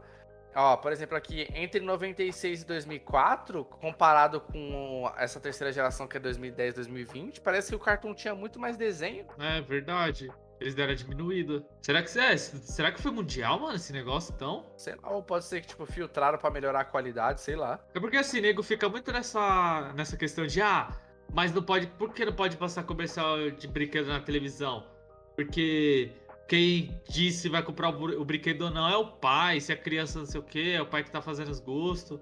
Ó, 0.55 0.77
por 0.77 0.93
exemplo, 0.93 1.17
aqui, 1.17 1.49
entre 1.55 1.81
96 1.81 2.63
e 2.63 2.67
2004, 2.67 3.65
comparado 3.65 4.41
com 4.41 5.11
essa 5.17 5.39
terceira 5.39 5.73
geração 5.73 6.07
que 6.09 6.17
é 6.17 6.21
2010 6.21 6.75
2020, 6.75 7.41
parece 7.41 7.71
que 7.71 7.77
o 7.77 7.79
Cartoon 7.79 8.15
tinha 8.15 8.35
muito 8.35 8.59
mais 8.59 8.77
desenho. 8.77 9.27
É 9.39 9.61
verdade. 9.61 10.31
Eles 10.61 10.75
deram 10.75 10.93
a 10.93 10.95
diminuída. 10.95 11.65
Será 11.81 12.03
que, 12.03 12.19
é, 12.19 12.37
será 12.37 12.93
que 12.93 13.01
foi 13.01 13.11
mundial, 13.11 13.59
mano, 13.59 13.77
esse 13.77 13.93
negócio 13.93 14.35
então? 14.37 14.67
Sei 14.77 14.95
lá, 14.95 15.11
ou 15.11 15.23
pode 15.23 15.47
ser 15.47 15.63
que, 15.63 15.69
tipo, 15.69 15.87
filtraram 15.87 16.39
pra 16.39 16.51
melhorar 16.51 16.81
a 16.81 16.85
qualidade, 16.85 17.41
sei 17.41 17.57
lá. 17.57 17.81
É 17.95 18.01
porque 18.01 18.19
assim, 18.19 18.43
nego 18.43 18.63
fica 18.63 18.87
muito 18.89 19.11
nessa, 19.11 19.91
nessa 19.95 20.19
questão 20.19 20.47
de 20.47 20.61
ah, 20.61 20.91
mas 21.33 21.55
não 21.55 21.63
pode. 21.63 21.87
Por 21.87 22.13
que 22.13 22.27
não 22.27 22.35
pode 22.35 22.59
passar 22.59 22.83
comercial 22.83 23.51
de 23.51 23.67
brinquedo 23.67 24.09
na 24.09 24.21
televisão? 24.21 24.87
Porque 25.35 26.13
quem 26.51 27.01
diz 27.09 27.37
se 27.37 27.49
vai 27.49 27.63
comprar 27.63 27.91
o, 27.91 27.93
br- 27.93 28.21
o 28.21 28.25
brinquedo 28.25 28.63
ou 28.63 28.71
não 28.73 28.89
é 28.89 28.97
o 28.97 29.07
pai, 29.07 29.61
se 29.61 29.73
a 29.73 29.77
criança 29.77 30.19
não 30.19 30.27
sei 30.27 30.41
o 30.41 30.43
que, 30.43 30.73
é 30.73 30.83
o 30.83 30.87
pai 30.87 31.05
que 31.05 31.11
tá 31.11 31.23
fazendo 31.23 31.49
os 31.49 31.61
gostos. 31.61 32.19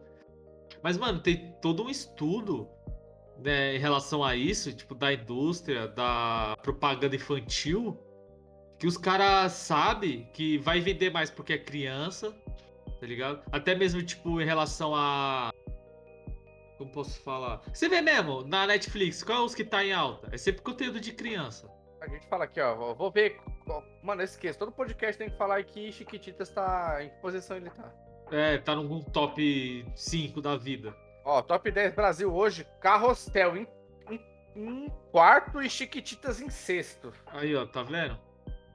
Mas, 0.83 0.99
mano, 0.99 1.19
tem 1.19 1.55
todo 1.63 1.83
um 1.83 1.89
estudo 1.89 2.69
né, 3.39 3.75
em 3.75 3.79
relação 3.79 4.23
a 4.23 4.37
isso, 4.37 4.71
tipo, 4.71 4.95
da 4.95 5.15
indústria, 5.15 5.89
da 5.89 6.55
propaganda 6.63 7.17
infantil, 7.17 7.99
que 8.79 8.87
os 8.87 8.99
caras 8.99 9.53
sabem 9.53 10.29
que 10.35 10.59
vai 10.59 10.79
vender 10.79 11.11
mais 11.11 11.31
porque 11.31 11.55
é 11.55 11.59
criança, 11.59 12.31
tá 13.01 13.07
ligado? 13.07 13.43
Até 13.51 13.75
mesmo, 13.75 14.03
tipo, 14.03 14.43
em 14.43 14.45
relação 14.45 14.95
a. 14.95 15.51
Como 16.77 16.91
posso 16.91 17.19
falar? 17.21 17.63
Você 17.73 17.89
vê 17.89 18.03
mesmo, 18.03 18.43
na 18.43 18.67
Netflix, 18.67 19.25
qual 19.25 19.39
é 19.39 19.45
os 19.47 19.55
que 19.55 19.65
tá 19.65 19.83
em 19.83 19.95
alta? 19.95 20.29
É 20.31 20.37
sempre 20.37 20.61
conteúdo 20.61 21.01
de 21.01 21.13
criança. 21.13 21.78
A 22.01 22.09
gente 22.09 22.27
fala 22.29 22.45
aqui, 22.45 22.61
ó, 22.61 22.95
vou- 22.95 23.11
ver. 23.11 23.41
Mano, 24.03 24.23
eu 24.23 24.25
esqueço, 24.25 24.59
todo 24.59 24.73
podcast 24.73 25.19
tem 25.19 25.29
que 25.29 25.37
falar 25.37 25.59
aqui 25.59 25.93
Chiquititas 25.93 26.49
tá. 26.51 26.99
Em 27.03 27.09
que 27.11 27.17
posição 27.21 27.57
ele 27.57 27.71
tá? 27.71 27.93
É, 28.31 28.59
tá 28.59 28.75
num 28.77 29.03
top 29.03 29.85
5 29.95 30.41
da 30.41 30.57
vida. 30.57 30.95
Ó, 31.25 31.43
top 31.43 31.71
10 31.71 31.95
Brasil 31.95 32.33
hoje, 32.33 32.67
Carrossel 32.81 33.57
em, 33.57 33.67
em- 34.11 34.21
em 34.57 34.93
quarto 35.11 35.61
e 35.61 35.69
Chiquititas 35.69 36.41
em 36.41 36.49
sexto. 36.49 37.13
Aí, 37.27 37.55
ó, 37.55 37.67
tá 37.67 37.83
vendo? 37.83 38.19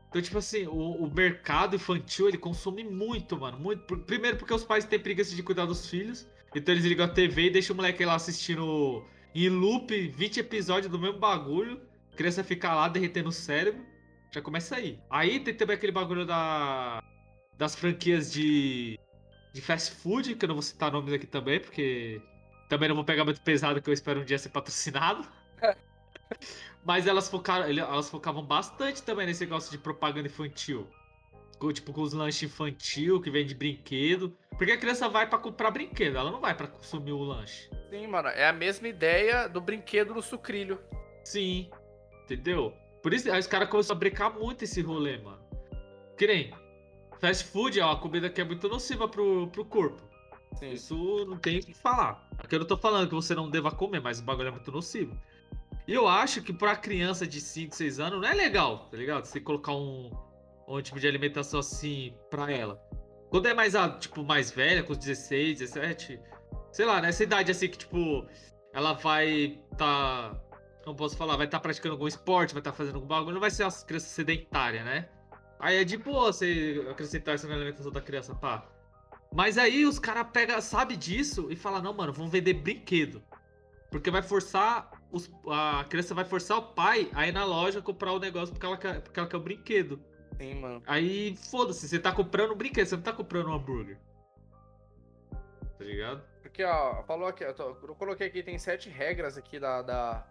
Então, 0.09 0.21
tipo 0.21 0.37
assim, 0.37 0.67
o, 0.67 0.77
o 1.03 1.11
mercado 1.11 1.75
infantil, 1.75 2.27
ele 2.27 2.37
consome 2.37 2.83
muito, 2.83 3.35
mano. 3.39 3.57
Muito. 3.57 3.97
Primeiro 3.99 4.37
porque 4.37 4.53
os 4.53 4.63
pais 4.63 4.85
têm 4.85 4.99
preguiça 4.99 5.35
de 5.35 5.41
cuidar 5.41 5.65
dos 5.65 5.89
filhos. 5.89 6.27
Então 6.53 6.71
eles 6.73 6.85
ligam 6.85 7.05
a 7.05 7.09
TV 7.09 7.45
e 7.45 7.49
deixam 7.49 7.73
o 7.73 7.77
moleque 7.77 8.05
lá 8.05 8.13
assistindo 8.13 9.03
em 9.33 9.49
loop 9.49 10.07
20 10.09 10.39
episódios 10.39 10.91
do 10.91 10.99
mesmo 10.99 11.17
bagulho. 11.17 11.81
A 12.13 12.15
criança 12.15 12.43
fica 12.43 12.73
lá 12.73 12.87
derretendo 12.87 13.29
o 13.29 13.31
cérebro. 13.31 13.83
Já 14.31 14.39
começa 14.39 14.75
aí. 14.75 14.99
Aí 15.09 15.39
tem 15.39 15.53
também 15.53 15.75
aquele 15.75 15.91
bagulho 15.91 16.25
da, 16.25 17.03
das 17.57 17.75
franquias 17.75 18.31
de, 18.31 18.99
de 19.51 19.61
fast 19.61 19.95
food, 19.95 20.35
que 20.35 20.45
eu 20.45 20.47
não 20.47 20.55
vou 20.55 20.61
citar 20.61 20.91
nomes 20.91 21.11
aqui 21.11 21.25
também, 21.25 21.59
porque 21.59 22.21
também 22.69 22.87
não 22.87 22.95
vou 22.95 23.03
pegar 23.03 23.25
muito 23.25 23.41
pesado, 23.41 23.81
que 23.81 23.89
eu 23.89 23.93
espero 23.93 24.21
um 24.21 24.25
dia 24.25 24.37
ser 24.37 24.49
patrocinado. 24.49 25.27
Mas 26.85 27.07
elas 27.07 27.29
focaram, 27.29 27.65
elas 27.65 28.09
focavam 28.09 28.43
bastante 28.45 29.01
também 29.01 29.25
nesse 29.25 29.43
negócio 29.43 29.71
de 29.71 29.77
propaganda 29.79 30.27
infantil. 30.27 30.87
Tipo, 31.73 31.93
com 31.93 32.01
os 32.01 32.11
lanches 32.11 32.43
infantil 32.43 33.21
que 33.21 33.31
vende 33.31 33.55
brinquedo. 33.55 34.37
Porque 34.57 34.73
a 34.73 34.77
criança 34.77 35.07
vai 35.07 35.27
pra 35.27 35.39
comprar 35.39 35.71
brinquedo, 35.71 36.17
ela 36.17 36.29
não 36.29 36.41
vai 36.41 36.53
pra 36.53 36.67
consumir 36.67 37.13
o 37.13 37.23
lanche. 37.23 37.69
Sim, 37.89 38.05
mano, 38.07 38.27
é 38.27 38.45
a 38.45 38.53
mesma 38.53 38.87
ideia 38.87 39.47
do 39.47 39.61
brinquedo 39.61 40.13
no 40.13 40.21
sucrilho. 40.21 40.79
Sim. 41.23 41.71
Entendeu? 42.23 42.73
Por 43.01 43.13
isso 43.13 43.31
aí 43.31 43.39
os 43.39 43.47
caras 43.47 43.69
começaram 43.69 43.97
a 43.97 43.99
brincar 43.99 44.29
muito 44.29 44.63
esse 44.63 44.81
rolê, 44.81 45.17
mano. 45.17 45.41
Que 46.17 46.27
nem. 46.27 46.53
Fast 47.19 47.45
food 47.45 47.79
é 47.79 47.85
uma 47.85 47.99
comida 47.99 48.29
que 48.29 48.41
é 48.41 48.43
muito 48.43 48.67
nociva 48.67 49.07
pro, 49.07 49.47
pro 49.47 49.65
corpo. 49.65 50.01
Sim. 50.55 50.71
Isso 50.71 51.25
não 51.25 51.37
tem 51.37 51.59
o 51.59 51.61
que 51.61 51.73
falar. 51.73 52.27
Aqui 52.37 52.55
eu 52.55 52.59
não 52.59 52.67
tô 52.67 52.77
falando 52.77 53.07
que 53.07 53.15
você 53.15 53.33
não 53.33 53.49
deva 53.49 53.71
comer, 53.71 54.01
mas 54.01 54.19
o 54.19 54.23
bagulho 54.23 54.49
é 54.49 54.51
muito 54.51 54.71
nocivo. 54.71 55.17
E 55.87 55.93
eu 55.93 56.07
acho 56.07 56.41
que 56.41 56.53
pra 56.53 56.75
criança 56.75 57.27
de 57.27 57.41
5, 57.41 57.75
6 57.75 57.99
anos 57.99 58.21
não 58.21 58.27
é 58.27 58.33
legal, 58.33 58.87
tá 58.89 58.97
ligado? 58.97 59.25
Você 59.25 59.39
colocar 59.39 59.73
um, 59.73 60.11
um 60.67 60.81
tipo 60.81 60.99
de 60.99 61.07
alimentação 61.07 61.59
assim 61.59 62.13
pra 62.29 62.51
ela. 62.51 62.81
Quando 63.29 63.47
é 63.47 63.53
mais, 63.53 63.73
tipo, 63.99 64.23
mais 64.23 64.51
velha, 64.51 64.83
com 64.83 64.91
os 64.91 64.97
16, 64.97 65.59
17, 65.59 66.19
sei 66.71 66.85
lá, 66.85 67.01
nessa 67.01 67.23
idade 67.23 67.51
assim 67.51 67.67
que, 67.67 67.77
tipo, 67.77 68.25
ela 68.73 68.93
vai 68.93 69.59
tá. 69.77 70.39
Não 70.85 70.95
posso 70.95 71.15
falar, 71.15 71.37
vai 71.37 71.45
estar 71.45 71.59
praticando 71.59 71.93
algum 71.93 72.07
esporte, 72.07 72.53
vai 72.53 72.59
estar 72.59 72.73
fazendo 72.73 72.95
algum 72.95 73.07
bagulho, 73.07 73.33
não 73.33 73.39
vai 73.41 73.51
ser 73.51 73.63
uma 73.63 73.71
criança 73.71 74.07
sedentária, 74.07 74.83
né? 74.83 75.07
Aí 75.59 75.77
é 75.77 75.83
de 75.83 75.95
boa 75.97 76.33
você 76.33 76.85
acrescentar 76.91 77.35
isso 77.35 77.47
na 77.47 77.55
alimentação 77.55 77.91
da 77.91 78.01
criança, 78.01 78.35
pá. 78.35 78.67
Mas 79.33 79.57
aí 79.57 79.85
os 79.85 79.97
caras 79.97 80.27
pegam, 80.31 80.59
sabe 80.61 80.97
disso 80.97 81.47
e 81.49 81.55
fala 81.55 81.81
não, 81.81 81.93
mano, 81.93 82.11
vamos 82.11 82.31
vender 82.31 82.53
brinquedo. 82.53 83.23
Porque 83.89 84.11
vai 84.11 84.21
forçar. 84.21 84.91
Os, 85.11 85.31
a 85.47 85.85
criança 85.87 86.13
vai 86.15 86.25
forçar 86.25 86.57
o 86.57 86.61
pai 86.73 87.09
a 87.13 87.27
ir 87.27 87.31
na 87.31 87.45
loja 87.45 87.81
comprar 87.81 88.11
o 88.11 88.19
negócio 88.19 88.51
porque 88.53 88.65
ela 88.65 88.77
quer, 88.77 89.01
porque 89.01 89.19
ela 89.19 89.29
quer 89.29 89.37
o 89.37 89.39
brinquedo. 89.39 90.01
Sim, 90.37 90.55
mano. 90.55 90.81
Aí, 90.87 91.37
foda-se, 91.49 91.87
você 91.87 91.99
tá 91.99 92.11
comprando 92.11 92.51
um 92.53 92.57
brinquedo, 92.57 92.87
você 92.87 92.95
não 92.95 93.03
tá 93.03 93.13
comprando 93.13 93.47
um 93.49 93.53
hambúrguer. 93.53 93.99
Tá 95.77 95.83
ligado? 95.85 96.23
Porque, 96.41 96.63
ó, 96.63 97.03
falou 97.03 97.27
aqui, 97.27 97.43
eu, 97.43 97.53
tô- 97.53 97.77
eu 97.87 97.95
coloquei 97.95 98.27
aqui, 98.27 98.41
tem 98.43 98.57
sete 98.57 98.89
regras 98.89 99.37
aqui 99.37 99.59
da, 99.59 99.81
da 99.81 100.27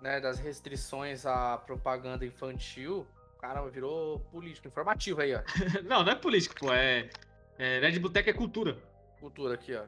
né, 0.00 0.20
das 0.20 0.38
restrições 0.38 1.26
à 1.26 1.58
propaganda 1.58 2.24
infantil. 2.24 3.06
Caramba, 3.40 3.70
virou 3.70 4.20
político, 4.30 4.68
informativo 4.68 5.20
aí, 5.20 5.34
ó. 5.34 5.40
não, 5.84 6.02
não 6.02 6.12
é 6.12 6.14
político, 6.14 6.54
pô. 6.56 6.72
É. 6.72 7.08
é 7.58 7.78
Red 7.80 7.98
Boteca 7.98 8.30
é 8.30 8.32
cultura. 8.32 8.76
Cultura 9.20 9.54
aqui, 9.54 9.74
ó. 9.74 9.84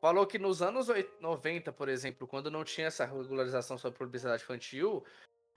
Falou 0.00 0.26
que 0.26 0.38
nos 0.38 0.60
anos 0.62 0.88
oit- 0.88 1.10
90, 1.20 1.72
por 1.72 1.88
exemplo, 1.88 2.26
quando 2.26 2.50
não 2.50 2.64
tinha 2.64 2.86
essa 2.88 3.04
regularização 3.04 3.78
sobre 3.78 3.98
publicidade 3.98 4.42
infantil, 4.42 5.04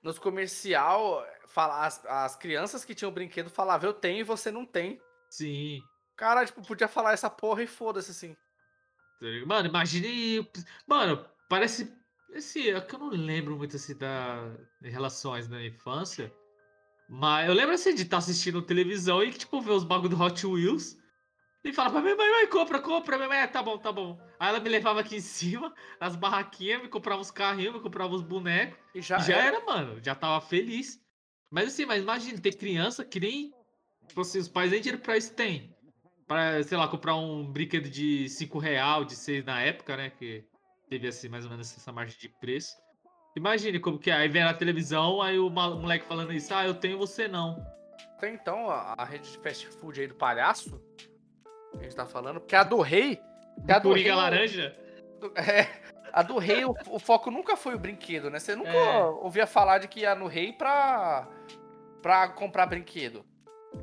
nos 0.01 0.17
comercial, 0.17 1.25
fala, 1.45 1.85
as, 1.85 2.03
as 2.05 2.35
crianças 2.35 2.85
que 2.85 2.95
tinham 2.95 3.11
brinquedo 3.11 3.49
falavam, 3.49 3.89
eu 3.89 3.93
tenho 3.93 4.19
e 4.19 4.23
você 4.23 4.49
não 4.49 4.65
tem. 4.65 4.99
Sim. 5.29 5.81
Cara, 6.15 6.45
tipo, 6.45 6.61
podia 6.65 6.87
falar 6.87 7.13
essa 7.13 7.29
porra 7.29 7.63
e 7.63 7.67
foda-se, 7.67 8.11
assim. 8.11 8.33
Tá? 9.19 9.27
Mano, 9.45 9.67
imagine. 9.67 10.49
Mano, 10.87 11.25
parece. 11.49 11.93
Esse, 12.33 12.69
é 12.69 12.79
que 12.81 12.95
eu 12.95 12.99
não 12.99 13.09
lembro 13.09 13.57
muito 13.57 13.75
assim 13.75 13.95
da 13.95 14.55
em 14.83 14.89
relações 14.89 15.47
na 15.47 15.63
infância. 15.65 16.31
Mas 17.09 17.47
eu 17.47 17.55
lembro 17.55 17.73
assim 17.73 17.95
de 17.95 18.03
estar 18.03 18.17
assistindo 18.17 18.61
televisão 18.61 19.23
e 19.23 19.31
tipo 19.31 19.59
ver 19.61 19.71
os 19.71 19.83
bagulho 19.83 20.09
do 20.15 20.21
Hot 20.21 20.45
Wheels. 20.45 20.97
E 21.63 21.73
falava 21.73 21.95
pra 21.95 22.03
minha 22.03 22.15
mãe, 22.15 22.31
mãe, 22.31 22.47
compra, 22.47 22.79
compra, 22.79 23.17
minha 23.17 23.27
mãe, 23.27 23.39
"Ah, 23.41 23.47
tá 23.47 23.61
bom, 23.61 23.77
tá 23.77 23.91
bom. 23.91 24.17
Aí 24.39 24.47
ela 24.49 24.59
me 24.61 24.69
levava 24.69 25.01
aqui 25.01 25.17
em 25.17 25.21
cima, 25.21 25.73
nas 25.99 26.15
barraquinhas, 26.15 26.81
me 26.81 26.87
comprava 26.87 27.19
os 27.21 27.31
carrinhos, 27.31 27.73
me 27.73 27.81
comprava 27.81 28.13
os 28.15 28.21
bonecos. 28.21 28.77
E 28.95 29.01
já, 29.01 29.17
Já, 29.17 29.23
já 29.25 29.37
era. 29.37 29.57
era, 29.57 29.65
mano, 29.65 29.99
já 30.01 30.15
tava 30.15 30.39
feliz. 30.45 31.01
Mas 31.51 31.67
assim, 31.67 31.85
mas 31.85 32.01
imagina, 32.01 32.39
ter 32.39 32.53
criança 32.55 33.03
que 33.03 33.19
nem. 33.19 33.51
Tipo 34.07 34.21
assim, 34.21 34.39
os 34.39 34.47
pais 34.47 34.71
nem 34.71 34.79
dinheiro 34.79 35.01
pra 35.01 35.17
isso 35.17 35.33
tem. 35.33 35.75
Pra, 36.27 36.61
sei 36.63 36.77
lá, 36.77 36.87
comprar 36.87 37.15
um 37.15 37.51
brinquedo 37.51 37.89
de 37.89 38.29
5 38.29 38.57
real, 38.59 39.03
de 39.03 39.15
6 39.15 39.43
na 39.43 39.59
época, 39.61 39.97
né? 39.97 40.11
Que 40.11 40.45
teve 40.89 41.08
assim, 41.08 41.30
mais 41.30 41.45
ou 41.45 41.52
menos 41.52 41.75
essa 41.75 41.91
margem 41.91 42.17
de 42.19 42.30
preço. 42.30 42.75
Imagine 43.38 43.80
como 43.80 43.99
que 43.99 44.10
é. 44.10 44.15
Aí 44.15 44.28
vem 44.28 44.43
na 44.43 44.54
televisão, 44.54 45.21
aí 45.21 45.38
o 45.38 45.49
moleque 45.49 46.06
falando 46.06 46.34
isso, 46.34 46.54
ah, 46.54 46.65
eu 46.65 46.73
tenho 46.73 46.97
você 46.97 47.28
não. 47.28 47.63
Até 48.17 48.30
então, 48.34 48.69
a, 48.69 48.95
a 48.97 49.06
rede 49.06 49.32
de 49.32 49.38
fast 49.38 49.67
food 49.67 50.02
aí 50.02 50.08
do 50.08 50.15
palhaço, 50.15 50.82
que 51.71 51.78
a 51.80 51.84
gente 51.84 51.95
tá 51.95 52.06
falando, 52.06 52.39
porque 52.41 52.56
a 52.56 52.63
do 52.63 52.82
rei. 52.82 53.21
que 53.65 53.71
a 53.71 53.80
do 53.80 53.89
Coringa 53.89 54.10
rei, 54.10 54.15
laranja. 54.17 54.75
do- 55.19 55.34
é, 55.38 55.69
a 56.12 56.21
do 56.23 56.38
rei, 56.38 56.65
o, 56.65 56.73
o 56.89 56.99
foco 56.99 57.30
nunca 57.30 57.56
foi 57.56 57.75
o 57.75 57.80
brinquedo, 57.80 58.30
né? 58.30 58.39
Você 58.39 58.56
nunca 58.56 58.69
É. 58.71 59.04
ouvia 59.06 59.45
falar 59.47 59.78
de 59.78 59.88
que 59.88 60.02
ia 60.02 60.15
no 60.15 60.28
rei 60.28 60.52
pra, 60.52 61.30
pra 62.02 62.28
comprar 62.30 62.65
brinquedo. 62.65 63.23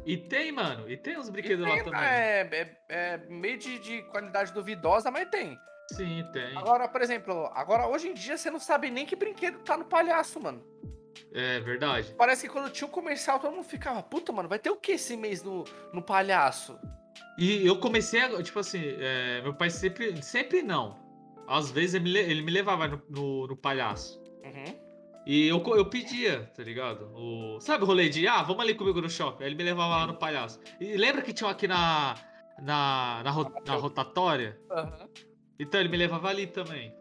E 0.04 0.16
tem, 0.16 0.50
mano. 0.50 0.90
E 0.90 0.96
tem 0.96 1.16
uns 1.16 1.28
brinquedos 1.30 1.64
lá 1.66 1.74
tem, 1.76 1.84
também. 1.84 2.00
é, 2.02 2.40
é, 2.52 2.76
é 2.88 3.16
meio 3.28 3.56
de, 3.56 3.78
de 3.78 4.02
qualidade 4.10 4.52
duvidosa, 4.52 5.10
mas 5.10 5.28
tem. 5.30 5.56
Sim, 5.92 6.24
tem. 6.32 6.56
Agora, 6.56 6.88
por 6.88 7.00
exemplo, 7.00 7.50
agora 7.54 7.86
hoje 7.86 8.08
em 8.08 8.14
dia 8.14 8.36
você 8.36 8.50
não 8.50 8.58
sabe 8.58 8.90
nem 8.90 9.06
que 9.06 9.14
brinquedo 9.16 9.58
tá 9.60 9.76
no 9.76 9.84
palhaço, 9.84 10.40
mano. 10.40 10.64
É 11.32 11.60
verdade. 11.60 12.14
Parece 12.16 12.46
que 12.46 12.52
quando 12.52 12.70
tinha 12.70 12.86
um 12.88 12.90
comercial, 12.90 13.38
todo 13.38 13.52
mundo 13.52 13.64
ficava, 13.64 14.02
puta, 14.02 14.32
mano, 14.32 14.48
vai 14.48 14.58
ter 14.58 14.70
o 14.70 14.76
que 14.76 14.92
esse 14.92 15.16
mês 15.16 15.42
no, 15.42 15.64
no 15.92 16.02
palhaço? 16.02 16.78
E 17.38 17.66
eu 17.66 17.78
comecei 17.78 18.20
a, 18.20 18.42
tipo 18.42 18.58
assim, 18.58 18.82
é, 18.98 19.40
meu 19.42 19.54
pai 19.54 19.70
sempre, 19.70 20.22
sempre 20.22 20.62
não. 20.62 20.98
Às 21.46 21.70
vezes 21.70 21.94
ele 21.94 22.04
me, 22.04 22.10
le- 22.10 22.18
ele 22.30 22.42
me 22.42 22.50
levava 22.50 22.88
no, 22.88 23.02
no, 23.08 23.46
no 23.46 23.56
palhaço. 23.56 24.20
Uhum. 24.44 24.86
E 25.26 25.46
eu, 25.48 25.62
eu 25.76 25.88
pedia, 25.88 26.50
tá 26.56 26.62
ligado? 26.62 27.10
O, 27.14 27.60
sabe 27.60 27.84
o 27.84 27.86
rolê 27.86 28.08
de, 28.08 28.26
ah, 28.28 28.42
vamos 28.42 28.62
ali 28.62 28.74
comigo 28.74 29.00
no 29.00 29.08
shopping? 29.10 29.42
Aí 29.44 29.48
ele 29.50 29.56
me 29.56 29.64
levava 29.64 29.96
lá 29.96 30.06
no 30.06 30.16
palhaço. 30.16 30.60
E 30.80 30.96
lembra 30.96 31.22
que 31.22 31.32
tinha 31.32 31.50
aqui 31.50 31.66
na, 31.66 32.14
na, 32.60 33.22
na, 33.24 33.32
na 33.66 33.74
rotatória? 33.76 34.58
Aham. 34.70 35.08
Então 35.58 35.80
ele 35.80 35.88
me 35.88 35.96
levava 35.96 36.28
ali 36.28 36.46
também. 36.46 36.94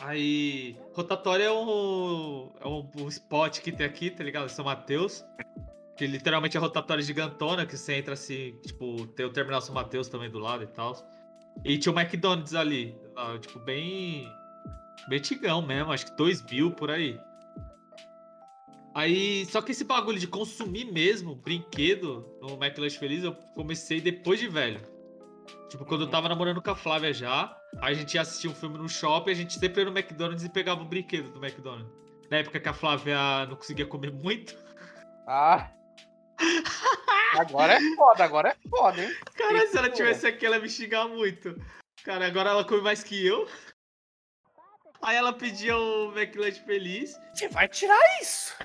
Aí, 0.00 0.76
rotatória 0.92 1.44
é 1.44 1.52
um, 1.52 2.50
é 2.60 2.68
um, 2.68 2.88
um 2.98 3.08
spot 3.08 3.60
que 3.60 3.72
tem 3.72 3.84
aqui, 3.84 4.10
tá 4.10 4.22
ligado? 4.22 4.48
São 4.48 4.64
Mateus. 4.64 5.24
Que 5.96 6.06
literalmente 6.06 6.56
é 6.56 6.60
rotatória 6.60 7.02
gigantona, 7.02 7.66
que 7.66 7.76
você 7.76 7.94
entra 7.94 8.14
assim, 8.14 8.54
tipo, 8.64 9.08
tem 9.08 9.26
o 9.26 9.32
Terminal 9.32 9.60
São 9.60 9.74
Mateus 9.74 10.08
também 10.08 10.30
do 10.30 10.38
lado 10.38 10.62
e 10.62 10.68
tal. 10.68 10.94
E 11.64 11.76
tinha 11.76 11.92
o 11.92 11.98
McDonald's 11.98 12.54
ali, 12.54 12.96
tipo, 13.40 13.58
bem. 13.58 14.32
Bem 15.08 15.20
tigão 15.20 15.62
mesmo, 15.62 15.90
acho 15.90 16.06
que 16.06 16.16
2 16.16 16.42
mil 16.44 16.70
por 16.70 16.90
aí. 16.90 17.18
Aí, 18.94 19.46
só 19.46 19.60
que 19.62 19.72
esse 19.72 19.84
bagulho 19.84 20.18
de 20.18 20.26
consumir 20.26 20.84
mesmo 20.84 21.34
brinquedo 21.34 22.26
no 22.40 22.54
McLanche 22.62 22.98
Feliz, 22.98 23.24
eu 23.24 23.32
comecei 23.54 24.00
depois 24.00 24.38
de 24.38 24.48
velho. 24.48 24.80
Tipo, 25.68 25.84
quando 25.84 26.04
eu 26.04 26.10
tava 26.10 26.28
namorando 26.28 26.62
com 26.62 26.70
a 26.70 26.76
Flávia 26.76 27.12
já, 27.12 27.54
aí 27.80 27.92
a 27.92 27.96
gente 27.96 28.14
ia 28.14 28.22
assistir 28.22 28.48
um 28.48 28.54
filme 28.54 28.78
no 28.78 28.88
shopping, 28.88 29.30
a 29.30 29.34
gente 29.34 29.58
sempre 29.58 29.82
ia 29.82 29.90
no 29.90 29.96
McDonald's 29.96 30.44
e 30.44 30.48
pegava 30.48 30.80
o 30.80 30.84
brinquedo 30.86 31.30
do 31.30 31.44
McDonald's. 31.44 31.92
Na 32.30 32.38
época 32.38 32.58
que 32.58 32.68
a 32.68 32.72
Flávia 32.72 33.46
não 33.46 33.56
conseguia 33.56 33.86
comer 33.86 34.12
muito. 34.12 34.56
Ah. 35.26 35.70
Agora 37.38 37.74
é 37.74 37.80
foda, 37.94 38.24
agora 38.24 38.48
é 38.48 38.68
foda, 38.70 39.04
hein? 39.04 39.14
Cara, 39.34 39.66
se 39.66 39.76
ela 39.76 39.90
tivesse 39.90 40.26
aqui, 40.26 40.46
ela 40.46 40.56
ia 40.56 40.62
me 40.62 40.68
xingar 40.68 41.06
muito. 41.06 41.54
Cara, 42.02 42.26
agora 42.26 42.48
ela 42.50 42.64
come 42.64 42.80
mais 42.80 43.02
que 43.02 43.26
eu. 43.26 43.46
Aí 45.02 45.14
ela 45.14 45.32
pedia 45.32 45.76
o 45.76 46.10
McLanche 46.16 46.60
Feliz. 46.64 47.20
Você 47.34 47.48
vai 47.48 47.68
tirar 47.68 48.00
isso? 48.22 48.54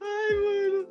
Ai, 0.00 0.34
mano. 0.36 0.88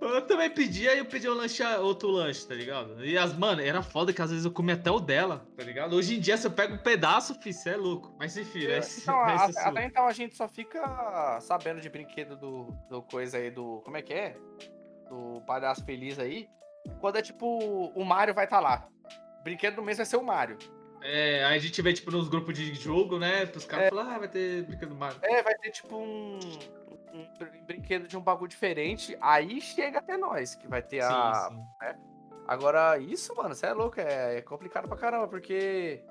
Eu 0.00 0.22
também 0.22 0.50
pedia 0.50 0.94
e 0.94 0.98
eu 0.98 1.04
pedia 1.06 1.32
um 1.32 1.34
lanche, 1.34 1.64
outro 1.78 2.10
lanche, 2.10 2.46
tá 2.46 2.54
ligado? 2.54 3.04
E 3.04 3.16
as, 3.16 3.34
mano, 3.36 3.62
era 3.62 3.82
foda 3.82 4.12
que 4.12 4.20
às 4.20 4.30
vezes 4.30 4.44
eu 4.44 4.50
comia 4.50 4.74
até 4.74 4.90
o 4.90 5.00
dela, 5.00 5.46
tá 5.56 5.64
ligado? 5.64 5.96
Hoje 5.96 6.16
em 6.16 6.20
dia, 6.20 6.36
se 6.36 6.46
eu 6.46 6.50
pego 6.50 6.74
um 6.74 6.78
pedaço, 6.78 7.34
fi, 7.40 7.52
cê 7.52 7.70
é 7.70 7.76
louco. 7.76 8.14
Mas 8.18 8.36
enfim, 8.36 8.66
né? 8.66 8.78
Então, 8.78 8.78
Esse 8.78 9.58
é 9.58 9.62
até, 9.62 9.84
então 9.86 10.06
a 10.06 10.12
gente 10.12 10.36
só 10.36 10.46
fica 10.46 11.40
sabendo 11.40 11.80
de 11.80 11.88
brinquedo 11.88 12.36
do, 12.36 12.66
do 12.90 13.02
coisa 13.02 13.38
aí, 13.38 13.50
do. 13.50 13.80
Como 13.84 13.96
é 13.96 14.02
que 14.02 14.12
é? 14.12 14.36
Do 15.08 15.40
palhaço 15.46 15.84
feliz 15.84 16.18
aí. 16.18 16.48
Quando 17.00 17.16
é 17.16 17.22
tipo, 17.22 17.58
o 17.94 18.04
Mario 18.04 18.34
vai 18.34 18.44
estar 18.44 18.60
lá. 18.60 18.86
O 19.40 19.44
brinquedo 19.44 19.76
do 19.76 19.82
mês 19.82 19.96
vai 19.96 20.06
ser 20.06 20.16
o 20.16 20.22
Mario. 20.22 20.58
É, 21.02 21.44
aí 21.44 21.56
a 21.56 21.58
gente 21.58 21.80
vê, 21.80 21.92
tipo, 21.92 22.10
nos 22.10 22.28
grupos 22.28 22.54
de 22.54 22.74
jogo, 22.74 23.18
né? 23.18 23.50
Os 23.54 23.64
caras 23.64 23.88
falam, 23.90 24.10
ah, 24.10 24.18
vai 24.18 24.28
ter 24.28 24.62
brinquedo 24.64 24.94
Mario. 24.94 25.18
É, 25.22 25.42
vai 25.42 25.54
ter 25.56 25.70
tipo 25.70 25.96
um, 25.96 26.38
um 27.16 27.26
br- 27.38 27.58
brinquedo 27.66 28.06
de 28.06 28.16
um 28.16 28.20
bagulho 28.20 28.48
diferente. 28.48 29.16
Aí 29.20 29.60
chega 29.60 29.98
até 29.98 30.16
nós, 30.16 30.54
que 30.54 30.66
vai 30.68 30.82
ter 30.82 31.00
a. 31.00 31.48
Sim, 31.50 31.56
sim. 31.56 31.94
Agora, 32.46 32.98
isso, 32.98 33.34
mano, 33.34 33.54
você 33.54 33.66
é 33.66 33.72
louco, 33.72 34.00
é, 34.00 34.36
é 34.38 34.42
complicado 34.42 34.86
pra 34.86 34.96
caramba, 34.96 35.26
porque 35.26 36.04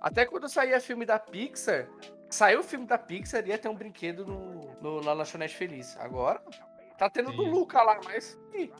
até 0.00 0.26
quando 0.26 0.48
saía 0.48 0.80
filme 0.80 1.06
da 1.06 1.18
Pixar, 1.18 1.88
saiu 2.28 2.60
o 2.60 2.62
filme 2.64 2.86
da 2.86 2.98
Pixar 2.98 3.46
ia 3.46 3.56
ter 3.56 3.68
um 3.68 3.74
brinquedo 3.74 4.26
no, 4.26 4.70
no, 4.82 5.00
na 5.00 5.12
Lanchonete 5.14 5.56
Feliz. 5.56 5.96
Agora, 5.98 6.42
tá 6.98 7.08
tendo 7.08 7.32
do 7.32 7.42
Sim. 7.44 7.50
Luca 7.50 7.82
lá, 7.82 7.98
mas. 8.04 8.38
Ih, 8.54 8.70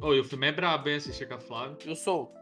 Ô, 0.00 0.12
e 0.12 0.20
o 0.20 0.24
filme 0.24 0.48
é 0.48 0.52
brabo, 0.52 0.88
hein? 0.88 0.96
Assistir 0.96 1.26
com 1.28 1.34
a 1.34 1.38
Flávia. 1.38 1.76
eu 1.86 1.94
sou. 1.94 2.34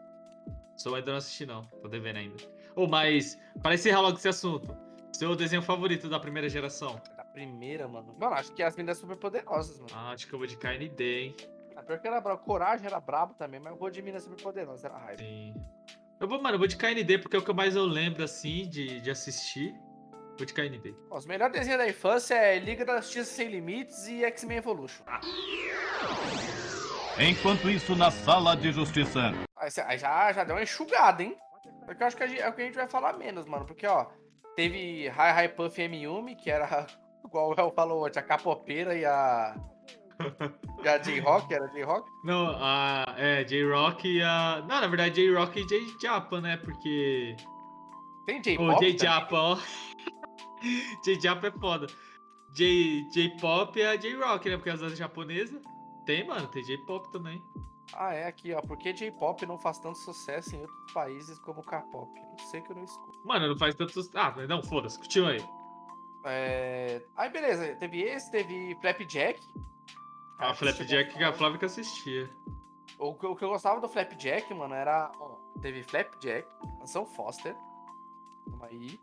Só 0.76 0.92
ainda 0.94 1.11
não 1.12 1.18
assisti, 1.18 1.46
não. 1.46 1.62
Tô 1.83 1.87
devendo 1.87 2.16
ainda. 2.16 2.37
Ô, 2.74 2.87
mas, 2.88 3.38
para 3.62 3.74
encerrar 3.74 4.00
logo 4.00 4.16
esse 4.16 4.28
assunto, 4.28 4.76
seu 5.12 5.37
desenho 5.37 5.62
favorito 5.62 6.09
da 6.09 6.18
primeira 6.18 6.48
geração? 6.48 7.00
Primeira, 7.35 7.87
mano. 7.88 8.14
Mano, 8.18 8.35
acho 8.37 8.53
que 8.53 8.62
as 8.62 8.75
meninas 8.77 8.97
super 8.97 9.16
poderosas, 9.16 9.79
mano. 9.81 9.90
Ah, 9.92 10.12
acho 10.12 10.27
que 10.27 10.33
eu 10.33 10.38
vou 10.38 10.47
de 10.47 10.57
KND, 10.57 11.03
hein? 11.20 11.37
A 11.77 11.83
pior 11.83 11.99
que 12.01 12.07
era 12.07 12.20
brabo. 12.20 12.40
Coragem 12.42 12.87
era 12.87 13.01
brabo 13.01 13.35
também, 13.35 13.59
mas 13.61 13.73
eu 13.73 13.79
vou 13.79 13.90
de 13.90 14.01
Minas 14.01 14.23
super 14.23 14.40
poderosas, 14.40 14.85
era 14.85 14.97
raiva. 14.97 15.18
Sim. 15.20 15.53
Eu 16.20 16.29
vou, 16.29 16.40
mano, 16.40 16.55
eu 16.55 16.59
vou 16.61 16.68
de 16.68 16.77
KND 16.77 17.18
porque 17.18 17.35
é 17.37 17.38
o 17.40 17.44
que 17.44 17.53
mais 17.53 17.75
eu 17.75 17.85
lembro, 17.85 18.23
assim, 18.23 18.68
de, 18.68 19.01
de 19.01 19.11
assistir. 19.11 19.75
Vou 20.38 20.47
de 20.47 20.55
KND. 20.55 20.94
Ó, 21.11 21.18
Os 21.18 21.27
melhores 21.27 21.53
desenhos 21.53 21.79
da 21.79 21.88
infância 21.88 22.35
é 22.35 22.59
Liga 22.59 22.85
da 22.85 23.01
Justiça 23.01 23.35
Sem 23.35 23.49
Limites 23.49 24.07
e 24.07 24.25
X-Men 24.25 24.59
Evolution. 24.59 25.05
Enquanto 27.18 27.68
isso, 27.68 27.94
na 27.97 28.11
sala 28.11 28.57
de 28.57 28.73
justiça. 28.73 29.33
Aí, 29.57 29.99
já, 29.99 30.33
já 30.33 30.44
deu 30.44 30.57
uma 30.57 30.62
enxugada, 30.62 31.23
hein? 31.23 31.37
Porque 31.85 32.03
eu 32.03 32.07
acho 32.07 32.16
que 32.16 32.23
a 32.23 32.27
gente- 32.27 32.40
é 32.40 32.49
o 32.49 32.53
que 32.53 32.62
a 32.62 32.64
gente 32.64 32.75
vai 32.75 32.88
falar 32.88 33.12
menos, 33.14 33.47
mano. 33.47 33.64
Porque, 33.66 33.87
ó, 33.87 34.07
teve 34.57 35.07
Hi 35.09 35.44
Hi 35.44 35.49
Puff 35.49 35.81
e 35.81 35.85
M-Yumi, 35.85 36.35
que 36.35 36.51
era, 36.51 36.87
igual 37.35 37.51
o 37.51 37.61
El 37.61 37.73
falou 37.73 38.07
ontem, 38.07 38.20
a 38.20 38.23
Capopeira 38.23 38.97
e 38.97 39.05
a. 39.05 39.57
E 40.83 40.88
a 40.88 40.99
J-Rock, 40.99 41.53
era 41.53 41.66
J-Rock? 41.68 42.09
Não, 42.23 42.47
a. 42.57 43.05
É, 43.18 43.42
J-Rock 43.42 44.09
e 44.09 44.23
a. 44.23 44.61
Não, 44.68 44.81
na 44.81 44.87
verdade, 44.87 45.16
J-Rock 45.16 45.61
e 45.61 45.66
J-Japa, 45.66 46.40
né? 46.40 46.57
Porque. 46.59 47.37
Tem 48.27 48.40
J-Pop? 48.40 48.75
também? 48.75 48.92
J-Japa, 48.92 49.37
ó. 49.37 49.59
J-Japa 51.05 51.49
é 51.49 51.51
foda. 51.51 51.87
J-Pop 52.55 53.81
é 53.81 53.88
a 53.88 53.97
J-Rock, 53.97 54.49
né? 54.49 54.57
Porque 54.57 54.70
as 54.70 54.81
das 54.81 54.97
japonesas. 54.97 55.61
Tem, 56.07 56.25
mano, 56.25 56.47
tem 56.47 56.62
J-Pop 56.62 57.11
também. 57.11 57.42
Ah, 57.92 58.14
é 58.14 58.27
aqui, 58.27 58.53
ó. 58.53 58.61
Por 58.61 58.79
que 58.79 58.92
J-Pop 58.92 59.44
não 59.47 59.59
faz 59.59 59.79
tanto 59.79 59.99
sucesso 59.99 60.55
em 60.55 60.61
outros 60.61 60.92
países 60.92 61.38
como 61.40 61.62
K-Pop? 61.62 62.09
Não 62.14 62.47
sei 62.51 62.61
que 62.61 62.70
eu 62.70 62.77
não 62.77 62.85
escuto. 62.85 63.18
Mano, 63.25 63.49
não 63.49 63.59
faz 63.59 63.75
tantos. 63.75 64.11
Ah, 64.14 64.33
mas 64.37 64.49
não, 64.49 64.62
foda-se, 64.62 64.99
continua 64.99 65.31
aí. 65.31 65.63
É... 66.24 67.02
Aí, 67.16 67.30
beleza. 67.30 67.74
Teve 67.76 68.02
esse, 68.02 68.30
teve 68.30 68.76
Flapjack. 68.80 69.40
A 70.38 70.50
Ah, 70.50 70.54
Flapjack 70.54 70.90
assisti 70.92 71.18
que 71.18 71.24
a 71.24 71.32
Flávia 71.32 71.58
que 71.58 71.64
assistia. 71.64 72.30
O 72.98 73.14
que, 73.14 73.26
o 73.26 73.37
que 73.37 73.44
eu 73.44 73.48
gostava 73.50 73.80
do 73.80 73.88
Flapjack, 73.88 74.52
mano, 74.54 74.74
era. 74.74 75.10
Ó, 75.18 75.37
teve 75.60 75.82
Flapjack, 75.82 76.46
Canção 76.78 77.04
Foster. 77.06 77.54
Calma 78.46 78.66
aí. 78.66 78.98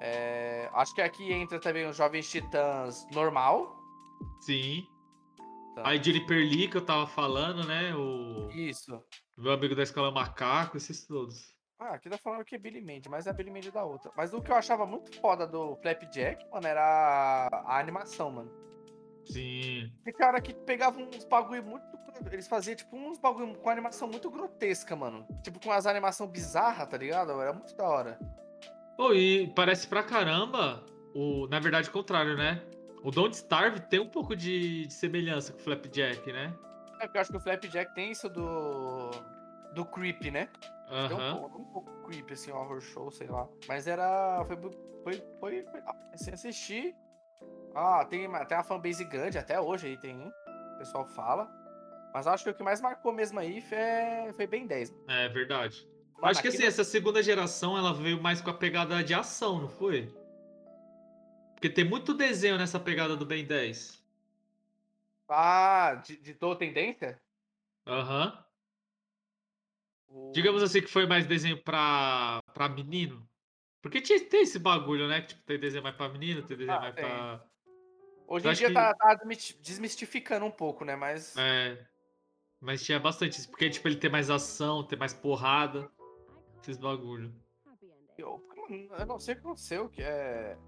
É, 0.00 0.70
acho 0.74 0.94
que 0.94 1.00
aqui 1.00 1.32
entra 1.32 1.58
também 1.60 1.86
os 1.86 1.96
Jovens 1.96 2.30
Titãs 2.30 3.06
normal. 3.12 3.76
Sim. 4.40 4.86
Tá. 5.74 5.82
Aí 5.88 6.02
Juniper 6.02 6.38
Lee, 6.38 6.68
que 6.68 6.76
eu 6.76 6.84
tava 6.84 7.06
falando, 7.06 7.66
né? 7.66 7.94
O 7.96 8.48
Isso. 8.50 9.02
meu 9.36 9.52
amigo 9.52 9.74
da 9.74 9.82
escola 9.82 10.10
Macaco, 10.10 10.76
esses 10.76 11.04
todos. 11.06 11.54
Ah, 11.78 11.94
aqui 11.94 12.10
tá 12.10 12.18
falando 12.18 12.44
que 12.44 12.56
é 12.56 12.58
Billy 12.58 12.80
Mandy, 12.80 13.08
mas 13.08 13.28
é 13.28 13.32
Billy 13.32 13.50
Mandy 13.50 13.70
da 13.70 13.84
outra. 13.84 14.10
Mas 14.16 14.34
o 14.34 14.42
que 14.42 14.50
eu 14.50 14.56
achava 14.56 14.84
muito 14.84 15.14
foda 15.20 15.46
do 15.46 15.76
Flapjack, 15.76 16.44
mano, 16.50 16.66
era 16.66 16.82
a, 16.82 17.76
a 17.76 17.78
animação, 17.78 18.30
mano. 18.32 18.50
Sim. 19.24 19.92
Porque, 19.98 20.12
cara, 20.12 20.40
que 20.40 20.52
pegava 20.52 20.98
uns 20.98 21.24
bagulho 21.24 21.62
muito. 21.62 21.86
Eles 22.32 22.48
faziam, 22.48 22.74
tipo, 22.74 22.96
uns 22.96 23.18
bagulho 23.18 23.56
com 23.58 23.70
animação 23.70 24.08
muito 24.08 24.28
grotesca, 24.28 24.96
mano. 24.96 25.24
Tipo, 25.42 25.60
com 25.60 25.70
as 25.70 25.86
animação 25.86 26.26
bizarra, 26.26 26.84
tá 26.84 26.96
ligado? 26.96 27.30
Era 27.40 27.52
muito 27.52 27.76
da 27.76 27.84
hora. 27.84 28.18
Pô, 28.96 29.12
e 29.12 29.46
parece 29.54 29.86
pra 29.86 30.02
caramba, 30.02 30.84
o, 31.14 31.46
na 31.46 31.60
verdade, 31.60 31.88
o 31.88 31.92
contrário, 31.92 32.36
né? 32.36 32.60
O 33.04 33.12
Don't 33.12 33.36
Starve 33.36 33.80
tem 33.82 34.00
um 34.00 34.08
pouco 34.08 34.34
de, 34.34 34.86
de 34.86 34.92
semelhança 34.92 35.52
com 35.52 35.60
o 35.60 35.62
Flapjack, 35.62 36.32
né? 36.32 36.52
É 37.00 37.04
porque 37.04 37.18
eu 37.18 37.20
acho 37.20 37.30
que 37.30 37.36
o 37.36 37.40
Flapjack 37.40 37.94
tem 37.94 38.10
isso 38.10 38.28
do. 38.28 39.10
do 39.74 39.84
creep, 39.86 40.32
né? 40.32 40.48
Tem 40.88 41.16
um, 41.16 41.38
pouco, 41.40 41.58
um 41.60 41.64
pouco 41.66 42.02
creep, 42.06 42.30
assim, 42.32 42.50
horror 42.50 42.80
show, 42.80 43.10
sei 43.10 43.26
lá. 43.28 43.46
Mas 43.66 43.86
era. 43.86 44.44
Foi. 44.46 44.56
Foi. 45.04 45.22
Foi. 45.40 45.62
foi 45.64 45.82
assim, 46.12 46.30
assistir. 46.32 46.94
Ah, 47.74 48.04
tem, 48.04 48.28
tem 48.46 48.56
a 48.58 48.62
fanbase 48.62 49.04
grande, 49.04 49.38
até 49.38 49.60
hoje 49.60 49.86
aí 49.88 49.96
tem 49.98 50.16
um. 50.16 50.28
O 50.74 50.78
pessoal 50.78 51.06
fala. 51.06 51.48
Mas 52.14 52.26
acho 52.26 52.42
que 52.44 52.50
o 52.50 52.54
que 52.54 52.62
mais 52.62 52.80
marcou 52.80 53.12
mesmo 53.12 53.38
aí 53.38 53.60
foi, 53.60 54.32
foi 54.32 54.46
bem 54.46 54.66
10. 54.66 54.90
Mano, 54.90 55.04
É 55.12 55.28
verdade. 55.28 55.86
Acho 56.22 56.40
que 56.42 56.48
assim, 56.48 56.56
aquilo- 56.56 56.68
essa 56.68 56.82
segunda 56.84 57.22
geração 57.22 57.76
ela 57.78 57.92
veio 57.94 58.20
mais 58.20 58.40
com 58.40 58.50
a 58.50 58.54
pegada 58.54 59.04
de 59.04 59.14
ação, 59.14 59.60
não 59.60 59.68
foi? 59.68 60.12
Porque 61.54 61.68
tem 61.68 61.84
muito 61.84 62.14
desenho 62.14 62.56
nessa 62.56 62.80
pegada 62.80 63.14
do 63.16 63.26
Ben 63.26 63.44
10. 63.44 64.02
Ah, 65.28 66.00
di- 66.04 66.16
ditou 66.16 66.56
tendência? 66.56 67.20
Aham. 67.86 68.42
O- 70.08 70.32
Digamos 70.32 70.62
assim 70.62 70.80
que 70.80 70.88
foi 70.90 71.06
mais 71.06 71.26
desenho 71.26 71.62
pra, 71.62 72.40
pra 72.54 72.68
menino. 72.68 73.28
Porque 73.82 74.00
tinha, 74.00 74.18
tem 74.28 74.42
esse 74.42 74.58
bagulho, 74.58 75.06
né? 75.08 75.20
Que 75.20 75.28
tipo, 75.28 75.42
tem 75.44 75.58
desenho 75.58 75.82
mais 75.82 75.94
pra 75.96 76.08
menino, 76.08 76.42
tem 76.42 76.56
desenho 76.56 76.76
Ah, 76.76 76.80
mais 76.80 76.94
tem. 76.94 77.04
pra. 77.04 77.44
Hoje 78.26 78.46
eu 78.46 78.52
em 78.52 78.54
dia 78.54 78.68
que- 78.68 78.74
tá, 78.74 78.94
tá 78.94 79.14
desmistificando 79.60 80.44
um 80.44 80.50
pouco, 80.50 80.84
né? 80.84 80.96
Mas. 80.96 81.36
É. 81.36 81.86
Mas 82.60 82.82
tinha 82.84 82.98
bastante 82.98 83.38
isso. 83.38 83.48
Porque, 83.48 83.70
tipo, 83.70 83.86
ele 83.86 83.96
tem 83.96 84.10
mais 84.10 84.28
ação, 84.30 84.82
tem 84.82 84.98
mais 84.98 85.14
porrada. 85.14 85.88
Esses 86.60 86.76
bagulho. 86.76 87.32
Eu, 88.18 88.42
eu 88.98 89.06
não 89.06 89.18
sei 89.20 89.34
o 89.34 89.36
que 89.36 89.42
aconteceu, 89.46 89.88
que 89.88 90.02
é. 90.02 90.58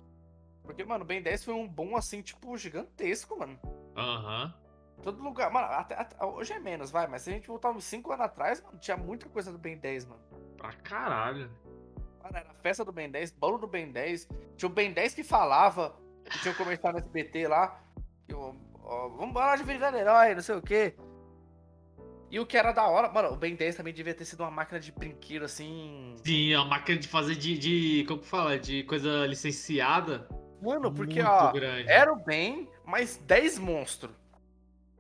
Porque, 0.62 0.84
mano, 0.84 1.02
o 1.04 1.06
Ben 1.06 1.20
10 1.20 1.44
foi 1.44 1.52
um 1.52 1.66
bom 1.66 1.96
assim, 1.96 2.22
tipo, 2.22 2.56
gigantesco, 2.56 3.36
mano. 3.38 3.58
Aham. 3.96 4.54
Todo 5.02 5.22
lugar. 5.22 5.50
Mano, 5.50 5.66
até, 5.68 5.94
até- 5.94 6.24
hoje 6.24 6.52
é 6.52 6.58
menos, 6.58 6.90
vai, 6.90 7.06
mas 7.06 7.22
se 7.22 7.30
a 7.30 7.32
gente 7.32 7.48
voltar 7.48 7.70
uns 7.70 7.84
5 7.84 8.12
anos 8.12 8.26
atrás, 8.26 8.62
mano, 8.62 8.78
tinha 8.78 8.96
muita 8.96 9.28
coisa 9.28 9.50
do 9.50 9.58
Ben 9.58 9.76
10, 9.78 10.06
mano. 10.06 10.20
Pra 10.56 10.72
caralho. 10.74 11.50
Mano, 12.22 12.36
era 12.36 12.52
festa 12.62 12.84
do 12.84 12.92
Ben 12.92 13.10
10, 13.10 13.30
bolo 13.32 13.58
do 13.58 13.66
Ben 13.66 13.90
10. 13.90 14.28
Tinha 14.56 14.68
o 14.68 14.72
Ben 14.72 14.92
10 14.92 15.14
que 15.14 15.22
falava, 15.24 15.96
que 16.24 16.38
tinha 16.40 16.52
um 16.52 16.56
comercial 16.56 16.92
no 16.92 16.98
SBT 16.98 17.48
lá. 17.48 17.80
Que, 18.28 18.34
ó, 18.34 18.52
ó, 18.84 19.08
vambora 19.08 19.56
de 19.56 19.64
virar 19.64 19.94
herói, 19.94 20.34
não 20.34 20.42
sei 20.42 20.56
o 20.56 20.62
quê. 20.62 20.94
E 22.30 22.38
o 22.38 22.46
que 22.46 22.56
era 22.56 22.70
da 22.70 22.86
hora, 22.86 23.10
mano, 23.10 23.32
o 23.32 23.36
Ben 23.36 23.56
10 23.56 23.74
também 23.76 23.92
devia 23.92 24.14
ter 24.14 24.24
sido 24.24 24.40
uma 24.44 24.50
máquina 24.52 24.78
de 24.78 24.92
brinquedo, 24.92 25.44
assim. 25.46 26.14
Sim, 26.24 26.54
a 26.54 26.64
máquina 26.64 26.96
de 26.98 27.08
fazer 27.08 27.34
de, 27.34 27.58
de. 27.58 28.04
Como 28.06 28.20
que 28.20 28.26
fala? 28.26 28.56
De 28.58 28.84
coisa 28.84 29.26
licenciada. 29.26 30.28
Mano, 30.62 30.92
porque, 30.92 31.14
muito 31.22 31.26
ó, 31.28 31.50
grande. 31.52 31.88
era 31.88 32.12
o 32.12 32.16
Ben, 32.16 32.68
mais 32.84 33.16
10 33.16 33.58
monstros. 33.58 34.12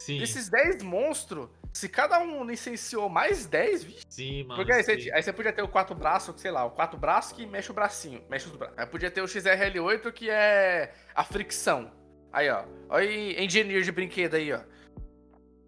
Sim, 0.00 0.18
Desses 0.18 0.48
10 0.48 0.82
monstros, 0.82 1.46
se 1.74 1.86
cada 1.86 2.18
um 2.20 2.42
licenciou 2.42 3.08
mais 3.10 3.44
10, 3.46 3.84
vixe. 3.84 4.06
sim, 4.08 4.44
mano. 4.44 4.56
Porque 4.56 4.72
aí 4.72 4.82
você, 4.82 5.10
aí 5.12 5.22
você 5.22 5.30
podia 5.30 5.52
ter 5.52 5.62
o 5.62 5.68
quatro 5.68 5.94
braços, 5.94 6.40
sei 6.40 6.50
lá, 6.50 6.64
o 6.64 6.70
quatro 6.70 6.98
braços 6.98 7.32
que 7.32 7.44
mexe 7.46 7.70
o 7.70 7.74
bracinho, 7.74 8.24
mexe 8.28 8.46
os 8.46 8.56
braços. 8.56 8.78
Aí 8.78 8.86
podia 8.86 9.10
ter 9.10 9.20
o 9.20 9.26
XRL8 9.26 10.10
que 10.10 10.30
é 10.30 10.92
a 11.14 11.22
fricção. 11.22 11.92
Aí, 12.32 12.48
ó. 12.48 12.64
Olha 12.88 13.06
aí, 13.08 13.44
engineer 13.44 13.82
de 13.82 13.92
brinquedo 13.92 14.34
aí, 14.36 14.50
ó. 14.52 14.60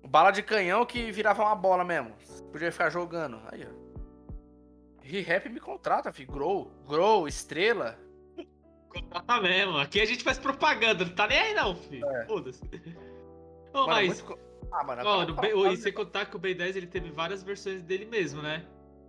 Bala 0.09 0.31
de 0.31 0.43
canhão 0.43 0.87
que 0.87 1.13
virava 1.13 1.43
uma 1.43 1.55
bola 1.55 1.85
mesmo. 1.85 2.15
Você 2.19 2.43
podia 2.45 2.73
ficar 2.73 2.89
jogando. 2.89 3.39
Aí, 3.53 3.67
ó. 3.69 3.83
Re-Rap 5.03 5.49
me 5.51 5.61
contrata, 5.61 6.11
fi. 6.11 6.25
Grow, 6.25 6.73
Grow, 6.89 7.29
Estrela. 7.29 7.99
Contrata 8.89 9.41
mesmo. 9.43 9.77
Aqui 9.77 10.01
a 10.01 10.07
gente 10.07 10.25
faz 10.25 10.39
propaganda, 10.39 11.05
não 11.05 11.15
tá 11.15 11.27
nem 11.27 11.39
aí 11.39 11.55
não, 11.55 11.77
filho. 11.77 12.07
É. 12.09 12.27
Foda-se. 12.27 12.63
Ô, 13.73 13.79
Mano, 13.81 13.93
mas, 13.93 14.23
muito 14.23 14.39
Ah, 14.73 14.85
mano. 14.85 15.03
ó, 15.05 15.25
no 15.27 15.35
Ben- 15.35 15.55
ô, 15.55 15.65
tá- 15.65 15.73
e 15.73 15.77
sem 15.77 15.93
contar 15.93 16.27
que 16.27 16.37
o 16.37 16.39
Ben 16.39 16.55
10 16.55 16.77
ele 16.77 16.87
teve 16.87 17.11
várias 17.11 17.43
versões 17.43 17.83
dele 17.83 18.05
mesmo, 18.07 18.41
né? 18.43 18.67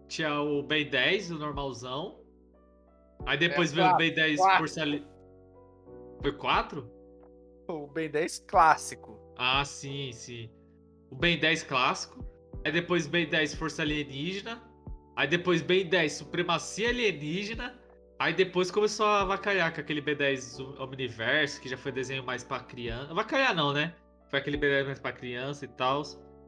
Tinha 0.08 0.40
o 0.42 0.62
Ben 0.64 0.90
10, 0.90 1.32
o 1.32 1.38
normalzão. 1.40 2.20
Aí 3.26 3.38
depois 3.38 3.72
É, 3.72 3.76
veio 3.76 3.94
o 3.94 3.98
Ben 3.98 4.14
10 4.14 4.40
quatro. 4.40 4.58
Força 4.58 4.84
Li... 4.86 5.06
Foi 6.22 6.32
4? 6.34 6.90
O 7.68 7.88
Ben 7.88 8.10
10 8.10 8.40
clássico. 8.48 9.18
Ah, 9.38 9.64
sim, 9.64 10.12
sim. 10.12 10.50
O 11.10 11.16
Ben 11.16 11.40
10 11.40 11.64
clássico. 11.64 12.24
Aí 12.66 12.72
depois 12.72 13.08
Ben 13.08 13.28
10 13.28 13.56
Força 13.56 13.82
Alienígena. 13.82 14.62
Aí 15.16 15.28
depois 15.28 15.62
Ben 15.62 15.86
10 15.88 16.14
Supremacia 16.14 16.90
Alienígena. 16.90 17.80
Aí 18.20 18.34
depois 18.34 18.70
começou 18.72 19.06
a 19.06 19.22
avacalhar 19.22 19.74
com 19.74 19.82
aquele 19.82 20.02
B10 20.02 20.60
Omniverse, 20.80 21.60
que 21.60 21.68
já 21.68 21.76
foi 21.78 21.92
desenho 21.92 22.24
mais 22.24 22.44
pra 22.44 22.60
criança. 22.60 23.12
Avacalhar 23.12 23.54
não, 23.56 23.74
né? 23.74 23.94
Foi 24.34 24.40
aquele 24.40 24.58
B10 24.58 24.86
mais 24.88 25.00
pra 25.00 25.12
criança 25.12 25.64
e 25.64 25.68
tal. 25.68 26.02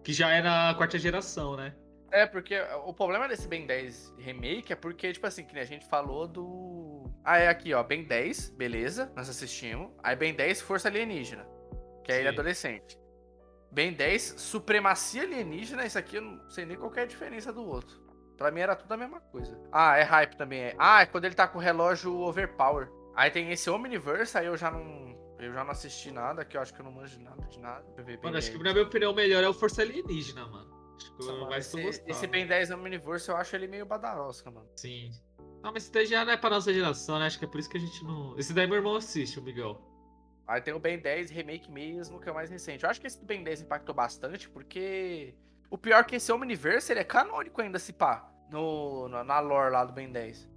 Que 0.03 0.11
já 0.11 0.31
era 0.31 0.71
a 0.71 0.73
quarta 0.73 0.97
geração, 0.97 1.55
né? 1.55 1.75
É, 2.11 2.25
porque 2.25 2.59
o 2.83 2.91
problema 2.91 3.27
desse 3.27 3.47
Ben 3.47 3.67
10 3.67 4.15
remake 4.17 4.73
é 4.73 4.75
porque, 4.75 5.13
tipo 5.13 5.27
assim, 5.27 5.45
que 5.45 5.55
a 5.59 5.65
gente 5.65 5.85
falou 5.85 6.27
do. 6.27 7.13
Ah, 7.23 7.37
é 7.37 7.47
aqui, 7.47 7.75
ó. 7.75 7.83
Ben 7.83 8.03
10, 8.03 8.49
beleza, 8.57 9.13
nós 9.15 9.29
assistimos. 9.29 9.91
Aí 10.01 10.15
Ben 10.15 10.33
10 10.33 10.61
Força 10.61 10.87
Alienígena, 10.87 11.45
que 12.03 12.11
é 12.11 12.15
ele 12.15 12.29
Sim. 12.29 12.33
adolescente. 12.33 12.99
Ben 13.71 13.93
10 13.93 14.33
Supremacia 14.37 15.21
Alienígena, 15.21 15.85
isso 15.85 15.99
aqui 15.99 16.15
eu 16.15 16.23
não 16.23 16.49
sei 16.49 16.65
nem 16.65 16.77
qual 16.77 16.91
é 16.95 17.01
a 17.01 17.05
diferença 17.05 17.53
do 17.53 17.63
outro. 17.63 18.03
Pra 18.35 18.49
mim 18.49 18.61
era 18.61 18.75
tudo 18.75 18.93
a 18.93 18.97
mesma 18.97 19.19
coisa. 19.19 19.55
Ah, 19.71 19.95
é 19.95 20.01
hype 20.01 20.35
também. 20.37 20.59
É. 20.59 20.75
Ah, 20.79 21.03
é 21.03 21.05
quando 21.05 21.25
ele 21.25 21.35
tá 21.35 21.47
com 21.47 21.59
o 21.59 21.61
relógio 21.61 22.19
overpower. 22.19 22.89
Aí 23.15 23.29
tem 23.29 23.51
esse 23.51 23.69
Omniverse, 23.69 24.39
aí 24.39 24.47
eu 24.47 24.57
já 24.57 24.71
não. 24.71 25.04
Eu 25.45 25.53
já 25.53 25.63
não 25.63 25.71
assisti 25.71 26.11
nada, 26.11 26.43
que 26.43 26.57
eu 26.57 26.61
acho 26.61 26.73
que 26.73 26.79
eu 26.81 26.85
não 26.85 26.91
manjo 26.91 27.19
nada 27.21 27.45
de 27.47 27.59
nada. 27.59 27.85
Mano, 28.23 28.37
acho 28.37 28.51
que 28.51 28.57
10. 28.57 28.63
na 28.63 28.73
minha 28.73 28.85
opinião 28.85 29.11
o 29.11 29.15
melhor 29.15 29.43
é 29.43 29.49
o 29.49 29.53
Força 29.53 29.81
Alienígena, 29.81 30.45
mano. 30.47 30.73
Acho 30.95 31.11
que 31.11 31.19
Nossa, 31.19 31.33
mano, 31.33 31.55
esse, 31.55 31.81
gostando. 31.81 32.09
esse 32.09 32.27
Ben 32.27 32.47
10 32.47 32.71
Omniverse 32.71 33.29
eu 33.29 33.37
acho 33.37 33.55
ele 33.55 33.67
meio 33.67 33.85
badarosca, 33.85 34.49
mano. 34.49 34.67
Sim. 34.75 35.11
Não, 35.61 35.73
mas 35.73 35.83
esse 35.83 35.91
daí 35.91 36.05
já 36.05 36.23
não 36.23 36.31
é 36.33 36.37
pra 36.37 36.49
nossa 36.49 36.73
geração, 36.73 37.19
né? 37.19 37.25
Acho 37.25 37.39
que 37.39 37.45
é 37.45 37.47
por 37.47 37.59
isso 37.59 37.69
que 37.69 37.77
a 37.77 37.79
gente 37.79 38.03
não. 38.03 38.37
Esse 38.37 38.53
daí 38.53 38.67
meu 38.67 38.77
irmão 38.77 38.95
assiste, 38.95 39.39
o 39.39 39.43
Miguel. 39.43 39.81
Aí 40.47 40.61
tem 40.61 40.73
o 40.73 40.79
Ben 40.79 40.99
10 40.99 41.31
Remake 41.31 41.71
mesmo, 41.71 42.19
que 42.19 42.29
é 42.29 42.31
o 42.31 42.35
mais 42.35 42.49
recente. 42.49 42.83
Eu 42.83 42.89
acho 42.89 43.01
que 43.01 43.07
esse 43.07 43.19
do 43.19 43.25
Ben 43.25 43.43
10 43.43 43.63
impactou 43.63 43.95
bastante, 43.95 44.49
porque. 44.49 45.35
O 45.69 45.77
pior 45.77 45.99
é 45.99 46.03
que 46.03 46.15
esse 46.15 46.31
Omniverse 46.31 46.91
ele 46.91 46.99
é 46.99 47.03
canônico 47.03 47.61
ainda, 47.61 47.79
se 47.79 47.91
pá. 47.91 48.31
No, 48.51 49.07
na, 49.09 49.23
na 49.23 49.39
lore 49.39 49.71
lá 49.71 49.83
do 49.83 49.91
Ben 49.91 50.11
10. 50.11 50.47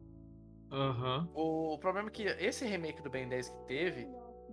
Aham. 0.71 1.29
O, 1.35 1.75
o 1.75 1.79
problema 1.79 2.09
é 2.09 2.13
que 2.13 2.23
esse 2.25 2.67
remake 2.67 3.03
do 3.03 3.09
Ben 3.09 3.27
10 3.27 3.49
que 3.49 3.67
teve, 3.67 4.07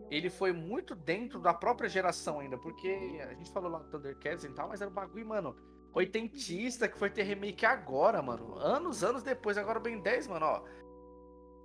ele 0.09 0.29
foi 0.29 0.51
muito 0.51 0.95
dentro 0.95 1.39
da 1.39 1.53
própria 1.53 1.89
geração 1.89 2.39
ainda, 2.39 2.57
porque 2.57 3.19
a 3.21 3.33
gente 3.33 3.51
falou 3.51 3.71
lá 3.71 3.79
do 3.79 3.89
Thundercats 3.89 4.43
e 4.43 4.49
tal, 4.49 4.69
mas 4.69 4.81
era 4.81 4.89
um 4.89 4.93
bagulho, 4.93 5.27
mano, 5.27 5.55
oitentista 5.93 6.87
que 6.87 6.97
foi 6.97 7.09
ter 7.09 7.23
remake 7.23 7.65
agora, 7.65 8.21
mano. 8.21 8.55
Anos, 8.57 9.03
anos 9.03 9.23
depois, 9.23 9.57
agora 9.57 9.79
o 9.79 9.81
Ben 9.81 9.99
10, 9.99 10.27
mano, 10.27 10.45
ó. 10.45 10.63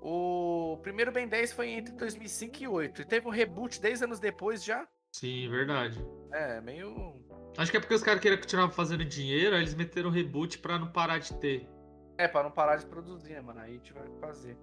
O 0.03 0.79
primeiro 0.79 1.13
Ben 1.13 1.29
10 1.29 1.53
foi 1.53 1.71
entre 1.71 1.93
2005 1.95 2.57
e 2.57 2.67
2008, 2.67 3.03
e 3.03 3.05
teve 3.05 3.27
um 3.27 3.31
reboot 3.31 3.81
10 3.81 4.03
anos 4.03 4.21
depois 4.21 4.65
já. 4.65 4.89
Sim, 5.13 5.49
verdade. 5.51 6.03
É, 6.33 6.61
meio. 6.61 7.21
Acho 7.59 7.71
que 7.71 7.77
é 7.77 7.81
porque 7.81 7.95
os 7.95 8.03
caras 8.03 8.21
queriam 8.21 8.41
continuar 8.41 8.71
fazendo 8.71 9.05
dinheiro, 9.05 9.55
aí 9.55 9.63
eles 9.63 9.75
meteram 9.75 10.09
o 10.09 10.13
reboot 10.13 10.59
pra 10.61 10.79
não 10.79 10.91
parar 10.91 11.19
de 11.19 11.35
ter. 11.35 11.69
É, 12.17 12.29
pra 12.29 12.43
não 12.43 12.51
parar 12.51 12.77
de 12.77 12.87
produzir, 12.87 13.33
né, 13.33 13.41
mano? 13.41 13.61
Aí 13.61 13.79
tiveram 13.81 14.13
que 14.13 14.21
fazer. 14.21 14.57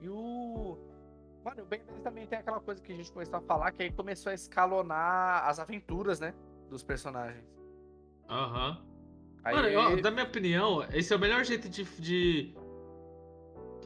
E 0.00 0.08
o. 0.08 0.91
Mano, 1.44 1.62
o 1.62 1.66
Ben 1.66 1.80
10 1.84 2.00
também 2.02 2.26
tem 2.26 2.38
aquela 2.38 2.60
coisa 2.60 2.80
que 2.82 2.92
a 2.92 2.96
gente 2.96 3.10
começou 3.12 3.36
a 3.36 3.40
falar, 3.40 3.72
que 3.72 3.82
aí 3.82 3.90
começou 3.92 4.30
a 4.30 4.34
escalonar 4.34 5.46
as 5.48 5.58
aventuras, 5.58 6.20
né? 6.20 6.34
Dos 6.70 6.82
personagens. 6.82 7.44
Aham. 8.28 8.80
Aí, 9.44 9.54
Mano, 9.54 9.68
ó, 9.98 10.00
da 10.00 10.10
minha 10.10 10.24
opinião, 10.24 10.84
esse 10.92 11.12
é 11.12 11.16
o 11.16 11.18
melhor 11.18 11.44
jeito 11.44 11.68
de. 11.68 11.82
de- 11.98 12.54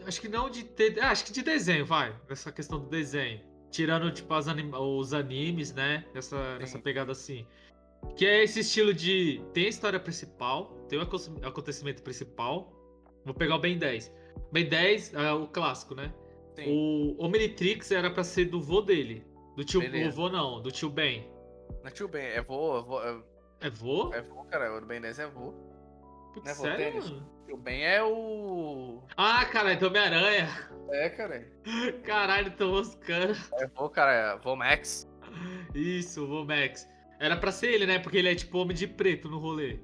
Acho 0.06 0.20
que 0.20 0.28
não 0.28 0.48
de 0.50 0.64
ter. 0.64 1.00
ah, 1.02 1.10
acho 1.10 1.24
que 1.24 1.32
de 1.32 1.42
desenho, 1.42 1.84
vai. 1.86 2.14
Essa 2.28 2.52
questão 2.52 2.78
do 2.78 2.88
desenho. 2.88 3.40
Tirando, 3.70 4.10
tipo, 4.12 4.32
anim- 4.34 4.70
os 4.72 5.12
animes, 5.12 5.72
né? 5.72 6.04
Nessa, 6.14 6.58
nessa 6.58 6.78
pegada 6.78 7.10
assim. 7.12 7.46
Que 8.16 8.24
é 8.26 8.44
esse 8.44 8.60
estilo 8.60 8.92
de. 8.94 9.42
Tem 9.52 9.64
a 9.66 9.68
história 9.68 9.98
principal, 9.98 10.66
tem 10.88 10.98
o 10.98 11.02
aconte- 11.02 11.30
acontecimento 11.44 12.02
principal. 12.02 12.72
Vou 13.24 13.34
pegar 13.34 13.56
o 13.56 13.58
Ben 13.58 13.76
10. 13.78 14.12
Ben 14.52 14.68
10 14.68 15.12
é 15.14 15.32
o 15.32 15.48
clássico, 15.48 15.94
né? 15.94 16.12
Sim, 16.56 17.16
O 17.18 17.24
Omnitrix 17.24 17.90
era 17.92 18.10
pra 18.10 18.24
ser 18.24 18.46
do 18.46 18.60
vô 18.60 18.80
dele. 18.80 19.24
Do 19.56 19.64
tio. 19.64 19.80
Beleza. 19.80 20.08
O 20.10 20.12
vô 20.12 20.28
não, 20.28 20.60
do 20.60 20.70
tio 20.70 20.90
Ben. 20.90 21.28
não 21.82 21.86
é 21.88 21.90
tio 21.90 22.08
Ben, 22.08 22.24
é 22.26 22.42
vô, 22.42 22.78
é 22.78 22.82
vô, 22.82 23.00
é- 23.02 23.22
É 23.62 23.70
vô? 23.70 24.10
é 24.12 24.20
vô, 24.22 24.44
cara, 24.44 24.76
o 24.76 24.84
Ben 24.86 25.00
10 25.00 25.18
é 25.18 25.26
vô. 25.26 25.52
Putz, 26.34 26.44
não 26.44 26.52
é 26.52 26.54
vô 26.54 26.62
sério? 27.02 27.26
O 27.50 27.56
Ben 27.56 27.82
é 27.84 28.02
o. 28.02 29.02
Ah, 29.16 29.44
caralho, 29.46 29.76
então 29.76 29.88
Homem-Aranha. 29.88 30.48
É, 30.90 31.08
cara. 31.08 31.46
Caralho, 32.04 32.50
tô 32.56 32.68
moscando. 32.72 33.34
É 33.54 33.66
vô, 33.68 33.88
cara, 33.88 34.12
é 34.34 34.38
vô 34.38 34.56
Max. 34.56 35.08
Isso, 35.74 36.26
vô 36.26 36.44
Max. 36.44 36.86
Era 37.18 37.36
pra 37.36 37.50
ser 37.52 37.72
ele, 37.72 37.86
né? 37.86 37.98
Porque 37.98 38.18
ele 38.18 38.28
é 38.28 38.34
tipo 38.34 38.58
homem 38.58 38.76
de 38.76 38.86
preto 38.86 39.28
no 39.28 39.38
rolê. 39.38 39.78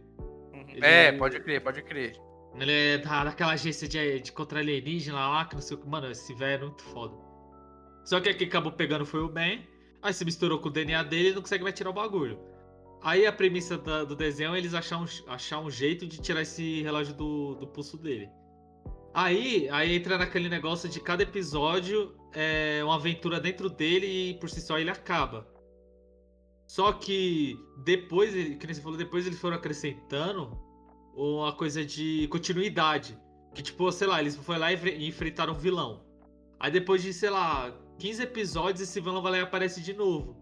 Uhum. 0.52 0.66
É, 0.82 1.06
é 1.06 1.12
pode 1.12 1.40
crer, 1.40 1.62
pode 1.62 1.82
crer. 1.82 2.14
Ele 2.54 2.72
é 2.72 2.98
da, 2.98 3.24
daquela 3.24 3.52
agência 3.52 3.88
de, 3.88 4.20
de 4.20 4.32
contra 4.32 4.60
alienígena 4.60 5.28
lá, 5.28 5.44
que 5.44 5.54
não 5.54 5.62
sei 5.62 5.76
o 5.76 5.80
que. 5.80 5.88
Mano, 5.88 6.10
esse 6.10 6.34
velho 6.34 6.64
é 6.64 6.66
muito 6.66 6.82
foda. 6.84 7.14
Só 8.04 8.20
que 8.20 8.28
aqui 8.28 8.44
acabou 8.44 8.72
pegando 8.72 9.06
foi 9.06 9.20
o 9.20 9.28
Ben. 9.28 9.66
Aí 10.02 10.12
se 10.12 10.24
misturou 10.24 10.58
com 10.58 10.68
o 10.68 10.72
DNA 10.72 11.02
dele 11.04 11.30
e 11.30 11.34
não 11.34 11.42
consegue 11.42 11.62
mais 11.62 11.74
tirar 11.74 11.90
o 11.90 11.92
bagulho. 11.94 12.38
Aí 13.02 13.26
a 13.26 13.32
premissa 13.32 13.78
da- 13.78 14.04
do 14.04 14.14
desenho 14.14 14.54
é 14.54 14.58
eles 14.58 14.74
achar 14.74 14.98
um, 14.98 15.06
achar 15.28 15.60
um 15.60 15.70
jeito 15.70 16.06
de 16.06 16.20
tirar 16.20 16.42
esse 16.42 16.82
relógio 16.82 17.14
do, 17.14 17.54
do 17.54 17.66
pulso 17.66 17.96
dele. 17.96 18.28
Aí, 19.14 19.68
aí 19.70 19.94
entra 19.94 20.18
naquele 20.18 20.48
negócio 20.48 20.88
de 20.88 20.98
cada 21.00 21.22
episódio 21.22 22.16
é 22.32 22.80
uma 22.82 22.94
aventura 22.96 23.38
dentro 23.38 23.68
dele 23.68 24.06
e 24.06 24.34
por 24.34 24.48
si 24.48 24.60
só 24.60 24.78
ele 24.78 24.90
acaba. 24.90 25.46
Só 26.66 26.92
que 26.92 27.56
depois, 27.84 28.32
que 28.32 28.66
nem 28.66 28.74
você 28.74 28.80
falou, 28.80 28.96
depois 28.96 29.26
eles 29.26 29.38
foram 29.38 29.56
acrescentando 29.56 30.58
uma 31.14 31.52
coisa 31.52 31.84
de 31.84 32.26
continuidade. 32.28 33.18
Que 33.54 33.62
tipo, 33.62 33.90
sei 33.92 34.06
lá, 34.06 34.20
eles 34.20 34.36
foram 34.36 34.60
lá 34.60 34.72
e 34.72 34.74
enfre- 34.74 35.06
enfrentaram 35.06 35.52
um 35.52 35.56
vilão. 35.58 36.02
Aí 36.58 36.70
depois 36.70 37.02
de, 37.02 37.12
sei 37.12 37.28
lá, 37.30 37.74
15 37.98 38.22
episódios, 38.22 38.80
esse 38.80 39.00
vilão 39.00 39.20
vai 39.20 39.32
lá 39.32 39.38
e 39.38 39.40
aparece 39.42 39.82
de 39.82 39.92
novo. 39.92 40.36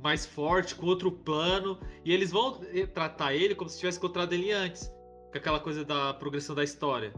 Mais 0.00 0.24
forte, 0.24 0.74
com 0.74 0.86
outro 0.86 1.10
plano. 1.10 1.78
E 2.04 2.12
eles 2.12 2.30
vão 2.30 2.60
tratar 2.94 3.34
ele 3.34 3.54
como 3.54 3.68
se 3.68 3.78
tivesse 3.78 3.98
encontrado 3.98 4.32
ele 4.32 4.52
antes. 4.52 4.88
Com 5.30 5.36
aquela 5.36 5.60
coisa 5.60 5.84
da 5.84 6.14
progressão 6.14 6.54
da 6.54 6.64
história. 6.64 7.12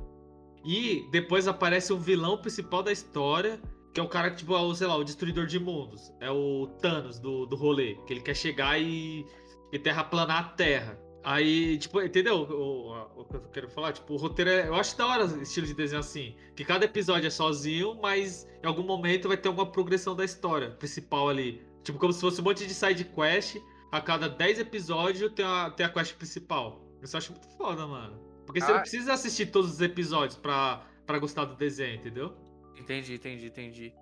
E 0.64 1.06
depois 1.12 1.46
aparece 1.46 1.92
um 1.92 1.98
vilão 1.98 2.36
principal 2.38 2.82
da 2.82 2.90
história, 2.90 3.60
que 3.94 4.00
é 4.00 4.02
o 4.02 4.08
cara 4.08 4.30
que, 4.30 4.38
tipo, 4.38 4.54
é 4.54 4.60
o, 4.60 4.74
sei 4.74 4.86
lá, 4.86 4.96
o 4.96 5.04
destruidor 5.04 5.46
de 5.46 5.58
mundos. 5.60 6.12
É 6.20 6.30
o 6.30 6.66
Thanos 6.80 7.18
do, 7.20 7.46
do 7.46 7.54
rolê. 7.56 7.94
Que 8.06 8.14
ele 8.14 8.20
quer 8.20 8.34
chegar 8.34 8.80
e, 8.80 9.24
e 9.72 9.78
terraplanar 9.78 10.38
a 10.38 10.44
Terra. 10.44 10.98
Aí, 11.22 11.76
tipo, 11.78 12.00
entendeu 12.00 12.42
o, 12.42 13.24
que 13.26 13.36
eu 13.36 13.40
quero 13.52 13.68
falar? 13.68 13.92
Tipo, 13.92 14.14
o 14.14 14.16
roteiro 14.16 14.50
é. 14.50 14.68
Eu 14.68 14.74
acho 14.74 14.96
da 14.96 15.06
hora 15.06 15.26
o 15.26 15.42
estilo 15.42 15.66
de 15.66 15.74
desenho 15.74 16.00
assim. 16.00 16.34
Que 16.56 16.64
cada 16.64 16.84
episódio 16.86 17.26
é 17.26 17.30
sozinho, 17.30 17.94
mas 18.00 18.48
em 18.62 18.66
algum 18.66 18.82
momento 18.82 19.28
vai 19.28 19.36
ter 19.36 19.48
alguma 19.48 19.70
progressão 19.70 20.16
da 20.16 20.24
história 20.24 20.70
principal 20.70 21.28
ali. 21.28 21.62
Tipo, 21.84 21.98
como 21.98 22.12
se 22.12 22.20
fosse 22.20 22.40
um 22.40 22.44
monte 22.44 22.66
de 22.66 22.74
side 22.74 23.04
quest. 23.04 23.56
A 23.92 24.00
cada 24.00 24.28
10 24.28 24.60
episódios 24.60 25.32
tem 25.32 25.44
a, 25.44 25.68
tem 25.70 25.84
a 25.84 25.88
quest 25.88 26.14
principal. 26.14 26.80
Isso 27.02 27.16
eu 27.16 27.18
acho 27.18 27.32
muito 27.32 27.48
foda, 27.56 27.86
mano. 27.86 28.20
Porque 28.46 28.60
você 28.60 28.70
Ah. 28.70 28.74
não 28.74 28.80
precisa 28.80 29.12
assistir 29.12 29.46
todos 29.46 29.72
os 29.72 29.80
episódios 29.80 30.38
pra, 30.38 30.86
pra 31.04 31.18
gostar 31.18 31.44
do 31.44 31.56
desenho, 31.56 31.96
entendeu? 31.96 32.32
Entendi, 32.78 33.14
entendi, 33.14 33.46
entendi. 33.46 33.92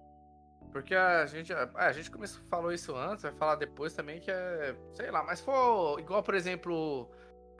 Porque 0.73 0.95
a 0.95 1.27
gente, 1.27 1.53
ah, 1.53 1.71
a 1.75 1.93
gente 1.93 2.11
começou, 2.11 2.43
falou 2.49 2.73
isso 2.73 2.95
antes, 2.95 3.23
vai 3.23 3.33
falar 3.33 3.57
depois 3.57 3.95
também 3.95 4.21
que 4.21 4.31
é, 4.31 4.77
sei 4.95 5.11
lá, 5.11 5.23
mas 5.25 5.41
for 5.41 5.99
igual, 5.99 6.23
por 6.23 6.35
exemplo, 6.35 7.11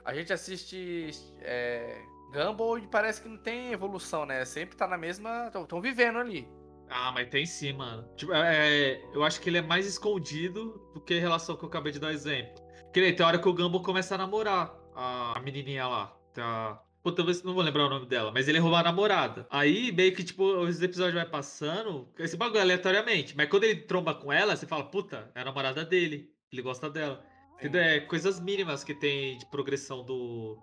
a 0.05 0.13
gente 0.13 0.31
assiste 0.31 1.09
é, 1.41 2.01
Gumball 2.33 2.79
e 2.79 2.87
parece 2.87 3.21
que 3.21 3.27
não 3.27 3.37
tem 3.37 3.71
evolução, 3.71 4.25
né? 4.25 4.45
Sempre 4.45 4.77
tá 4.77 4.87
na 4.87 4.97
mesma, 4.97 5.51
estão 5.53 5.81
vivendo 5.81 6.19
ali. 6.19 6.47
Ah, 6.89 7.11
mas 7.11 7.29
tem 7.29 7.45
sim, 7.45 7.73
mano. 7.73 8.07
Tipo, 8.15 8.33
é, 8.33 9.01
eu 9.13 9.23
acho 9.23 9.39
que 9.41 9.49
ele 9.49 9.59
é 9.59 9.61
mais 9.61 9.85
escondido 9.85 10.89
do 10.93 11.01
que 11.01 11.15
em 11.15 11.19
relação 11.19 11.53
ao 11.53 11.59
que 11.59 11.65
eu 11.65 11.69
acabei 11.69 11.91
de 11.91 11.99
dar 11.99 12.11
exemplo. 12.11 12.63
Que 12.91 13.01
nem 13.01 13.15
tem 13.15 13.25
hora 13.25 13.37
que 13.37 13.47
o 13.47 13.53
Gumball 13.53 13.83
começa 13.83 14.15
a 14.15 14.17
namorar 14.17 14.73
a, 14.95 15.37
a 15.37 15.41
menininha 15.41 15.87
lá. 15.87 16.15
Tá... 16.33 16.81
Pô, 17.01 17.13
talvez 17.13 17.41
não 17.43 17.53
vou 17.53 17.63
lembrar 17.63 17.85
o 17.85 17.89
nome 17.89 18.05
dela, 18.05 18.29
mas 18.29 18.49
ele 18.49 18.59
roubou 18.59 18.77
a 18.77 18.83
namorada. 18.83 19.47
Aí, 19.49 19.89
meio 19.91 20.13
que, 20.13 20.21
tipo, 20.21 20.43
os 20.43 20.81
episódios 20.81 21.15
vai 21.15 21.25
passando, 21.25 22.09
esse 22.19 22.35
bagulho 22.35 22.59
é 22.59 22.61
aleatoriamente. 22.61 23.37
Mas 23.37 23.49
quando 23.49 23.63
ele 23.63 23.77
tromba 23.77 24.13
com 24.13 24.33
ela, 24.33 24.55
você 24.55 24.67
fala, 24.67 24.83
puta, 24.83 25.31
é 25.33 25.39
a 25.41 25.45
namorada 25.45 25.85
dele. 25.85 26.29
Ele 26.51 26.61
gosta 26.61 26.89
dela. 26.89 27.23
Entendeu? 27.57 27.81
É 27.81 27.99
coisas 28.01 28.39
mínimas 28.41 28.83
que 28.83 28.93
tem 28.93 29.37
de 29.37 29.45
progressão 29.45 30.03
do... 30.03 30.57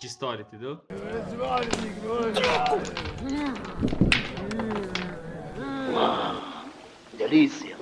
de 0.00 0.06
história, 0.06 0.42
entendeu? 0.42 0.80
Delícia. 7.18 7.76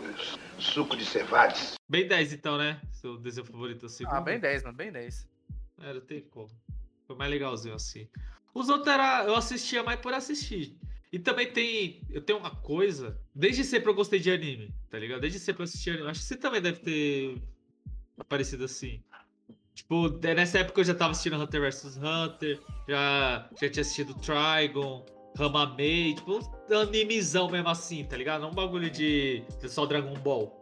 Suco 0.59 0.97
de 0.97 1.05
cevades. 1.05 1.75
Bem 1.89 2.09
10 2.09 2.33
então, 2.33 2.57
né? 2.57 2.81
Seu 2.91 3.19
desenho 3.19 3.47
favorito 3.47 3.87
assim. 3.87 4.05
Ah, 4.07 4.21
bem 4.21 4.41
10, 4.41 4.63
mano, 4.65 4.77
bem 4.77 4.91
10. 4.91 5.29
É, 5.83 5.95
não 5.95 6.01
tem 6.01 6.23
como. 6.23 6.49
Foi 7.09 7.17
mais 7.17 7.31
legalzinho 7.31 7.75
assim. 7.75 8.07
Os 8.55 8.69
outros 8.69 8.87
era, 8.93 9.25
eu 9.25 9.35
assistia 9.35 9.83
mais 9.83 9.99
por 9.99 10.13
assistir. 10.13 10.77
E 11.11 11.19
também 11.19 11.51
tem. 11.51 12.03
Eu 12.11 12.21
tenho 12.21 12.39
uma 12.39 12.51
coisa. 12.55 13.19
Desde 13.35 13.65
sempre 13.65 13.89
eu 13.91 13.95
gostei 13.95 14.21
de 14.21 14.31
anime, 14.31 14.75
tá 14.91 14.99
ligado? 14.99 15.23
Desde 15.23 15.39
sempre 15.39 15.63
eu 15.63 15.65
assisti 15.65 15.89
anime. 15.89 16.09
Acho 16.09 16.21
que 16.21 16.27
você 16.27 16.37
também 16.37 16.61
deve 16.61 16.81
ter 16.81 17.43
parecido 18.29 18.65
assim. 18.65 19.03
Tipo, 19.75 20.11
de- 20.11 20.35
nessa 20.35 20.59
época 20.59 20.81
eu 20.81 20.85
já 20.85 20.95
tava 20.95 21.13
assistindo 21.13 21.37
Hunter 21.37 21.63
vs 21.63 21.97
Hunter, 21.97 22.61
já, 22.87 23.49
já 23.59 23.71
tinha 23.71 23.81
assistido 23.81 24.13
Trigon, 24.15 25.07
Ramamei, 25.37 26.15
tipo, 26.15 26.41
um 26.71 26.79
animezão 26.79 27.49
mesmo 27.49 27.69
assim, 27.69 28.05
tá 28.05 28.17
ligado? 28.17 28.43
Não 28.43 28.51
um 28.51 28.55
bagulho 28.55 28.91
de, 28.91 29.45
de 29.61 29.69
só 29.71 29.87
Dragon 29.87 30.13
Ball. 30.15 30.53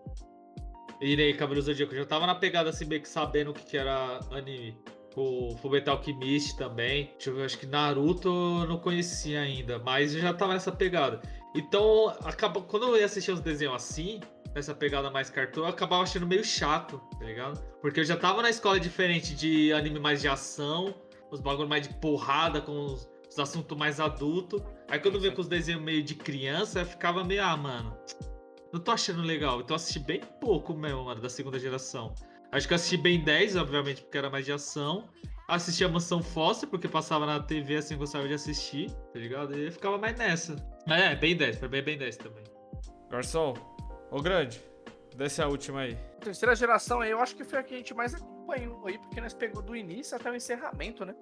E 1.00 1.16
nem 1.16 1.34
Cavaleiro 1.34 1.62
Zodíaco, 1.66 1.92
eu 1.94 1.98
já 2.00 2.04
tava 2.06 2.26
na 2.26 2.34
pegada 2.34 2.70
assim, 2.70 2.84
meio 2.84 3.02
que 3.02 3.08
sabendo 3.08 3.50
o 3.50 3.54
que, 3.54 3.64
que 3.64 3.76
era 3.76 4.20
anime. 4.30 4.76
O 5.16 5.56
Fullmetal 5.56 5.96
Alchemist 5.96 6.56
também. 6.56 7.10
Deixa 7.14 7.30
eu 7.30 7.36
ver, 7.36 7.44
acho 7.46 7.58
que 7.58 7.66
Naruto 7.66 8.28
eu 8.28 8.68
não 8.68 8.78
conhecia 8.78 9.40
ainda, 9.40 9.78
mas 9.78 10.14
eu 10.14 10.20
já 10.20 10.34
tava 10.34 10.52
nessa 10.52 10.70
pegada. 10.70 11.22
Então, 11.54 12.14
acaba, 12.22 12.60
quando 12.60 12.88
eu 12.88 12.98
ia 12.98 13.06
assistir 13.06 13.32
uns 13.32 13.40
desenhos 13.40 13.74
assim, 13.74 14.20
nessa 14.54 14.74
pegada 14.74 15.10
mais 15.10 15.30
cartoon, 15.30 15.62
eu 15.62 15.66
acabava 15.68 16.02
achando 16.02 16.26
meio 16.26 16.44
chato, 16.44 17.00
tá 17.18 17.24
ligado? 17.24 17.58
Porque 17.80 18.00
eu 18.00 18.04
já 18.04 18.16
tava 18.16 18.42
na 18.42 18.50
escola 18.50 18.78
diferente 18.78 19.34
de 19.34 19.72
anime 19.72 19.98
mais 19.98 20.20
de 20.20 20.28
ação, 20.28 20.94
os 21.30 21.40
bagulho 21.40 21.68
mais 21.68 21.88
de 21.88 21.94
porrada, 21.94 22.60
com 22.60 22.84
os, 22.84 23.08
os 23.30 23.38
assuntos 23.38 23.76
mais 23.76 24.00
adultos. 24.00 24.62
Aí 24.88 24.98
quando 24.98 25.14
eu 25.14 25.20
via 25.20 25.32
com 25.32 25.40
os 25.40 25.48
desenhos 25.48 25.82
meio 25.82 26.02
de 26.02 26.14
criança, 26.14 26.80
eu 26.80 26.86
ficava 26.86 27.24
meio, 27.24 27.42
ah, 27.42 27.56
mano, 27.56 27.96
não 28.72 28.80
tô 28.80 28.90
achando 28.90 29.22
legal. 29.22 29.60
Então 29.60 29.74
eu 29.74 29.76
assisti 29.76 29.98
bem 29.98 30.20
pouco 30.40 30.74
mesmo, 30.74 31.04
mano, 31.04 31.20
da 31.20 31.28
segunda 31.28 31.58
geração. 31.58 32.14
Acho 32.56 32.66
que 32.68 32.72
eu 32.74 32.76
assisti 32.76 32.96
bem 32.96 33.22
10, 33.22 33.56
obviamente, 33.56 34.02
porque 34.02 34.16
era 34.16 34.30
mais 34.30 34.44
de 34.44 34.52
ação. 34.52 35.08
Assisti 35.48 35.84
a 35.84 35.88
Mansão 35.88 36.22
Foster, 36.22 36.68
porque 36.68 36.88
passava 36.88 37.24
na 37.26 37.38
TV 37.40 37.76
assim, 37.76 37.96
gostava 37.96 38.26
de 38.26 38.34
assistir, 38.34 38.90
tá 39.12 39.18
ligado? 39.18 39.56
E 39.56 39.66
eu 39.66 39.72
ficava 39.72 39.96
mais 39.98 40.16
nessa. 40.16 40.56
Mas 40.86 41.02
é, 41.02 41.14
bem 41.14 41.36
10, 41.36 41.58
pra 41.58 41.68
mim 41.68 41.78
é 41.78 41.82
bem 41.82 41.98
10 41.98 42.16
também. 42.16 42.42
Garçom, 43.10 43.54
ô 44.10 44.20
grande, 44.20 44.60
desce 45.14 45.40
a 45.42 45.46
última 45.46 45.80
aí. 45.82 45.96
Terceira 46.20 46.56
geração 46.56 47.00
aí, 47.00 47.10
eu 47.10 47.20
acho 47.20 47.36
que 47.36 47.44
foi 47.44 47.58
a 47.58 47.62
que 47.62 47.74
a 47.74 47.76
gente 47.78 47.94
mais 47.94 48.14
acompanhou 48.14 48.84
aí, 48.86 48.98
porque 48.98 49.20
nós 49.20 49.34
pegou 49.34 49.62
do 49.62 49.76
início 49.76 50.16
até 50.16 50.30
o 50.30 50.34
encerramento, 50.34 51.04
né? 51.04 51.14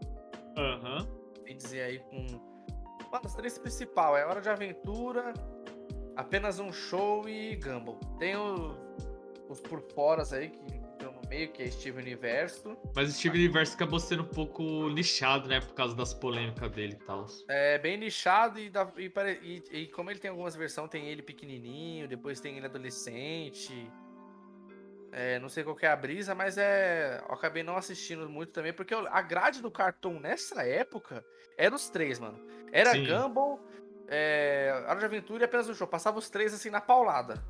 Aham. 0.57 1.07
Bem 1.45 1.57
dizer 1.57 1.83
aí 1.83 1.99
com. 1.99 2.25
Mano, 3.11 3.27
as 3.27 3.35
três 3.35 3.59
principal, 3.59 4.17
é 4.17 4.25
Hora 4.25 4.41
de 4.41 4.49
Aventura, 4.49 5.35
Apenas 6.17 6.59
um 6.61 6.73
Show 6.73 7.29
e 7.29 7.57
Gumball. 7.57 7.99
Tem 8.19 8.37
o- 8.37 8.77
os 9.51 9.61
por 9.61 9.83
foras 9.95 10.33
aí 10.33 10.49
que 10.49 10.74
meio, 11.29 11.51
que 11.53 11.63
é 11.63 11.71
Steve 11.71 11.99
Universo. 11.99 12.77
Mas 12.95 13.11
o 13.11 13.13
Steve 13.13 13.39
Universe 13.39 13.75
acabou 13.75 13.99
sendo 14.01 14.23
um 14.23 14.29
pouco 14.29 14.89
lixado, 14.89 15.49
né? 15.49 15.61
Por 15.61 15.75
causa 15.75 15.95
das 15.97 16.13
polêmicas 16.15 16.71
dele 16.71 16.93
e 17.01 17.05
tal. 17.05 17.27
É 17.49 17.79
bem 17.79 17.97
nichado 17.97 18.59
e, 18.59 18.69
dá- 18.71 18.91
e 18.97 19.13
e- 19.43 19.79
e 19.83 19.87
como 19.89 20.11
ele 20.11 20.19
tem 20.19 20.31
algumas 20.31 20.55
versões, 20.57 20.91
tem 20.91 21.09
ele 21.09 21.23
pequenininho, 21.23 22.07
depois 22.09 22.41
tem 22.41 22.57
ele 22.57 22.67
adolescente. 22.67 23.91
É, 25.13 25.39
não 25.39 25.49
sei 25.49 25.63
qual 25.63 25.77
que 25.77 25.87
é 25.87 25.91
a 25.91 25.97
brisa, 25.97 26.35
mas 26.35 26.59
é. 26.59 27.23
Eu 27.29 27.35
acabei 27.35 27.63
não 27.63 27.77
assistindo 27.77 28.29
muito 28.29 28.51
também, 28.53 28.73
porque 28.73 28.93
a 28.95 29.23
grade 29.23 29.63
do 29.63 29.71
Cartoon 29.71 30.19
nessa 30.19 30.63
época 30.65 31.25
era 31.57 31.73
os 31.75 31.89
três, 31.89 32.19
mano. 32.19 32.41
Era 32.73 32.91
Sim. 32.91 33.07
Gumball, 33.07 33.61
é, 34.09 34.85
Hora 34.89 34.99
de 34.99 35.05
Aventura 35.05 35.45
e 35.45 35.47
apenas 35.47 35.69
um 35.69 35.75
show. 35.75 35.87
Passava 35.87 36.19
os 36.19 36.29
três 36.29 36.53
assim 36.53 36.69
na 36.69 36.81
paulada. 36.81 37.41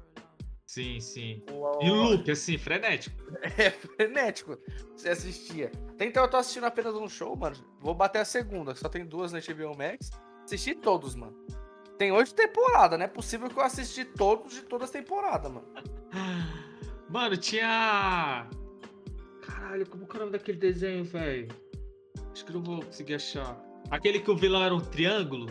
Sim, 0.67 0.99
sim. 1.01 1.43
O- 1.51 1.79
E 1.85 1.91
o 1.91 1.95
loop, 1.95 2.31
assim, 2.31 2.57
frenético. 2.59 3.17
É 3.59 3.71
frenético. 3.71 4.59
Você 4.97 5.11
assistia. 5.11 5.71
Então 6.01 6.25
eu 6.25 6.31
tô 6.31 6.37
assistindo 6.37 6.65
apenas 6.65 6.95
um 6.95 7.09
show, 7.09 7.37
mano. 7.37 7.57
Vou 7.81 7.95
bater 7.95 8.21
a 8.21 8.25
segunda, 8.25 8.75
só 8.75 8.89
tem 8.89 9.05
duas 9.05 9.33
na 9.33 9.41
HBO 9.41 9.77
Max. 9.77 10.11
Assisti 10.45 10.75
todos, 10.75 11.15
mano. 11.15 11.37
Tem 11.99 12.11
oito 12.11 12.35
temporadas, 12.35 12.99
não 12.99 13.05
é 13.05 13.09
possível 13.09 13.49
que 13.49 13.57
eu 13.57 13.62
assisti 13.62 14.05
todos 14.05 14.55
de 14.55 14.62
todas 14.62 14.87
as 14.89 14.91
temporadas, 14.91 15.51
mano. 15.53 15.67
Mano, 17.09 17.37
tinha. 17.37 18.49
Caralho, 19.43 19.87
como 19.89 20.07
que 20.07 20.17
é 20.17 20.17
o 20.17 20.21
nome 20.21 20.33
daquele 20.33 20.59
desenho, 20.59 21.05
velho? 21.05 21.49
Acho 22.33 22.45
que 22.45 22.53
não 22.53 22.62
vou 22.62 22.83
conseguir 22.83 23.15
achar. 23.15 23.62
Aquele 23.91 24.19
que 24.21 24.31
o 24.31 24.37
vilão 24.37 24.65
era 24.65 24.75
um 24.75 24.81
triângulo? 24.81 25.47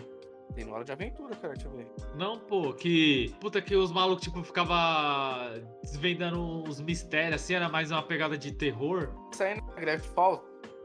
Tem 0.55 0.65
uma 0.65 0.75
hora 0.75 0.83
de 0.85 0.91
aventura, 0.91 1.35
cara, 1.35 1.53
deixa 1.53 1.67
eu 1.67 1.75
ver. 1.75 1.87
Não, 2.15 2.37
pô, 2.39 2.73
que. 2.73 3.33
Puta 3.41 3.61
que 3.61 3.75
os 3.75 3.91
malucos, 3.91 4.23
tipo, 4.23 4.43
ficava 4.43 5.51
desvendando 5.81 6.63
os 6.67 6.79
mistérios, 6.79 7.41
assim, 7.41 7.55
era 7.55 7.67
mais 7.69 7.91
uma 7.91 8.03
pegada 8.03 8.37
de 8.37 8.51
terror. 8.51 9.09
Isso 9.31 9.43
aí 9.43 9.59
não 9.59 9.73
é 9.77 9.81
Gravity 9.81 10.07
Falls, 10.09 10.41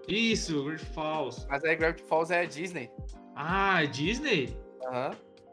Isso, 0.09 0.64
Great 0.64 0.85
Falls. 0.87 1.47
mas 1.49 1.62
aí 1.64 1.77
Gravity 1.77 2.03
Falls 2.05 2.33
é 2.33 2.47
Disney. 2.47 2.91
Ah, 3.37 3.83
é 3.83 3.87
Disney? 3.87 4.57
Aham. 4.87 5.11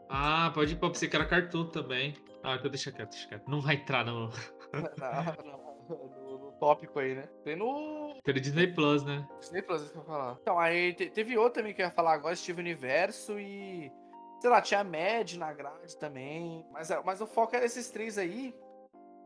Ah, 0.08 0.50
pode 0.54 0.72
ir 0.72 0.76
pra 0.76 0.88
você 0.88 1.06
que 1.08 1.16
era 1.16 1.24
cartoon 1.26 1.66
também. 1.66 2.14
Ah, 2.42 2.54
então 2.56 2.70
deixa 2.70 2.90
quieto, 2.92 3.10
deixa 3.10 3.28
quieto. 3.28 3.48
Não 3.48 3.60
vai 3.60 3.74
entrar 3.74 4.04
no. 4.04 4.30
não, 4.98 5.88
não, 5.88 6.38
não 6.38 6.52
tópico 6.58 6.98
aí, 7.00 7.14
né? 7.14 7.28
Tem 7.44 7.54
no 7.56 8.14
Tem 8.24 8.34
no 8.34 8.40
Disney 8.40 8.68
Plus, 8.68 9.04
né? 9.04 9.26
Disney 9.40 9.62
Plus, 9.62 9.82
isso 9.82 9.92
que 9.92 9.98
eu 9.98 10.02
ia 10.02 10.06
falar. 10.06 10.38
Então, 10.40 10.58
aí 10.58 10.94
te- 10.94 11.10
teve 11.10 11.36
outro 11.36 11.60
também 11.60 11.74
que 11.74 11.82
eu 11.82 11.86
ia 11.86 11.90
falar 11.92 12.14
agora, 12.14 12.34
Steve 12.36 12.60
Universo 12.60 13.38
e. 13.38 13.90
Sei 14.40 14.50
lá, 14.50 14.60
tinha 14.60 14.80
a 14.80 14.84
Mad 14.84 15.32
na 15.34 15.52
grade 15.52 15.96
também. 15.96 16.66
Mas, 16.70 16.90
é- 16.90 17.02
mas 17.02 17.20
o 17.20 17.26
foco 17.26 17.56
era 17.56 17.64
esses 17.64 17.90
três 17.90 18.18
aí. 18.18 18.54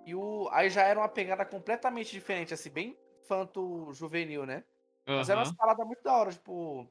E 0.06 0.14
o. 0.14 0.48
Aí 0.52 0.70
já 0.70 0.82
era 0.82 1.00
uma 1.00 1.08
pegada 1.08 1.44
completamente 1.44 2.10
diferente, 2.12 2.54
assim, 2.54 2.70
bem 2.70 2.98
fanto 3.24 3.92
juvenil, 3.92 4.46
né? 4.46 4.64
Mas 5.06 5.28
era 5.28 5.40
Aham. 5.40 5.48
umas 5.48 5.56
paradas 5.56 5.86
muito 5.86 6.02
da 6.02 6.16
hora, 6.16 6.32
tipo. 6.32 6.90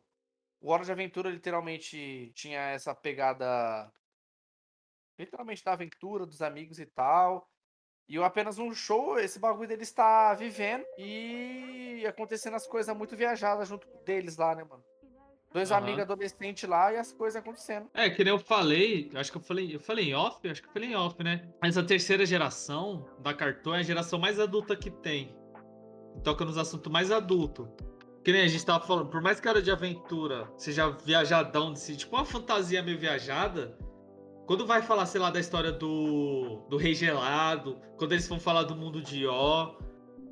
O 0.62 0.72
Hora 0.72 0.84
de 0.84 0.92
Aventura 0.92 1.30
literalmente 1.30 2.32
tinha 2.36 2.60
essa 2.72 2.94
pegada. 2.94 3.92
Literalmente 5.18 5.64
da 5.64 5.74
aventura, 5.74 6.26
dos 6.26 6.42
amigos 6.42 6.80
e 6.80 6.86
tal. 6.86 7.50
E 8.08 8.18
o 8.18 8.24
apenas 8.24 8.58
um 8.58 8.74
show, 8.74 9.20
esse 9.20 9.40
bagulho 9.40 9.68
deles 9.68 9.88
está 9.88 10.34
vivendo 10.34 10.84
e 10.98 12.04
acontecendo 12.08 12.56
as 12.56 12.66
coisas 12.66 12.96
muito 12.96 13.16
viajadas 13.16 13.68
junto 13.68 13.88
deles 14.04 14.36
lá, 14.36 14.56
né, 14.56 14.64
mano? 14.64 14.84
Dois 15.52 15.72
Aham. 15.72 15.82
amigos 15.82 16.02
adolescentes 16.02 16.70
lá 16.70 16.94
e 16.94 16.98
as 16.98 17.12
coisas 17.12 17.42
acontecendo. 17.42 17.88
É, 17.94 18.10
que 18.10 18.24
nem 18.24 18.32
eu 18.32 18.40
falei, 18.40 19.10
acho 19.16 19.32
que 19.32 19.38
eu 19.38 19.42
falei, 19.42 19.76
eu 19.76 19.80
falei 19.80 20.12
em 20.12 20.14
off, 20.14 20.48
acho 20.48 20.62
que 20.62 20.68
eu 20.68 20.74
falei 20.74 20.90
em 20.90 20.96
off, 20.96 21.24
né? 21.24 21.50
Mas 21.62 21.78
a 21.78 21.84
terceira 21.84 22.26
geração 22.26 23.06
da 23.20 23.34
Cartoon 23.34 23.76
é 23.76 23.80
a 23.80 23.84
geração 23.84 24.20
mais 24.20 24.40
adulta 24.40 24.76
que 24.76 24.92
tem. 24.92 25.36
Toca 26.24 26.46
nos 26.46 26.58
assuntos 26.58 26.92
mais 26.92 27.12
adultos. 27.12 27.68
Que 28.24 28.32
nem 28.32 28.42
a 28.42 28.48
gente 28.48 28.64
tava 28.66 28.86
falando, 28.86 29.10
por 29.10 29.22
mais 29.22 29.40
que 29.40 29.48
a 29.48 29.52
Hora 29.52 29.62
de 29.62 29.72
aventura 29.72 30.52
seja 30.58 30.90
viajadão, 30.90 31.72
desse, 31.72 31.96
tipo 31.96 32.16
uma 32.16 32.26
fantasia 32.26 32.84
meio 32.84 33.00
viajada, 33.00 33.76
quando 34.46 34.68
vai 34.68 34.82
falar, 34.82 35.06
sei 35.06 35.22
lá, 35.22 35.32
da 35.32 35.40
história 35.40 35.72
do, 35.72 36.66
do 36.70 36.76
Rei 36.76 36.94
Gelado, 36.94 37.80
quando 37.98 38.12
eles 38.12 38.28
vão 38.28 38.40
falar 38.40 38.64
do 38.64 38.76
mundo 38.76 39.02
de 39.02 39.26
Ó, 39.26 39.76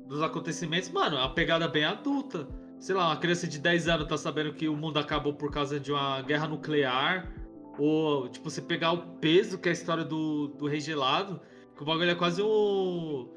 dos 0.06 0.22
acontecimentos, 0.22 0.90
mano, 0.90 1.16
é 1.16 1.20
uma 1.20 1.34
pegada 1.34 1.66
bem 1.66 1.84
adulta. 1.84 2.48
Sei 2.80 2.94
lá, 2.94 3.08
uma 3.08 3.16
criança 3.16 3.46
de 3.46 3.58
10 3.58 3.88
anos 3.88 4.08
tá 4.08 4.16
sabendo 4.16 4.52
que 4.52 4.68
o 4.68 4.76
mundo 4.76 4.98
acabou 4.98 5.32
por 5.32 5.50
causa 5.50 5.80
de 5.80 5.90
uma 5.90 6.22
guerra 6.22 6.46
nuclear. 6.46 7.32
Ou, 7.78 8.28
tipo, 8.28 8.48
você 8.48 8.60
pegar 8.60 8.92
o 8.92 8.98
peso 9.16 9.58
que 9.58 9.68
é 9.68 9.70
a 9.70 9.72
história 9.72 10.04
do, 10.04 10.48
do 10.48 10.66
Rei 10.66 10.80
Gelado, 10.80 11.40
que 11.76 11.82
o 11.82 11.86
bagulho 11.86 12.10
é 12.10 12.14
quase 12.14 12.42
o. 12.42 13.28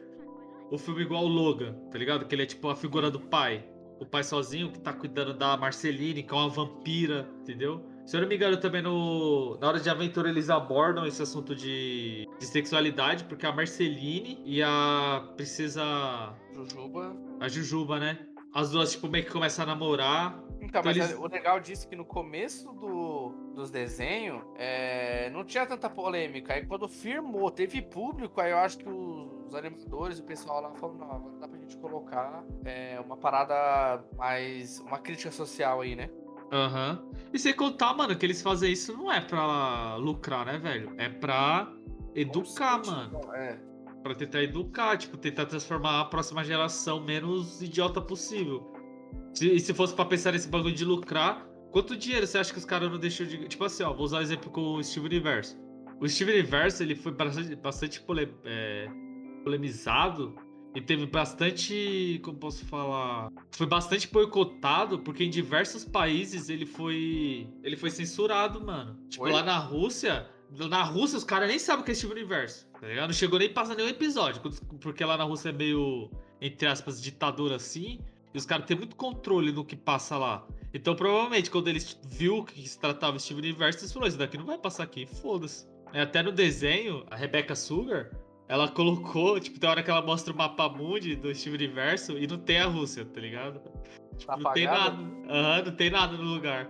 O 0.72 0.78
filme 0.78 1.02
igual 1.02 1.26
o 1.26 1.28
Logan, 1.28 1.74
tá 1.92 1.98
ligado? 1.98 2.26
Que 2.26 2.34
ele 2.34 2.44
é 2.44 2.46
tipo 2.46 2.70
a 2.70 2.76
figura 2.76 3.12
do 3.12 3.20
pai. 3.20 3.66
O 4.00 4.06
pai 4.06 4.24
sozinho 4.24 4.72
que 4.72 4.80
tá 4.80 4.94
cuidando 4.94 5.34
da 5.34 5.58
Marceline, 5.58 6.24
que 6.24 6.34
é 6.34 6.38
uma 6.38 6.48
vampira, 6.48 7.30
entendeu? 7.42 7.86
Se 8.06 8.16
eu 8.16 8.22
não 8.22 8.28
me 8.28 8.36
engano, 8.36 8.58
também 8.58 8.82
no, 8.82 9.58
na 9.60 9.68
hora 9.68 9.80
de 9.80 9.90
aventura 9.90 10.30
eles 10.30 10.50
abordam 10.50 11.06
esse 11.06 11.22
assunto 11.22 11.54
de, 11.54 12.28
de 12.40 12.46
sexualidade, 12.46 13.26
porque 13.26 13.46
a 13.46 13.52
Marceline 13.52 14.42
e 14.46 14.64
a 14.64 15.24
princesa. 15.36 16.34
Jujuba. 16.54 17.16
A 17.40 17.48
Jujuba, 17.48 18.00
né? 18.00 18.20
As 18.54 18.70
duas, 18.72 18.92
tipo, 18.92 19.08
meio 19.08 19.26
que 19.26 19.32
começam 19.32 19.64
a 19.64 19.68
namorar. 19.68 20.38
Então, 20.60 20.82
mas 20.84 20.98
eles- 20.98 21.18
o 21.18 21.26
legal 21.28 21.60
disso 21.60 21.86
é 21.86 21.90
que 21.90 21.96
no 21.96 22.06
começo 22.06 22.72
do, 22.74 23.30
dos 23.56 23.72
desenhos 23.72 24.42
é, 24.58 25.30
não 25.32 25.44
tinha 25.44 25.66
tanta 25.66 25.90
polêmica. 25.90 26.54
Aí 26.54 26.66
quando 26.66 26.88
firmou, 26.88 27.50
teve 27.50 27.82
público, 27.82 28.40
aí 28.42 28.52
eu 28.52 28.58
acho 28.60 28.78
que 28.78 28.88
os 28.90 29.56
animadores, 29.56 30.20
o 30.20 30.24
pessoal 30.24 30.62
lá 30.62 30.72
falou, 30.76 30.96
não, 30.98 31.12
agora 31.12 31.36
dá 31.40 31.48
pra 31.48 31.58
gente 31.60 31.78
colocar 31.78 32.44
é, 32.66 33.00
uma 33.00 33.18
parada 33.18 34.04
mais. 34.18 34.80
uma 34.82 35.00
crítica 35.00 35.32
social 35.32 35.82
aí, 35.82 35.96
né? 35.96 36.10
Aham. 36.52 37.02
E 37.34 37.40
sem 37.40 37.54
contar, 37.54 37.94
mano, 37.94 38.16
que 38.18 38.26
eles 38.26 38.42
fazem 38.42 38.74
isso 38.74 38.96
não 38.96 39.10
é 39.12 39.22
pra 39.22 39.96
lucrar, 39.96 40.46
né, 40.46 40.58
velho? 40.58 40.94
É 40.98 41.08
pra 41.08 41.72
educar, 42.14 42.78
Consciente, 42.80 42.90
mano. 42.92 43.18
então, 43.20 43.34
É. 43.36 43.71
Pra 44.04 44.16
tentar 44.16 44.42
educar, 44.42 44.98
tipo, 44.98 45.16
tentar 45.18 45.46
transformar 45.46 46.02
a 46.02 46.06
próxima 46.06 46.44
geração 46.44 47.04
menos 47.04 47.62
idiota 47.62 48.02
possível. 48.02 48.72
Se, 49.34 49.48
e 49.54 49.60
se 49.60 49.74
fosse 49.74 49.94
pra 49.94 50.06
pensar 50.06 50.32
nesse 50.32 50.48
bagulho 50.48 50.74
de 50.74 50.84
lucrar, 50.84 51.46
quanto 51.72 51.96
dinheiro 51.96 52.26
você 52.26 52.38
acha 52.40 52.52
que 52.52 52.58
os 52.60 52.66
caras 52.66 52.90
não 52.92 52.98
deixam 52.98 53.26
de. 53.28 53.48
Tipo 53.48 53.64
assim, 53.66 53.84
ó, 53.84 53.94
vou 53.94 54.06
usar 54.06 54.18
o 54.18 54.22
exemplo 54.22 54.50
com 54.50 54.76
o 54.76 54.84
Steve 54.84 55.06
Universo. 55.06 55.56
O 56.00 56.08
Steve 56.10 56.32
Universo, 56.32 56.82
ele 56.82 56.96
foi 56.96 57.12
bastante, 57.12 57.56
bastante 57.56 58.02
pole- 58.02 58.34
é, 58.44 58.90
polemizado 59.44 60.36
e 60.76 60.82
teve 60.82 61.06
bastante. 61.06 62.20
Como 62.24 62.38
posso 62.40 62.66
falar? 62.66 63.30
Foi 63.52 63.68
bastante 63.68 64.08
boicotado, 64.12 65.00
porque 65.00 65.24
em 65.24 65.30
diversos 65.30 65.86
países 65.86 66.50
ele 66.50 66.66
foi. 66.66 67.48
Ele 67.64 67.78
foi 67.78 67.90
censurado, 67.92 68.66
mano. 68.66 68.98
Tipo, 69.10 69.26
Foi? 69.26 69.32
lá 69.34 69.44
na 69.44 69.58
Rússia. 69.58 70.28
Na 70.70 70.84
Rússia, 70.84 71.18
os 71.18 71.24
caras 71.24 71.48
nem 71.48 71.58
sabem 71.58 71.82
o 71.82 71.86
que 71.86 71.92
é 71.92 71.94
Steve 71.96 72.12
Universo, 72.14 72.68
tá 72.80 72.86
ligado? 72.88 73.08
Não 73.08 73.14
chegou 73.14 73.40
nem 73.40 73.50
passar 73.54 73.76
nenhum 73.76 73.88
episódio, 73.88 74.42
porque 74.82 75.04
lá 75.06 75.16
na 75.18 75.24
Rússia 75.24 75.50
é 75.50 75.54
meio, 75.54 76.12
entre 76.42 76.68
aspas, 76.68 77.02
ditadura 77.02 77.56
assim, 77.56 78.00
e 78.34 78.38
os 78.38 78.46
caras 78.46 78.66
têm 78.66 78.76
muito 78.78 78.96
controle 78.98 79.52
no 79.52 79.64
que 79.64 79.76
passa 79.78 80.18
lá. 80.18 80.46
Então, 80.74 80.94
provavelmente, 80.96 81.50
quando 81.50 81.70
eles 81.70 81.98
viu 82.06 82.44
que 82.44 82.68
se 82.68 82.78
tratava 82.80 83.18
Steve 83.18 83.40
Universo, 83.40 83.80
eles 83.80 83.94
falaram, 83.94 84.10
isso 84.10 84.18
daqui 84.18 84.38
não 84.38 84.46
vai 84.46 84.58
passar 84.58 84.84
aqui, 84.84 85.06
foda-se. 85.06 85.68
É, 85.94 86.02
Até 86.02 86.22
no 86.22 86.32
desenho, 86.34 87.06
a 87.10 87.16
Rebecca 87.16 87.56
Sugar, 87.56 88.12
ela 88.50 88.68
colocou, 88.72 89.40
tipo, 89.40 89.58
tem 89.58 89.70
hora 89.70 89.82
que 89.84 89.90
ela 89.90 90.02
mostra 90.02 90.34
o 90.34 90.36
mapa 90.36 90.68
mundi 90.68 91.16
do 91.16 91.34
Steve 91.34 91.56
Universo 91.56 92.18
e 92.18 92.28
não 92.28 92.38
tem 92.38 92.60
a 92.60 92.66
Rússia, 92.68 93.06
tá 93.06 93.22
ligado? 93.22 93.62
Tipo, 94.18 94.32
Tá 94.32 94.38
não 94.38 94.52
tem 94.54 94.68
apagado? 94.68 95.02
nada. 95.02 95.34
Aham, 95.34 95.64
não 95.66 95.76
tem 95.76 95.90
nada 95.90 96.18
no 96.18 96.24
lugar. 96.24 96.70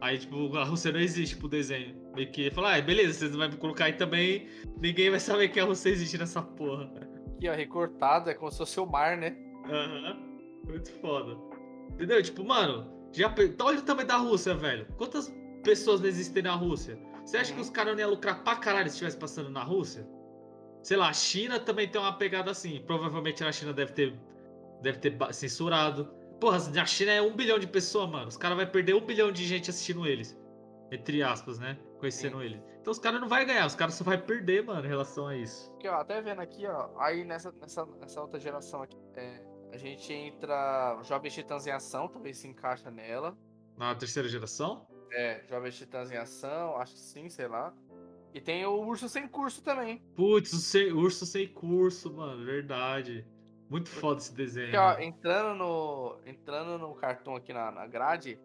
Aí, 0.00 0.18
tipo, 0.18 0.56
a 0.56 0.64
Rússia 0.64 0.92
não 0.92 1.00
existe 1.00 1.36
pro 1.36 1.48
desenho. 1.48 1.94
Meio 2.14 2.30
que 2.30 2.50
falar, 2.50 2.76
ah, 2.76 2.80
beleza, 2.80 3.14
vocês 3.18 3.30
não 3.32 3.38
vão 3.38 3.48
me 3.48 3.56
colocar 3.56 3.86
aí 3.86 3.92
também, 3.94 4.48
ninguém 4.80 5.10
vai 5.10 5.20
saber 5.20 5.48
que 5.48 5.58
a 5.58 5.64
Rússia 5.64 5.90
existe 5.90 6.16
nessa 6.18 6.40
porra. 6.42 6.90
Aqui, 7.36 7.48
ó, 7.48 7.54
recortado, 7.54 8.30
é 8.30 8.34
como 8.34 8.50
se 8.50 8.58
fosse 8.58 8.78
o 8.80 8.86
mar, 8.86 9.16
né? 9.16 9.36
Aham. 9.66 10.16
Muito 10.66 10.90
foda. 11.00 11.36
Entendeu? 11.92 12.22
Tipo, 12.22 12.44
mano, 12.44 12.90
já 13.12 13.32
então 13.38 13.66
olha 13.66 13.78
o 13.78 13.82
tamanho 13.82 14.06
da 14.06 14.16
Rússia, 14.16 14.54
velho. 14.54 14.86
Quantas 14.96 15.34
pessoas 15.64 16.00
não 16.00 16.08
existem 16.08 16.42
na 16.42 16.54
Rússia? 16.54 16.98
Você 17.24 17.36
acha 17.36 17.52
que 17.52 17.58
Uhum. 17.58 17.64
os 17.64 17.70
caras 17.70 17.94
não 17.94 18.00
iam 18.00 18.10
lucrar 18.10 18.42
pra 18.44 18.56
caralho 18.56 18.88
se 18.88 18.94
estivesse 18.94 19.16
passando 19.16 19.50
na 19.50 19.62
Rússia? 19.62 20.06
Sei 20.82 20.96
lá, 20.96 21.08
a 21.08 21.12
China 21.12 21.58
também 21.58 21.88
tem 21.88 22.00
uma 22.00 22.12
pegada 22.16 22.50
assim. 22.50 22.82
Provavelmente 22.86 23.42
a 23.44 23.50
China 23.52 23.72
deve 23.72 23.92
ter, 23.92 24.14
deve 24.82 24.98
ter 24.98 25.16
censurado. 25.32 26.08
Porra, 26.40 26.56
a 26.58 26.86
China 26.86 27.12
é 27.12 27.20
um 27.22 27.34
bilhão 27.34 27.58
de 27.58 27.66
pessoas, 27.66 28.08
mano. 28.08 28.28
Os 28.28 28.36
caras 28.36 28.56
vão 28.56 28.66
perder 28.66 28.94
um 28.94 29.00
bilhão 29.04 29.32
de 29.32 29.44
gente 29.44 29.70
assistindo 29.70 30.06
eles. 30.06 30.36
Entre 30.90 31.22
aspas, 31.22 31.58
né? 31.58 31.78
Conhecendo 31.98 32.40
eles. 32.42 32.60
Então 32.80 32.92
os 32.92 32.98
caras 32.98 33.20
não 33.20 33.28
vão 33.28 33.44
ganhar, 33.44 33.66
os 33.66 33.74
caras 33.74 33.94
só 33.94 34.04
vão 34.04 34.18
perder, 34.18 34.64
mano, 34.64 34.84
em 34.84 34.88
relação 34.88 35.26
a 35.26 35.36
isso. 35.36 35.70
Aqui, 35.74 35.88
ó, 35.88 35.94
até 35.96 36.22
vendo 36.22 36.40
aqui, 36.40 36.66
ó, 36.66 36.88
aí 36.98 37.24
nessa, 37.24 37.52
nessa, 37.60 37.84
nessa 38.00 38.20
outra 38.22 38.38
geração 38.40 38.82
aqui, 38.82 38.96
é, 39.16 39.42
a 39.72 39.76
gente 39.76 40.10
entra 40.12 40.98
Jovens 41.02 41.34
Titãs 41.34 41.66
em 41.66 41.70
Ação, 41.72 42.08
talvez 42.08 42.38
se 42.38 42.48
encaixa 42.48 42.90
nela. 42.90 43.36
Na 43.76 43.94
terceira 43.94 44.28
geração? 44.28 44.86
É, 45.12 45.42
Jovens 45.48 45.76
Titãs 45.76 46.10
em 46.10 46.16
Ação, 46.16 46.76
acho 46.76 46.94
que 46.94 47.00
sim, 47.00 47.28
sei 47.28 47.48
lá. 47.48 47.74
E 48.32 48.40
tem 48.40 48.64
o 48.64 48.80
Urso 48.86 49.08
Sem 49.08 49.26
Curso 49.28 49.62
também. 49.62 50.02
Putz, 50.14 50.52
o 50.52 50.58
sem- 50.58 50.92
urso 50.92 51.26
sem 51.26 51.48
curso, 51.48 52.12
mano, 52.14 52.44
verdade. 52.44 53.26
Muito 53.70 53.88
foda 53.88 54.20
esse 54.20 54.34
desenho. 54.34 54.68
Aqui, 54.68 54.76
ó, 54.76 54.88
mano. 54.92 55.02
entrando 55.02 55.54
no, 55.54 56.18
entrando 56.26 56.78
no 56.78 56.94
cartão 56.94 57.36
aqui 57.36 57.52
na, 57.52 57.70
na 57.70 57.86
grade, 57.86 58.38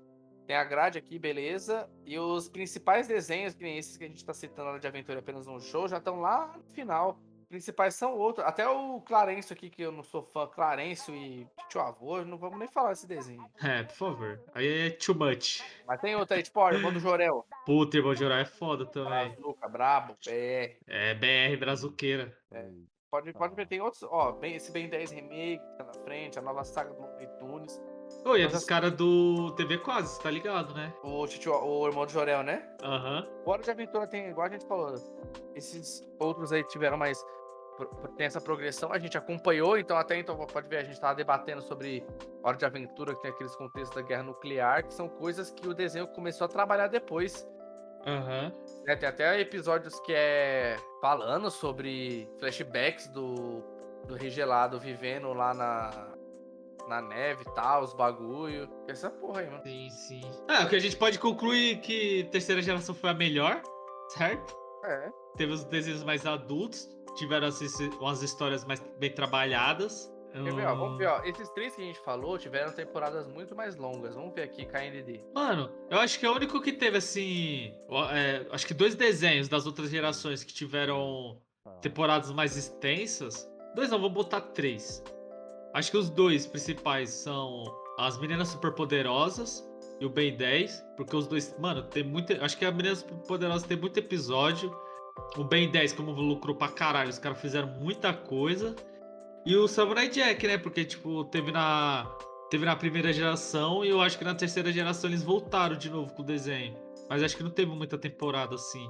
tem 0.46 0.56
a 0.56 0.64
grade 0.64 0.98
aqui, 0.98 1.18
beleza. 1.18 1.90
E 2.06 2.20
os 2.20 2.50
principais 2.50 3.08
desenhos, 3.08 3.54
que 3.54 3.64
nem 3.64 3.78
esses 3.78 3.96
que 3.96 4.04
a 4.04 4.08
gente 4.08 4.26
tá 4.26 4.34
citando 4.34 4.72
lá 4.72 4.78
de 4.78 4.88
aventura 4.88 5.20
apenas 5.20 5.48
um 5.48 5.60
show, 5.60 5.88
já 5.88 5.98
estão 5.98 6.20
lá 6.20 6.54
no 6.58 6.64
final. 6.74 7.18
Principais 7.48 7.94
são 7.94 8.18
outros. 8.18 8.46
Até 8.46 8.68
o 8.68 9.00
Clarencio 9.02 9.54
aqui, 9.54 9.70
que 9.70 9.84
eu 9.84 9.92
não 9.92 10.04
sou 10.04 10.24
fã, 10.24 10.48
Clarencio 10.48 11.16
e 11.16 11.48
tio 11.70 11.82
avô, 11.82 12.26
não 12.26 12.38
vamos 12.38 12.58
nem 12.58 12.68
falar 12.68 12.90
desse 12.90 13.08
desenho. 13.08 13.46
É, 13.64 13.84
por 13.84 13.96
favor. 13.96 14.44
Aí 14.54 14.88
é 14.88 14.90
too 14.90 15.16
much. 15.16 15.62
Mas 15.88 16.02
tem 16.02 16.16
outro 16.16 16.36
aí, 16.36 16.44
tipo, 16.44 16.60
ó, 16.60 16.72
irmão 16.72 16.92
do 16.92 17.00
Jorel. 17.00 17.46
Puta, 17.66 17.96
irmão 17.96 18.16
de 18.16 18.26
orar 18.26 18.40
é 18.40 18.46
foda 18.46 18.86
também. 18.86 19.30
Brazuca, 19.30 19.70
Brabo, 19.70 20.18
BR. 20.26 20.78
É 20.88 21.14
BR 21.14 21.58
Brazuqueira. 21.60 22.36
Pode, 23.14 23.32
pode 23.32 23.54
ver, 23.54 23.68
tem 23.68 23.80
outros. 23.80 24.02
Ó, 24.10 24.32
bem, 24.32 24.56
esse 24.56 24.72
Ben 24.72 24.90
10 24.90 25.12
Remake 25.12 25.60
que 25.60 25.78
tá 25.78 25.84
na 25.84 25.94
frente, 26.04 26.40
a 26.40 26.42
nova 26.42 26.64
saga 26.64 26.92
do 26.96 27.00
Looney 27.04 27.28
Tunes. 27.38 27.80
Oi, 28.26 28.42
é 28.42 28.48
dos 28.48 28.66
caras 28.66 28.92
do 28.94 29.52
TV 29.52 29.78
Quase, 29.78 30.20
tá 30.20 30.32
ligado, 30.32 30.74
né? 30.74 30.92
O, 31.04 31.22
o 31.22 31.88
irmão 31.88 32.08
do 32.08 32.12
Jorel, 32.12 32.42
né? 32.42 32.68
Aham. 32.82 33.28
Hora 33.46 33.62
de 33.62 33.70
Aventura 33.70 34.08
tem, 34.08 34.30
igual 34.30 34.48
a 34.48 34.50
gente 34.50 34.66
falou, 34.66 34.96
esses 35.54 36.04
outros 36.18 36.52
aí 36.52 36.64
tiveram 36.64 36.98
mais. 36.98 37.24
Tem 38.18 38.26
essa 38.26 38.42
progressão, 38.42 38.92
a 38.92 38.98
gente 38.98 39.16
acompanhou, 39.16 39.78
então 39.78 39.96
até 39.96 40.18
então 40.18 40.36
pode 40.36 40.68
ver, 40.68 40.78
a 40.78 40.84
gente 40.84 41.00
tava 41.00 41.14
debatendo 41.14 41.62
sobre 41.62 42.04
Hora 42.42 42.58
de 42.58 42.66
Aventura, 42.66 43.14
que 43.14 43.22
tem 43.22 43.30
aqueles 43.30 43.56
contextos 43.56 43.96
da 43.96 44.02
guerra 44.02 44.24
nuclear, 44.24 44.88
que 44.88 44.94
são 44.94 45.08
coisas 45.08 45.52
que 45.52 45.68
o 45.68 45.74
desenho 45.76 46.08
começou 46.08 46.46
a 46.46 46.48
trabalhar 46.48 46.88
depois. 46.88 47.48
Aham. 48.06 48.54
né? 48.86 48.96
Tem 48.96 49.10
até 49.10 49.40
episódios 49.40 50.00
que 50.02 50.14
é 50.14 50.78
falando 51.02 51.50
sobre 51.50 52.30
flashbacks 52.40 53.08
do, 53.08 53.64
do 54.06 54.16
Regelado 54.16 54.80
vivendo 54.80 55.34
lá 55.34 55.54
na, 55.54 56.14
na 56.88 57.02
neve 57.02 57.44
e 57.48 57.54
tal, 57.54 57.84
os 57.84 57.94
bagulho. 57.94 58.70
Essa 58.88 59.10
porra 59.10 59.42
aí, 59.42 59.50
mano. 59.50 59.64
Sim, 59.64 59.90
sim. 59.90 60.22
É, 60.50 60.64
o 60.64 60.70
que 60.70 60.76
a 60.76 60.80
gente 60.80 60.98
pode 60.98 61.18
concluir 61.20 61.80
que 61.80 62.28
terceira 62.32 62.62
geração 62.62 62.94
foi 62.94 63.10
a 63.10 63.14
melhor, 63.14 63.62
certo? 64.10 64.56
É. 64.86 65.10
Teve 65.38 65.54
os 65.54 65.64
desenhos 65.64 66.04
mais 66.04 66.26
adultos, 66.26 66.90
tiveram 67.16 67.48
assim, 67.48 67.68
umas 68.00 68.22
histórias 68.22 68.66
mais 68.66 68.80
bem 69.00 69.12
trabalhadas. 69.12 70.13
Quer 70.34 70.54
ver, 70.54 70.66
ó, 70.66 70.76
vamos 70.76 70.98
ver, 70.98 71.08
ó. 71.08 71.22
Esses 71.24 71.48
três 71.50 71.76
que 71.76 71.82
a 71.82 71.86
gente 71.86 72.00
falou 72.00 72.40
tiveram 72.40 72.72
temporadas 72.72 73.28
muito 73.28 73.56
mais 73.56 73.76
longas. 73.76 74.16
Vamos 74.16 74.34
ver 74.34 74.44
aqui, 74.44 74.66
KND. 74.66 75.22
Mano, 75.34 75.70
eu 75.92 76.00
acho 76.00 76.20
que 76.20 76.26
é 76.26 76.30
o 76.30 76.36
único 76.36 76.60
que 76.60 76.74
teve, 76.74 76.98
assim. 76.98 77.72
é, 78.12 78.46
acho 78.52 78.66
que 78.66 78.74
dois 78.74 78.96
desenhos 78.96 79.48
das 79.48 79.68
outras 79.68 79.90
gerações 79.92 80.44
que 80.44 80.52
tiveram 80.52 81.38
temporadas 81.82 82.32
mais 82.32 82.58
extensas. 82.58 83.48
Dois 83.76 83.92
não, 83.92 84.00
vou 84.00 84.10
botar 84.10 84.42
três. 84.42 85.04
Acho 85.74 85.92
que 85.92 85.98
os 85.98 86.10
dois 86.10 86.48
principais 86.48 87.10
são 87.10 87.64
as 88.00 88.18
Meninas 88.20 88.48
Superpoderosas 88.50 89.68
e 90.00 90.06
o 90.06 90.10
Ben 90.10 90.36
10. 90.36 90.84
Porque 90.98 91.16
os 91.16 91.28
dois. 91.28 91.56
Mano, 91.60 91.84
tem 91.84 92.04
muito. 92.04 92.34
Acho 92.44 92.58
que 92.58 92.66
a 92.66 92.72
Meninas 92.72 93.00
Superpoderosas 93.00 93.68
tem 93.68 93.78
muito 93.78 93.98
episódio. 93.98 94.76
O 95.38 95.44
Ben 95.44 95.70
10, 95.70 95.94
como 95.94 96.12
lucrou 96.12 96.56
pra 96.56 96.70
caralho, 96.70 97.10
os 97.10 97.20
caras 97.20 97.40
fizeram 97.40 97.68
muita 97.68 98.14
coisa. 98.14 98.76
E 99.46 99.56
o 99.56 99.68
Samurai 99.68 100.08
Jack, 100.10 100.46
né? 100.48 100.58
Porque, 100.58 100.86
tipo, 100.86 101.26
teve 101.26 101.52
na. 101.52 102.06
Teve 102.50 102.66
na 102.66 102.76
primeira 102.76 103.12
geração 103.12 103.84
e 103.84 103.90
eu 103.90 104.00
acho 104.00 104.16
que 104.18 104.24
na 104.24 104.36
terceira 104.36 104.72
geração 104.72 105.10
eles 105.10 105.24
voltaram 105.24 105.76
de 105.76 105.90
novo 105.90 106.14
com 106.14 106.22
o 106.22 106.26
desenho. 106.26 106.78
Mas 107.10 107.24
acho 107.24 107.36
que 107.36 107.42
não 107.42 107.50
teve 107.50 107.72
muita 107.72 107.98
temporada 107.98 108.54
assim. 108.54 108.88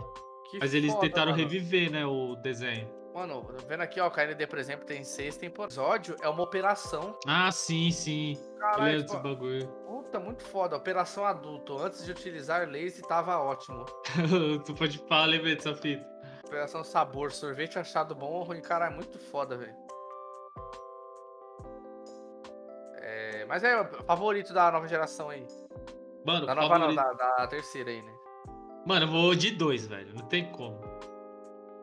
Que 0.52 0.60
Mas 0.60 0.74
eles 0.74 0.92
foda, 0.92 1.08
tentaram 1.08 1.32
mano. 1.32 1.42
reviver, 1.44 1.90
né, 1.90 2.06
o 2.06 2.36
desenho. 2.36 2.92
Mano, 3.14 3.48
vendo 3.68 3.82
aqui, 3.82 4.02
ó, 4.02 4.08
o 4.08 4.12
KND, 4.12 4.48
por 4.48 4.60
exemplo, 4.60 4.86
tem 4.86 5.04
seis 5.04 5.38
temporadas. 5.38 5.78
O 5.78 5.82
episódio 5.82 6.16
é 6.22 6.28
uma 6.28 6.44
operação. 6.44 7.18
Ah, 7.26 7.50
sim, 7.52 7.90
sim. 7.92 8.38
Caralho, 8.60 9.02
desse 9.04 9.16
tipo, 9.16 9.24
bagulho. 9.24 9.68
puta, 9.88 10.20
muito 10.20 10.44
foda. 10.44 10.76
Operação 10.76 11.24
adulto. 11.26 11.78
Antes 11.78 12.04
de 12.04 12.12
utilizar 12.12 12.68
laser, 12.68 13.06
tava 13.06 13.38
ótimo. 13.38 13.86
tu 14.66 14.74
pode 14.74 14.98
falar, 15.08 15.28
lembrei 15.28 15.56
dessa 15.56 15.74
fita. 15.74 16.06
Operação 16.46 16.84
sabor, 16.84 17.32
sorvete 17.32 17.80
achado 17.80 18.14
bom 18.14 18.32
ou 18.32 18.44
ruim. 18.44 18.62
Cara, 18.62 18.88
é 18.88 18.90
muito 18.90 19.18
foda, 19.18 19.56
velho. 19.56 19.76
É, 23.44 23.46
mas 23.46 23.64
é 23.64 23.80
o 23.82 23.86
favorito 24.06 24.54
da 24.54 24.72
nova 24.72 24.88
geração 24.88 25.30
aí. 25.30 25.46
Mano, 26.26 26.46
Da 26.46 26.56
nova 26.56 26.80
não, 26.80 26.94
favorito- 26.96 27.18
da, 27.18 27.36
da 27.38 27.48
terceira 27.48 27.90
aí, 27.92 28.02
né? 28.02 28.14
Mano, 28.86 29.06
eu 29.06 29.12
vou 29.12 29.36
de 29.36 29.52
dois, 29.52 29.86
velho. 29.88 30.14
Não 30.16 30.26
tem 30.26 30.52
como. 30.52 30.80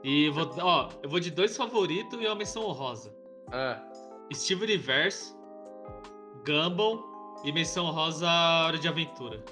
E 0.03 0.27
eu 0.27 0.33
vou, 0.33 0.51
ó, 0.61 0.89
eu 1.03 1.09
vou 1.11 1.21
de 1.21 1.31
dois 1.31 1.57
favoritos 1.57 2.19
e 2.21 2.27
uma 2.27 2.35
menção 2.35 2.63
honrosa. 2.65 3.15
Ah, 3.53 3.83
Steve 4.33 4.65
Universe, 4.65 5.35
Gumball 6.47 7.05
e 7.45 7.53
menção 7.53 7.85
honrosa 7.87 8.27
Hora 8.67 8.79
de 8.79 8.89
Aventura. 8.89 9.43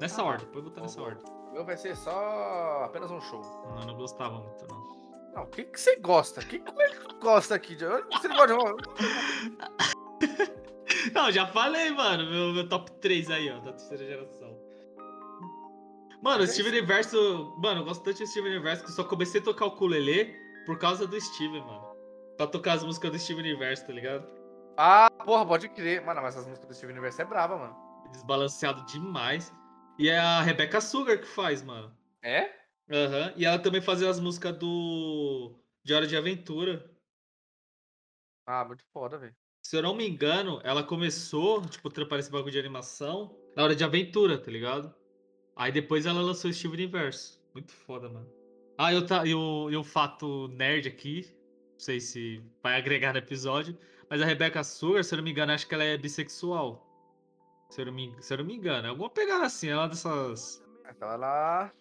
Nessa 0.00 0.22
Ah, 0.22 0.26
ordem, 0.26 0.46
pode 0.48 0.64
botar 0.64 0.80
nessa 0.80 1.00
ordem. 1.02 1.22
meu 1.52 1.64
vai 1.64 1.76
ser 1.76 1.94
só 1.96 2.84
apenas 2.84 3.10
um 3.10 3.20
show. 3.20 3.40
Não, 3.68 3.80
eu 3.80 3.86
não 3.88 3.96
gostava 3.96 4.38
muito, 4.38 4.66
não. 4.68 5.00
Não, 5.34 5.42
o 5.42 5.46
que 5.46 5.64
que 5.64 5.78
você 5.80 5.96
gosta? 5.96 6.40
Que, 6.42 6.58
como 6.58 6.80
é 6.80 6.88
que 6.88 7.14
gosta 7.20 7.54
aqui? 7.54 7.76
Você 7.76 8.28
não 8.28 8.36
gosta 8.36 8.56
de... 8.56 10.59
Não, 11.14 11.30
já 11.30 11.46
falei, 11.46 11.90
mano. 11.90 12.30
Meu, 12.30 12.52
meu 12.52 12.68
top 12.68 12.90
3 13.00 13.30
aí, 13.30 13.50
ó, 13.50 13.58
da 13.60 13.72
terceira 13.72 14.04
geração. 14.04 14.58
Mano, 16.22 16.40
o 16.40 16.44
é 16.44 16.46
Steven 16.46 16.72
Universo. 16.72 17.54
Mano, 17.58 17.80
eu 17.80 17.84
gosto 17.84 18.02
tanto 18.02 18.18
de 18.18 18.26
Steven 18.26 18.50
Universo 18.50 18.84
que 18.84 18.92
só 18.92 19.04
comecei 19.04 19.40
a 19.40 19.44
tocar 19.44 19.66
o 19.66 19.68
ukulele 19.68 20.34
por 20.66 20.78
causa 20.78 21.06
do 21.06 21.18
Steven, 21.20 21.60
mano. 21.60 21.96
Pra 22.36 22.46
tocar 22.46 22.74
as 22.74 22.84
músicas 22.84 23.10
do 23.10 23.18
Steven 23.18 23.42
Universo, 23.42 23.86
tá 23.86 23.92
ligado? 23.92 24.26
Ah, 24.76 25.10
porra, 25.24 25.46
pode 25.46 25.68
crer. 25.70 26.04
Mano, 26.04 26.22
mas 26.22 26.36
as 26.36 26.46
músicas 26.46 26.68
do 26.68 26.74
Steven 26.74 26.92
Universe 26.92 27.20
é 27.20 27.24
brava, 27.24 27.56
mano. 27.56 27.76
Desbalanceado 28.10 28.84
demais. 28.86 29.52
E 29.98 30.08
é 30.08 30.18
a 30.18 30.40
Rebecca 30.40 30.80
Sugar 30.80 31.18
que 31.18 31.26
faz, 31.26 31.62
mano. 31.62 31.94
É? 32.22 32.50
Aham. 32.90 33.32
E 33.36 33.44
ela 33.44 33.58
também 33.58 33.80
fazia 33.80 34.08
as 34.08 34.20
músicas 34.20 34.56
do. 34.56 35.54
De 35.82 35.94
Hora 35.94 36.06
de 36.06 36.16
Aventura. 36.16 36.90
Ah, 38.46 38.64
muito 38.64 38.84
foda, 38.92 39.16
velho. 39.16 39.34
Se 39.70 39.76
eu 39.76 39.82
não 39.82 39.94
me 39.94 40.04
engano, 40.04 40.60
ela 40.64 40.82
começou, 40.82 41.62
tipo, 41.64 41.88
trampar 41.90 42.18
esse 42.18 42.28
bagulho 42.28 42.50
de 42.50 42.58
animação 42.58 43.38
na 43.54 43.62
hora 43.62 43.76
de 43.76 43.84
aventura, 43.84 44.36
tá 44.36 44.50
ligado? 44.50 44.92
Aí 45.54 45.70
depois 45.70 46.06
ela 46.06 46.20
lançou 46.20 46.52
Steve 46.52 46.74
Universo. 46.74 47.40
Muito 47.54 47.70
foda, 47.72 48.08
mano. 48.08 48.28
Ah, 48.76 48.92
e, 48.92 48.96
outra- 48.96 49.24
e, 49.24 49.32
o, 49.32 49.70
e 49.70 49.76
um 49.76 49.84
fato 49.84 50.48
nerd 50.48 50.88
aqui. 50.88 51.32
Não 51.74 51.78
sei 51.78 52.00
se 52.00 52.42
vai 52.60 52.76
agregar 52.78 53.12
no 53.12 53.20
episódio. 53.20 53.78
Mas 54.08 54.20
a 54.20 54.24
Rebecca 54.24 54.64
Sugar, 54.64 55.04
se 55.04 55.14
eu 55.14 55.18
não 55.18 55.22
me 55.24 55.30
engano, 55.30 55.52
acho 55.52 55.68
que 55.68 55.74
ela 55.76 55.84
é 55.84 55.96
bissexual. 55.96 56.84
Se 57.70 57.80
eu 57.80 57.86
não 57.86 57.92
me, 57.92 58.12
se 58.20 58.34
eu 58.34 58.38
não 58.38 58.44
me 58.44 58.56
engano. 58.56 58.88
É 58.88 58.90
alguma 58.90 59.08
pegada 59.08 59.44
assim, 59.44 59.68
ela 59.68 59.84
é 59.84 59.88
dessas. 59.88 60.64
Então 60.90 61.12
ela. 61.12 61.72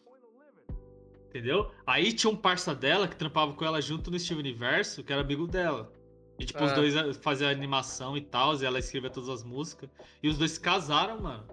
Entendeu? 1.28 1.72
Aí 1.88 2.14
tinha 2.14 2.30
um 2.30 2.38
parça 2.38 2.76
dela 2.76 3.08
que 3.08 3.16
trampava 3.16 3.52
com 3.54 3.66
ela 3.66 3.82
junto 3.82 4.12
no 4.12 4.20
Steve 4.20 4.42
Universo, 4.42 5.04
que 5.04 5.12
era 5.12 5.24
amigo 5.24 5.48
dela. 5.48 5.92
E 6.40 6.46
tipo, 6.46 6.64
os 6.64 6.72
Ah. 6.72 6.76
dois 6.76 6.96
eh, 6.96 7.14
faziam 7.14 7.50
animação 7.52 8.16
e 8.16 8.22
tal, 8.22 8.56
e 8.56 8.66
ela 8.66 8.80
escrevia 8.80 9.10
todas 9.10 9.30
as 9.30 9.44
músicas. 9.44 9.90
E 10.24 10.30
os 10.30 10.38
dois 10.38 10.52
se 10.52 10.60
casaram, 10.60 11.20
mano. 11.20 11.46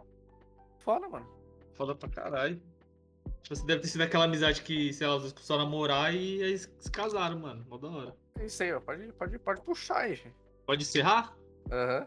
Foda, 0.78 1.08
mano. 1.08 1.26
Foda 1.74 1.94
pra 1.94 2.08
caralho. 2.08 2.62
Tipo 3.42 3.52
assim, 3.54 3.66
deve 3.66 3.80
ter 3.82 3.88
sido 3.88 4.02
aquela 4.02 4.24
amizade 4.24 4.62
que, 4.62 4.92
sei 4.92 5.06
lá, 5.06 5.16
os 5.16 5.22
dois 5.22 5.32
começaram 5.32 5.62
a 5.62 5.64
namorar 5.64 6.14
e 6.14 6.42
aí 6.42 6.56
se 6.58 6.90
casaram, 6.90 7.38
mano. 7.40 7.66
Mó 7.68 7.76
da 7.78 7.88
hora. 7.88 8.16
É 8.38 8.46
isso 8.46 8.62
aí, 8.62 8.72
ó. 8.72 8.80
Pode, 8.80 9.12
pode, 9.12 9.38
pode 9.38 9.60
puxar 9.62 9.98
aí, 9.98 10.16
filho. 10.16 10.34
Pode 10.64 10.82
encerrar? 10.82 11.36
Aham. 11.70 12.06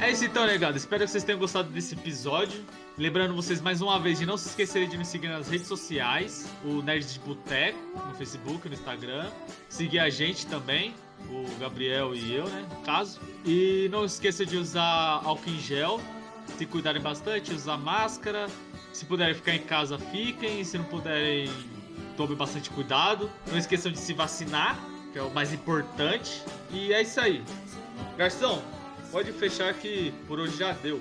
É 0.00 0.12
isso 0.12 0.24
então, 0.24 0.46
negado. 0.46 0.76
Espero 0.76 1.04
que 1.04 1.10
vocês 1.10 1.24
tenham 1.24 1.40
gostado 1.40 1.70
desse 1.70 1.94
episódio. 1.94 2.64
Lembrando 2.96 3.34
vocês 3.34 3.60
mais 3.60 3.82
uma 3.82 3.98
vez 3.98 4.20
de 4.20 4.24
não 4.24 4.36
se 4.36 4.48
esquecerem 4.48 4.88
de 4.88 4.96
nos 4.96 5.08
seguir 5.08 5.28
nas 5.28 5.48
redes 5.48 5.66
sociais, 5.66 6.48
o 6.64 6.80
Nerd 6.82 7.04
de 7.04 7.18
Boteco, 7.18 7.78
no 8.06 8.14
Facebook, 8.14 8.68
no 8.68 8.74
Instagram. 8.74 9.28
Seguir 9.68 9.98
a 9.98 10.08
gente 10.08 10.46
também, 10.46 10.94
o 11.28 11.44
Gabriel 11.58 12.14
e 12.14 12.32
eu, 12.32 12.48
né? 12.48 12.64
No 12.70 12.76
caso. 12.82 13.20
E 13.44 13.88
não 13.90 14.04
esqueça 14.04 14.46
de 14.46 14.56
usar 14.56 15.20
álcool 15.24 15.50
em 15.50 15.58
gel. 15.58 16.00
Se 16.56 16.64
cuidarem 16.64 17.02
bastante, 17.02 17.52
usar 17.52 17.76
máscara. 17.76 18.46
Se 18.92 19.04
puderem 19.04 19.34
ficar 19.34 19.54
em 19.56 19.62
casa, 19.62 19.98
fiquem. 19.98 20.62
Se 20.62 20.78
não 20.78 20.84
puderem, 20.84 21.50
tomem 22.16 22.36
bastante 22.36 22.70
cuidado. 22.70 23.28
Não 23.48 23.58
esqueçam 23.58 23.90
de 23.90 23.98
se 23.98 24.12
vacinar, 24.12 24.78
que 25.12 25.18
é 25.18 25.22
o 25.22 25.30
mais 25.30 25.52
importante. 25.52 26.40
E 26.70 26.92
é 26.92 27.02
isso 27.02 27.20
aí. 27.20 27.42
Garçom, 28.16 28.62
Pode 29.10 29.32
fechar 29.32 29.72
que 29.74 30.12
por 30.26 30.38
hoje 30.38 30.56
já 30.58 30.72
deu. 30.72 31.00